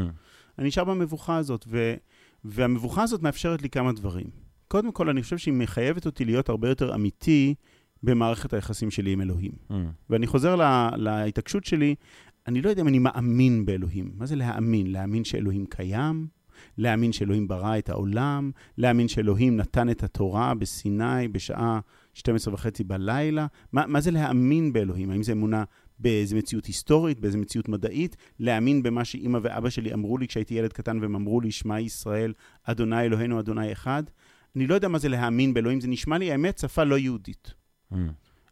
[0.59, 1.93] אני נשאר במבוכה הזאת, ו...
[2.43, 4.25] והמבוכה הזאת מאפשרת לי כמה דברים.
[4.67, 7.55] קודם כל, אני חושב שהיא מחייבת אותי להיות הרבה יותר אמיתי
[8.03, 9.51] במערכת היחסים שלי עם אלוהים.
[9.71, 9.73] Mm.
[10.09, 10.89] ואני חוזר לה...
[10.97, 11.95] להתעקשות שלי,
[12.47, 14.11] אני לא יודע אם אני מאמין באלוהים.
[14.17, 14.91] מה זה להאמין?
[14.91, 16.27] להאמין שאלוהים קיים?
[16.77, 21.79] להאמין שאלוהים ברא את העולם, להאמין שאלוהים נתן את התורה בסיני בשעה
[22.13, 23.47] 12 וחצי בלילה.
[23.73, 25.11] מה, מה זה להאמין באלוהים?
[25.11, 25.63] האם זה אמונה
[25.99, 28.15] באיזו מציאות היסטורית, באיזו מציאות מדעית?
[28.39, 32.33] להאמין במה שאימא ואבא שלי אמרו לי כשהייתי ילד קטן והם אמרו לי, שמע ישראל,
[32.63, 34.03] אדוני אלוהינו, אדוני אחד?
[34.55, 37.53] אני לא יודע מה זה להאמין באלוהים, זה נשמע לי, האמת, שפה לא יהודית.
[37.91, 37.95] Mm.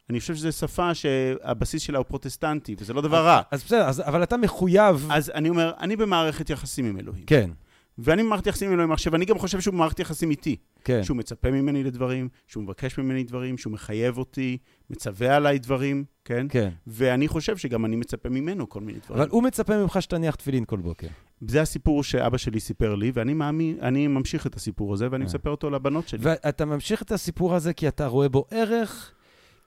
[0.09, 3.41] אני חושב שזו שפה שהבסיס שלה הוא פרוטסטנטי, וזה לא דבר רע.
[3.51, 5.07] אז בסדר, אז, אבל אתה מחויב...
[5.11, 7.25] אז אני אומר, אני במערכת יחסים עם אלוהים.
[7.25, 7.49] כן,
[7.97, 10.55] ואני במערכת יחסים עם אלוהים עכשיו, אני גם חושב שהוא במערכת יחסים איתי.
[10.83, 11.03] כן.
[11.03, 14.57] שהוא מצפה ממני לדברים, שהוא מבקש ממני דברים, שהוא מחייב אותי,
[14.89, 16.47] מצווה עליי דברים, כן?
[16.49, 16.69] כן.
[16.87, 19.21] ואני חושב שגם אני מצפה ממנו כל מיני דברים.
[19.21, 21.07] אבל הוא מצפה ממך שתניח תפילין כל בוקר.
[21.47, 25.29] זה הסיפור שאבא שלי סיפר לי, ואני מאמין, אני ממשיך את הסיפור הזה, ואני אה.
[25.29, 26.19] מספר אותו לבנות שלי.
[26.21, 29.11] ואתה ממשיך את הסיפור הזה כי אתה רואה בו ערך,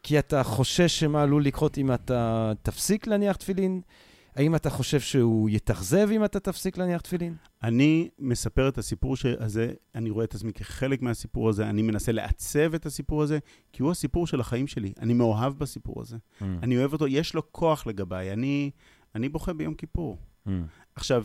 [0.02, 3.80] כי אתה חושש שמה עלול לקרות אם אתה תפסיק להניח תפילין?
[4.34, 7.34] האם אתה חושב שהוא יתאכזב אם אתה תפסיק להניח תפילין?
[7.62, 12.74] אני מספר את הסיפור הזה, אני רואה את עצמי כחלק מהסיפור הזה, אני מנסה לעצב
[12.74, 13.38] את הסיפור הזה,
[13.72, 14.92] כי הוא הסיפור של החיים שלי.
[15.00, 16.16] אני מאוהב בסיפור הזה.
[16.16, 16.44] Mm.
[16.62, 18.32] אני אוהב אותו, יש לו כוח לגביי.
[18.32, 18.70] אני,
[19.14, 20.18] אני בוכה ביום כיפור.
[20.46, 20.50] Mm.
[20.94, 21.24] עכשיו,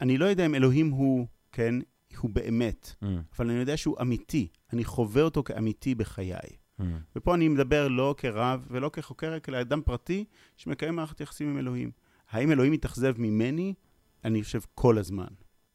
[0.00, 1.74] אני לא יודע אם אלוהים הוא, כן,
[2.18, 3.06] הוא באמת, Mm.
[3.36, 4.48] אבל אני יודע שהוא אמיתי.
[4.72, 6.61] אני חווה אותו כאמיתי בחיי.
[6.80, 6.84] Mm.
[7.16, 10.24] ופה אני מדבר לא כרב ולא כחוקר, אלא אדם פרטי
[10.56, 11.90] שמקיים מערכת יחסים עם אלוהים.
[12.30, 13.74] האם אלוהים מתאכזב ממני?
[14.24, 15.26] אני חושב כל הזמן,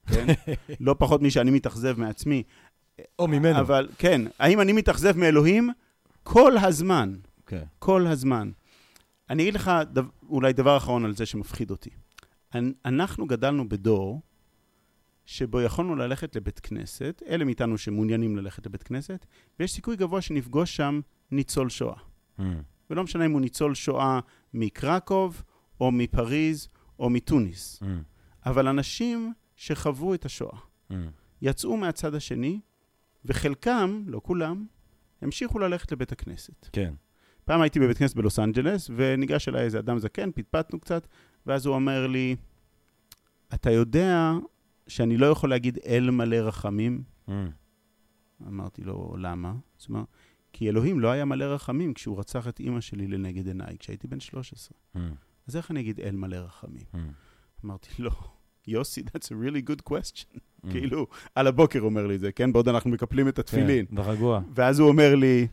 [0.08, 0.26] כן?
[0.80, 2.44] לא פחות משאני מתאכזב מעצמי.
[3.20, 3.60] או ממנו.
[3.60, 5.70] אבל כן, האם אני מתאכזב מאלוהים?
[6.24, 7.16] כל הזמן.
[7.46, 7.64] כן.
[7.80, 8.52] כל הזמן.
[9.30, 11.90] אני אגיד לך דו, אולי דבר אחרון על זה שמפחיד אותי.
[12.56, 14.22] אנ- אנחנו גדלנו בדור
[15.28, 19.26] שבו יכולנו ללכת לבית כנסת, אלה מאיתנו שמעוניינים ללכת לבית כנסת,
[19.60, 21.02] ויש סיכוי גבוה שנפגוש שם
[21.32, 21.98] ניצול שואה.
[22.40, 22.44] Mm.
[22.90, 24.20] ולא משנה אם הוא ניצול שואה
[24.54, 25.44] מקרקוב,
[25.82, 26.68] או מפריז,
[27.00, 27.80] או מתוניס.
[27.84, 27.86] Mm.
[28.46, 30.58] אבל אנשים שחוו את השואה,
[30.92, 30.94] Mm.
[31.42, 32.60] יצאו מהצד השני,
[33.26, 34.66] וחלקם, לא כולם,
[35.22, 36.70] המשיכו ללכת לבית הכנסת.
[36.72, 36.94] כן.
[37.46, 41.08] פעם הייתי בבית כנסת בלוס אנג'לס, וניגש אליי איזה אדם זקן, פטפטנו קצת,
[41.46, 42.36] ואז הוא אומר לי,
[43.54, 44.32] אתה יודע
[44.88, 47.04] שאני לא יכול להגיד אל מלא רחמים?
[47.28, 47.32] Mm.
[48.48, 49.50] אמרתי לו, למה?
[49.50, 49.60] הוא
[49.90, 50.04] אמר,
[50.54, 54.20] כי אלוהים לא היה מלא רחמים כשהוא רצח את אימא שלי לנגד עיניי, כשהייתי בן
[54.20, 54.78] 13.
[54.96, 55.00] Mm.
[55.48, 56.86] אז איך אני אגיד אל מלא רחמים?
[56.94, 56.98] Mm.
[57.66, 58.12] אמרתי, לא,
[58.68, 60.38] יוסי, that's a really good question.
[60.38, 60.72] Mm.
[60.72, 62.54] כאילו, על הבוקר אומר לי את זה, כן?
[62.54, 63.86] בעוד אנחנו מקפלים את התפילין.
[63.86, 64.42] כן, ברגוע.
[64.56, 65.48] ואז הוא אומר לי,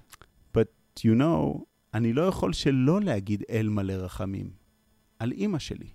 [0.57, 4.51] but you know, אני לא יכול שלא להגיד אל מלא רחמים
[5.19, 5.89] על אימא שלי.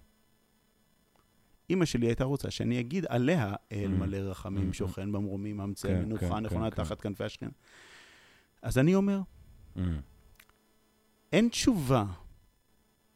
[1.70, 4.00] אימא שלי הייתה רוצה שאני אגיד עליה אל Mm.
[4.00, 4.74] מלא רחמים, Mm.
[4.74, 6.76] שוכן במרומים, ממצא כן, מנוחה, כן, נכונה כן.
[6.84, 7.50] תחת כנפי השכם.
[8.62, 9.22] אז אני אומר,
[9.76, 9.80] Mm.
[11.34, 12.06] אין תשובה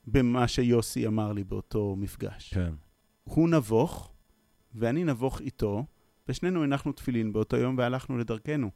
[0.08, 2.54] במה שיוסי אמר לי באותו מפגש.
[2.54, 2.74] כן.
[3.24, 4.12] הוא נבוך,
[4.76, 5.86] ואני נבוך איתו,
[6.28, 8.72] ושנינו הנחנו תפילין באותו יום והלכנו לדרכנו.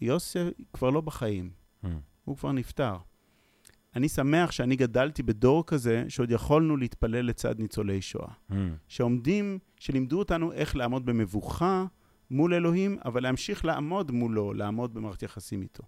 [0.00, 0.38] יוסי
[0.72, 1.50] כבר לא בחיים,
[1.84, 1.86] Mm.
[2.24, 2.96] הוא כבר נפטר.
[3.96, 8.28] אני שמח שאני גדלתי בדור כזה, שעוד יכולנו להתפלל לצד ניצולי שואה.
[8.50, 8.54] Mm.
[8.88, 11.84] שעומדים, שלימדו אותנו איך לעמוד במבוכה
[12.30, 15.82] מול אלוהים, אבל להמשיך לעמוד מולו, לעמוד במערכת יחסים איתו.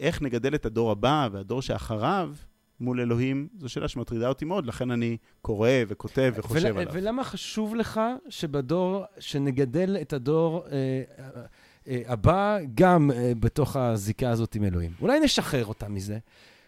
[0.00, 2.34] איך נגדל את הדור הבא והדור שאחריו
[2.80, 6.92] מול אלוהים, זו שאלה שמטרידה אותי מאוד, לכן אני קורא וכותב וחושב ול- עליו.
[6.92, 11.42] ולמה חשוב לך שבדור, שנגדל את הדור אה, אה,
[11.88, 14.92] אה, הבא גם אה, בתוך הזיקה הזאת עם אלוהים?
[15.00, 16.18] אולי נשחרר אותם מזה.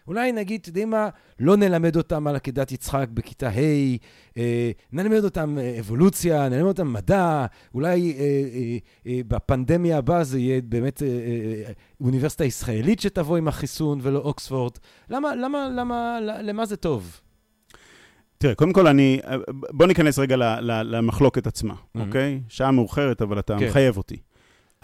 [0.07, 1.09] אולי נגיד, אתם יודעים מה,
[1.39, 3.97] לא נלמד אותם על עקדת יצחק בכיתה ה',
[4.37, 8.15] אה, נלמד אותם אה, אבולוציה, נלמד אותם מדע, אולי
[9.05, 11.01] אה, בפנדמיה הבאה זה יהיה באמת
[12.01, 14.73] אוניברסיטה ישראלית שתבוא עם החיסון ולא אוקספורד.
[15.09, 17.21] למה, למה, למה, למה זה טוב?
[18.37, 19.19] תראה, קודם כל אני,
[19.71, 21.73] בוא ניכנס רגע ל- ל- למחלוקת עצמה.
[21.95, 22.41] אוקיי?
[22.49, 23.67] שעה מאוחרת, אבל אתה כן.
[23.67, 24.17] מחייב אותי.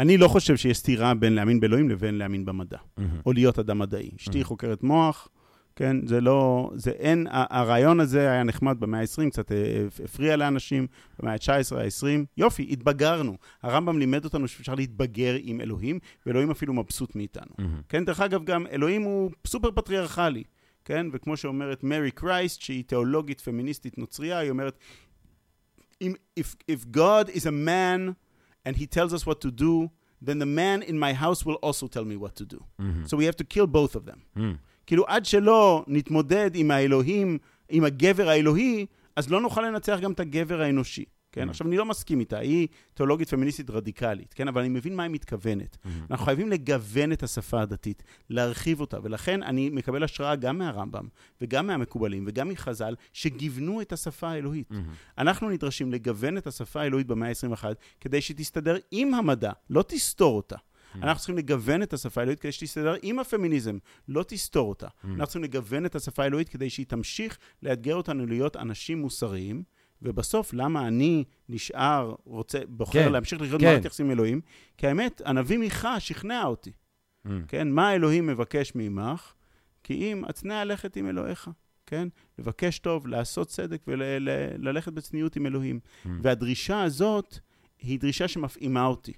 [0.01, 2.77] אני לא חושב שיש סתירה בין להאמין באלוהים לבין להאמין במדע,
[3.25, 4.11] או להיות אדם מדעי.
[4.17, 4.43] אשתי Mhm.
[4.43, 5.27] חוקרת מוח,
[5.75, 6.07] כן?
[6.07, 9.57] זה לא, זה אין, הרעיון הזה היה נחמד במאה ה-20, קצת אה,
[10.03, 10.87] הפריע לאנשים,
[11.19, 12.25] במאה ה-19, ה-20.
[12.37, 13.37] יופי, התבגרנו.
[13.63, 17.53] הרמב"ם לימד אותנו שאפשר להתבגר עם אלוהים, ואלוהים אפילו מבסוט מאיתנו.
[17.89, 20.43] כן, דרך אגב, גם אלוהים הוא סופר פטריארכלי,
[20.85, 21.07] כן?
[21.13, 24.77] וכמו שאומרת מרי קרייסט, שהיא תיאולוגית פמיניסטית נוצרייה, היא אומרת,
[26.01, 28.11] אם, if, if God is a man
[28.65, 29.89] and he tells us what to do,
[30.27, 32.59] then the man in my house will also tell me what to do.
[33.07, 34.19] So we have to kill both of them.
[34.85, 37.37] כאילו, עד שלא נתמודד עם האלוהים,
[37.69, 38.85] עם הגבר האלוהי,
[39.15, 41.47] אז לא נוכל לנצח גם את הגבר האנושי, כן?
[41.47, 41.49] Mm.
[41.49, 44.47] עכשיו, אני לא מסכים איתה, היא תיאולוגית פמיניסטית רדיקלית, כן?
[44.47, 45.77] אבל אני מבין מה היא מתכוונת.
[46.11, 51.07] אנחנו חייבים לגוון את השפה הדתית, להרחיב אותה, ולכן אני מקבל השראה גם מהרמב"ם,
[51.41, 54.71] וגם מהמקובלים, וגם מחז"ל, שגיוונו את השפה האלוהית.
[55.17, 57.63] אנחנו נדרשים לגוון את השפה האלוהית במאה ה-21,
[57.99, 60.55] כדי שתסתדר עם המדע, לא תסתור אותה.
[60.95, 63.77] אנחנו צריכים לגוון את השפה האלוהית כדי שתסתדר עם הפמיניזם,
[64.07, 64.87] לא תסתור אותה.
[65.03, 69.63] אנחנו צריכים לגוון את השפה האלוהית כדי שהיא תמשיך לאתגר אותנו להיות אנשים מוסריים,
[70.01, 73.67] ובסוף, למה אני נשאר, רוצה, בוחר כן, להמשיך לחיות כן.
[73.67, 74.41] במערכת יחסים עם אלוהים?
[74.77, 76.71] כי האמת, הנביא מיכה שכנע אותי.
[77.47, 77.71] כן?
[77.71, 79.33] מה אלוהים מבקש מעמך?
[79.83, 81.49] כי אם אצנע ללכת עם אלוהיך,
[81.85, 82.07] כן?
[82.39, 85.79] לבקש טוב, לעשות צדק וללכת בצניעות עם אלוהים.
[86.21, 87.37] והדרישה הזאת
[87.79, 89.13] היא דרישה שמפעימה אותי,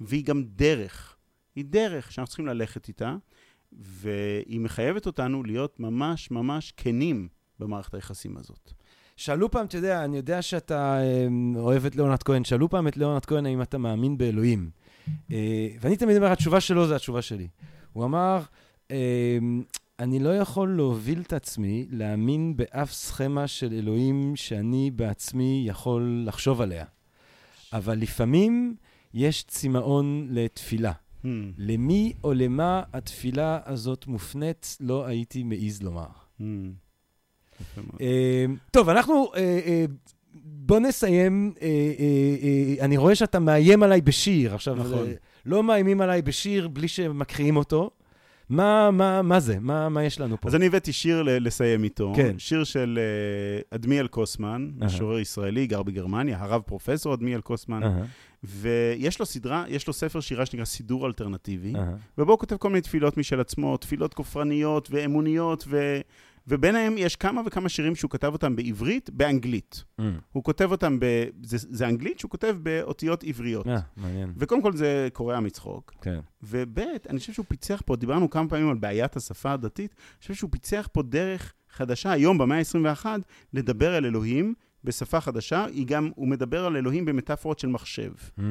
[0.00, 1.16] והיא גם דרך.
[1.56, 3.16] היא דרך שאנחנו צריכים ללכת איתה,
[3.72, 7.28] והיא מחייבת אותנו להיות ממש ממש כנים
[7.58, 8.72] במערכת היחסים הזאת.
[9.22, 11.26] שאלו פעם, אתה יודע, אני יודע שאתה אה,
[11.56, 14.70] אוהב את ליאונרד כהן, שאלו פעם את ליאונרד כהן האם אתה מאמין באלוהים.
[15.32, 17.48] אה, ואני תמיד אומר, התשובה שלו זה התשובה שלי.
[17.92, 18.40] הוא אמר,
[18.90, 19.38] אה,
[19.98, 26.60] אני לא יכול להוביל את עצמי להאמין באף סכמה של אלוהים שאני בעצמי יכול לחשוב
[26.60, 26.84] עליה.
[27.72, 28.74] אבל לפעמים
[29.14, 30.92] יש צמאון לתפילה.
[30.92, 31.26] Hmm.
[31.58, 36.06] למי או למה התפילה הזאת מופנית, לא הייתי מעז לומר.
[36.40, 36.42] Hmm.
[38.00, 39.32] אה, טוב, אנחנו...
[39.36, 39.84] אה, אה,
[40.44, 41.52] בוא נסיים.
[42.80, 44.54] אני רואה שאתה מאיים עליי בשיר.
[44.54, 45.06] עכשיו, נכון.
[45.46, 47.90] לא מאיימים עליי בשיר בלי שמקריאים אותו.
[48.48, 49.56] מה, מה, מה זה?
[49.60, 50.48] מה, מה יש לנו פה?
[50.48, 52.12] אז אני הבאתי שיר ל- לסיים איתו.
[52.16, 52.38] כן.
[52.38, 54.86] שיר של אה, אדמיאל קוסמן, אהה.
[54.86, 58.02] משורר ישראלי, גר בגרמניה, הרב פרופסור אדמיאל קוסמן, אהה,
[58.44, 61.94] ויש לו סדרה, יש לו ספר שירה שנקרא סידור אלטרנטיבי, אהה.
[62.18, 66.00] ובו הוא כותב כל מיני תפילות משל עצמו, תפילות כופרניות ואמוניות, ו...
[66.46, 69.84] וביניהם יש כמה וכמה שירים שהוא כתב אותם בעברית, באנגלית.
[70.00, 70.02] Mm.
[70.32, 71.04] הוא כותב אותם, ב...
[71.42, 73.66] זה, זה אנגלית שהוא כותב באותיות עבריות.
[73.66, 74.32] אה, מעניין.
[74.36, 75.94] וקודם כל זה קורע מצחוק.
[76.02, 76.20] כן.
[76.42, 76.78] וב',
[77.08, 80.50] אני חושב שהוא פיצח פה, דיברנו כמה פעמים על בעיית השפה הדתית, אני חושב שהוא
[80.50, 83.06] פיצח פה דרך חדשה היום, במאה ה-21,
[83.52, 84.54] לדבר על אלוהים
[84.84, 85.64] בשפה חדשה.
[85.64, 88.12] היא גם, הוא מדבר על אלוהים במטאפורות של מחשב.
[88.38, 88.42] Mm.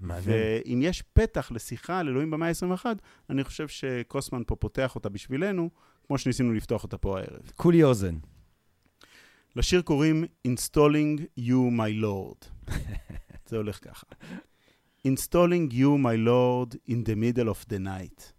[0.00, 0.24] מעניין.
[0.26, 2.86] ואם יש פתח לשיחה על אלוהים במאה ה-21,
[3.30, 5.70] אני חושב שקוסמן פה פותח אותה בשבילנו,
[6.09, 7.51] כמו שניסינו לפתוח אותה פה הערב.
[7.55, 8.17] כולי אוזן.
[9.55, 12.71] לשיר קוראים Installing You My Lord.
[13.49, 14.07] זה הולך ככה.
[15.07, 18.33] Installing you, my Lord, in the middle of the night.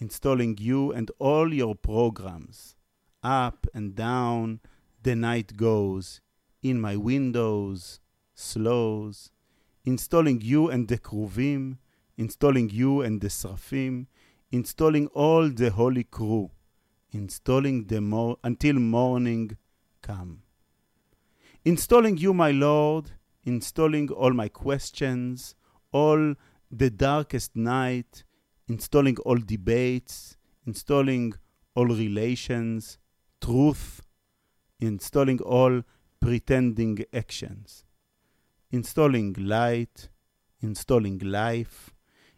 [0.00, 2.76] Installing you and all your programs.
[3.24, 4.60] Up and down,
[5.02, 6.20] the night goes.
[6.62, 7.98] In my windows,
[8.34, 9.30] slows.
[9.84, 11.78] Installing you and the kruvim.
[12.16, 14.06] Installing you and the srafim.
[14.52, 16.50] Installing all the holy crew.
[17.11, 19.57] Installing the mor- until morning
[20.01, 20.43] come.
[21.65, 23.11] Installing you, my Lord,
[23.43, 25.55] installing all my questions,
[25.91, 26.35] all
[26.71, 28.23] the darkest night,
[28.67, 31.33] installing all debates, installing
[31.75, 32.97] all relations,
[33.41, 34.01] truth,
[34.79, 35.83] installing all
[36.19, 37.83] pretending actions,
[38.71, 40.09] installing light,
[40.61, 41.93] installing life,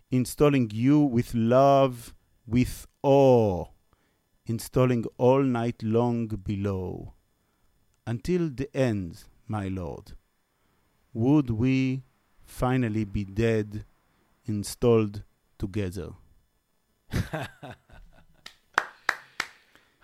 [0.09, 2.13] installing you with love,
[2.47, 3.65] with awe,
[4.47, 7.13] installing all night long below
[8.05, 10.11] until the end, my Lord.
[11.13, 12.01] Would we
[12.45, 13.85] finally be dead,
[14.47, 15.21] installed
[15.57, 16.09] together?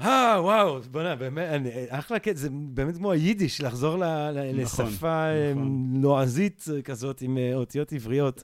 [0.01, 4.85] אה, וואו, בוא'נה, באמת, אני- אחלה קטע, זה באמת כמו היידיש, לחזור ל- ל- נכון,
[4.85, 5.93] לשפה נכון.
[6.01, 8.43] לועזית אה, כזאת עם אה, אותיות עבריות.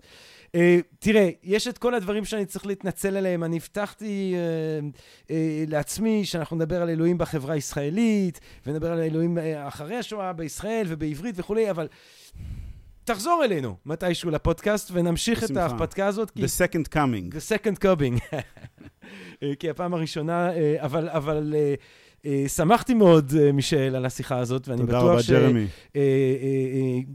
[0.56, 3.44] אה, תראה, יש את כל הדברים שאני צריך להתנצל עליהם.
[3.44, 4.88] אני הבטחתי אה,
[5.36, 9.38] אה, לעצמי שאנחנו נדבר על אלוהים בחברה הישראלית, ונדבר על אלוהים
[9.68, 11.88] אחרי השואה בישראל ובעברית וכולי, אבל
[13.04, 15.62] תחזור אלינו מתישהו לפודקאסט, ונמשיך את בשמחה.
[15.66, 16.32] ההרפתקה הזאת.
[16.32, 17.34] כי- The second coming.
[17.36, 18.36] The second coming.
[19.60, 20.50] כי הפעם הראשונה,
[20.80, 21.54] אבל, אבל
[22.48, 25.68] שמחתי מאוד, אה, מישל, על השיחה הזאת, ואני תודה בטוח רבה, ג'רמי.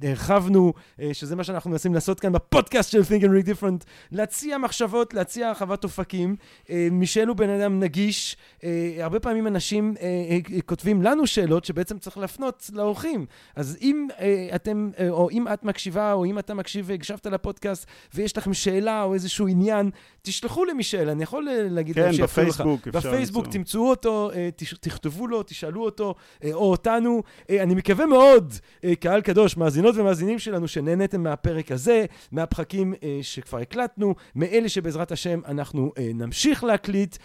[0.03, 4.59] שהרחבנו, אה, שזה מה שאנחנו מנסים לעשות כאן בפודקאסט של Think and Read Different, להציע
[4.59, 6.37] מחשבות, להציע הרחבת אופקים.
[6.71, 8.37] אה, מישל הוא בן אדם נגיש.
[8.65, 10.07] אה, הרבה פעמים אנשים אה,
[10.55, 13.27] אה, כותבים לנו שאלות שבעצם צריך להפנות לאורחים.
[13.57, 17.87] אז אם אה, אתם, אה, או אם את מקשיבה, או אם אתה מקשיב והקשבת לפודקאסט,
[18.15, 19.91] ויש לכם שאלה או איזשהו עניין,
[20.23, 22.61] תשלחו למישל, אני יכול אה, להגיד כן, שיפנו לך.
[22.61, 23.59] בפייסבוק אפשר בפייסבוק למצוא.
[23.61, 24.49] תמצאו אותו, אה,
[24.81, 26.15] תכתבו לו, תשאלו אותו,
[26.45, 27.23] אה, או אותנו.
[27.51, 28.55] אני מקווה מאוד,
[29.01, 35.93] קהל קדוש, מאזינות ומאזינים שלנו, שנהניתם מהפרק הזה, מהפחקים שכבר הקלטנו, מאלה שבעזרת השם אנחנו
[36.15, 37.17] נמשיך להקליט.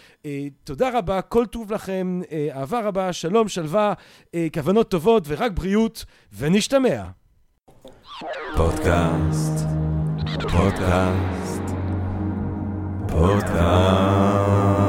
[0.64, 3.92] תודה רבה, כל טוב לכם, אה, אהבה רבה, שלום, שלווה,
[4.54, 6.04] כוונות טובות ורק בריאות,
[6.38, 7.04] ונשתמע.
[8.56, 9.66] פודקאסט,
[10.52, 11.55] פודקאסט,
[13.16, 14.85] פודקאסט.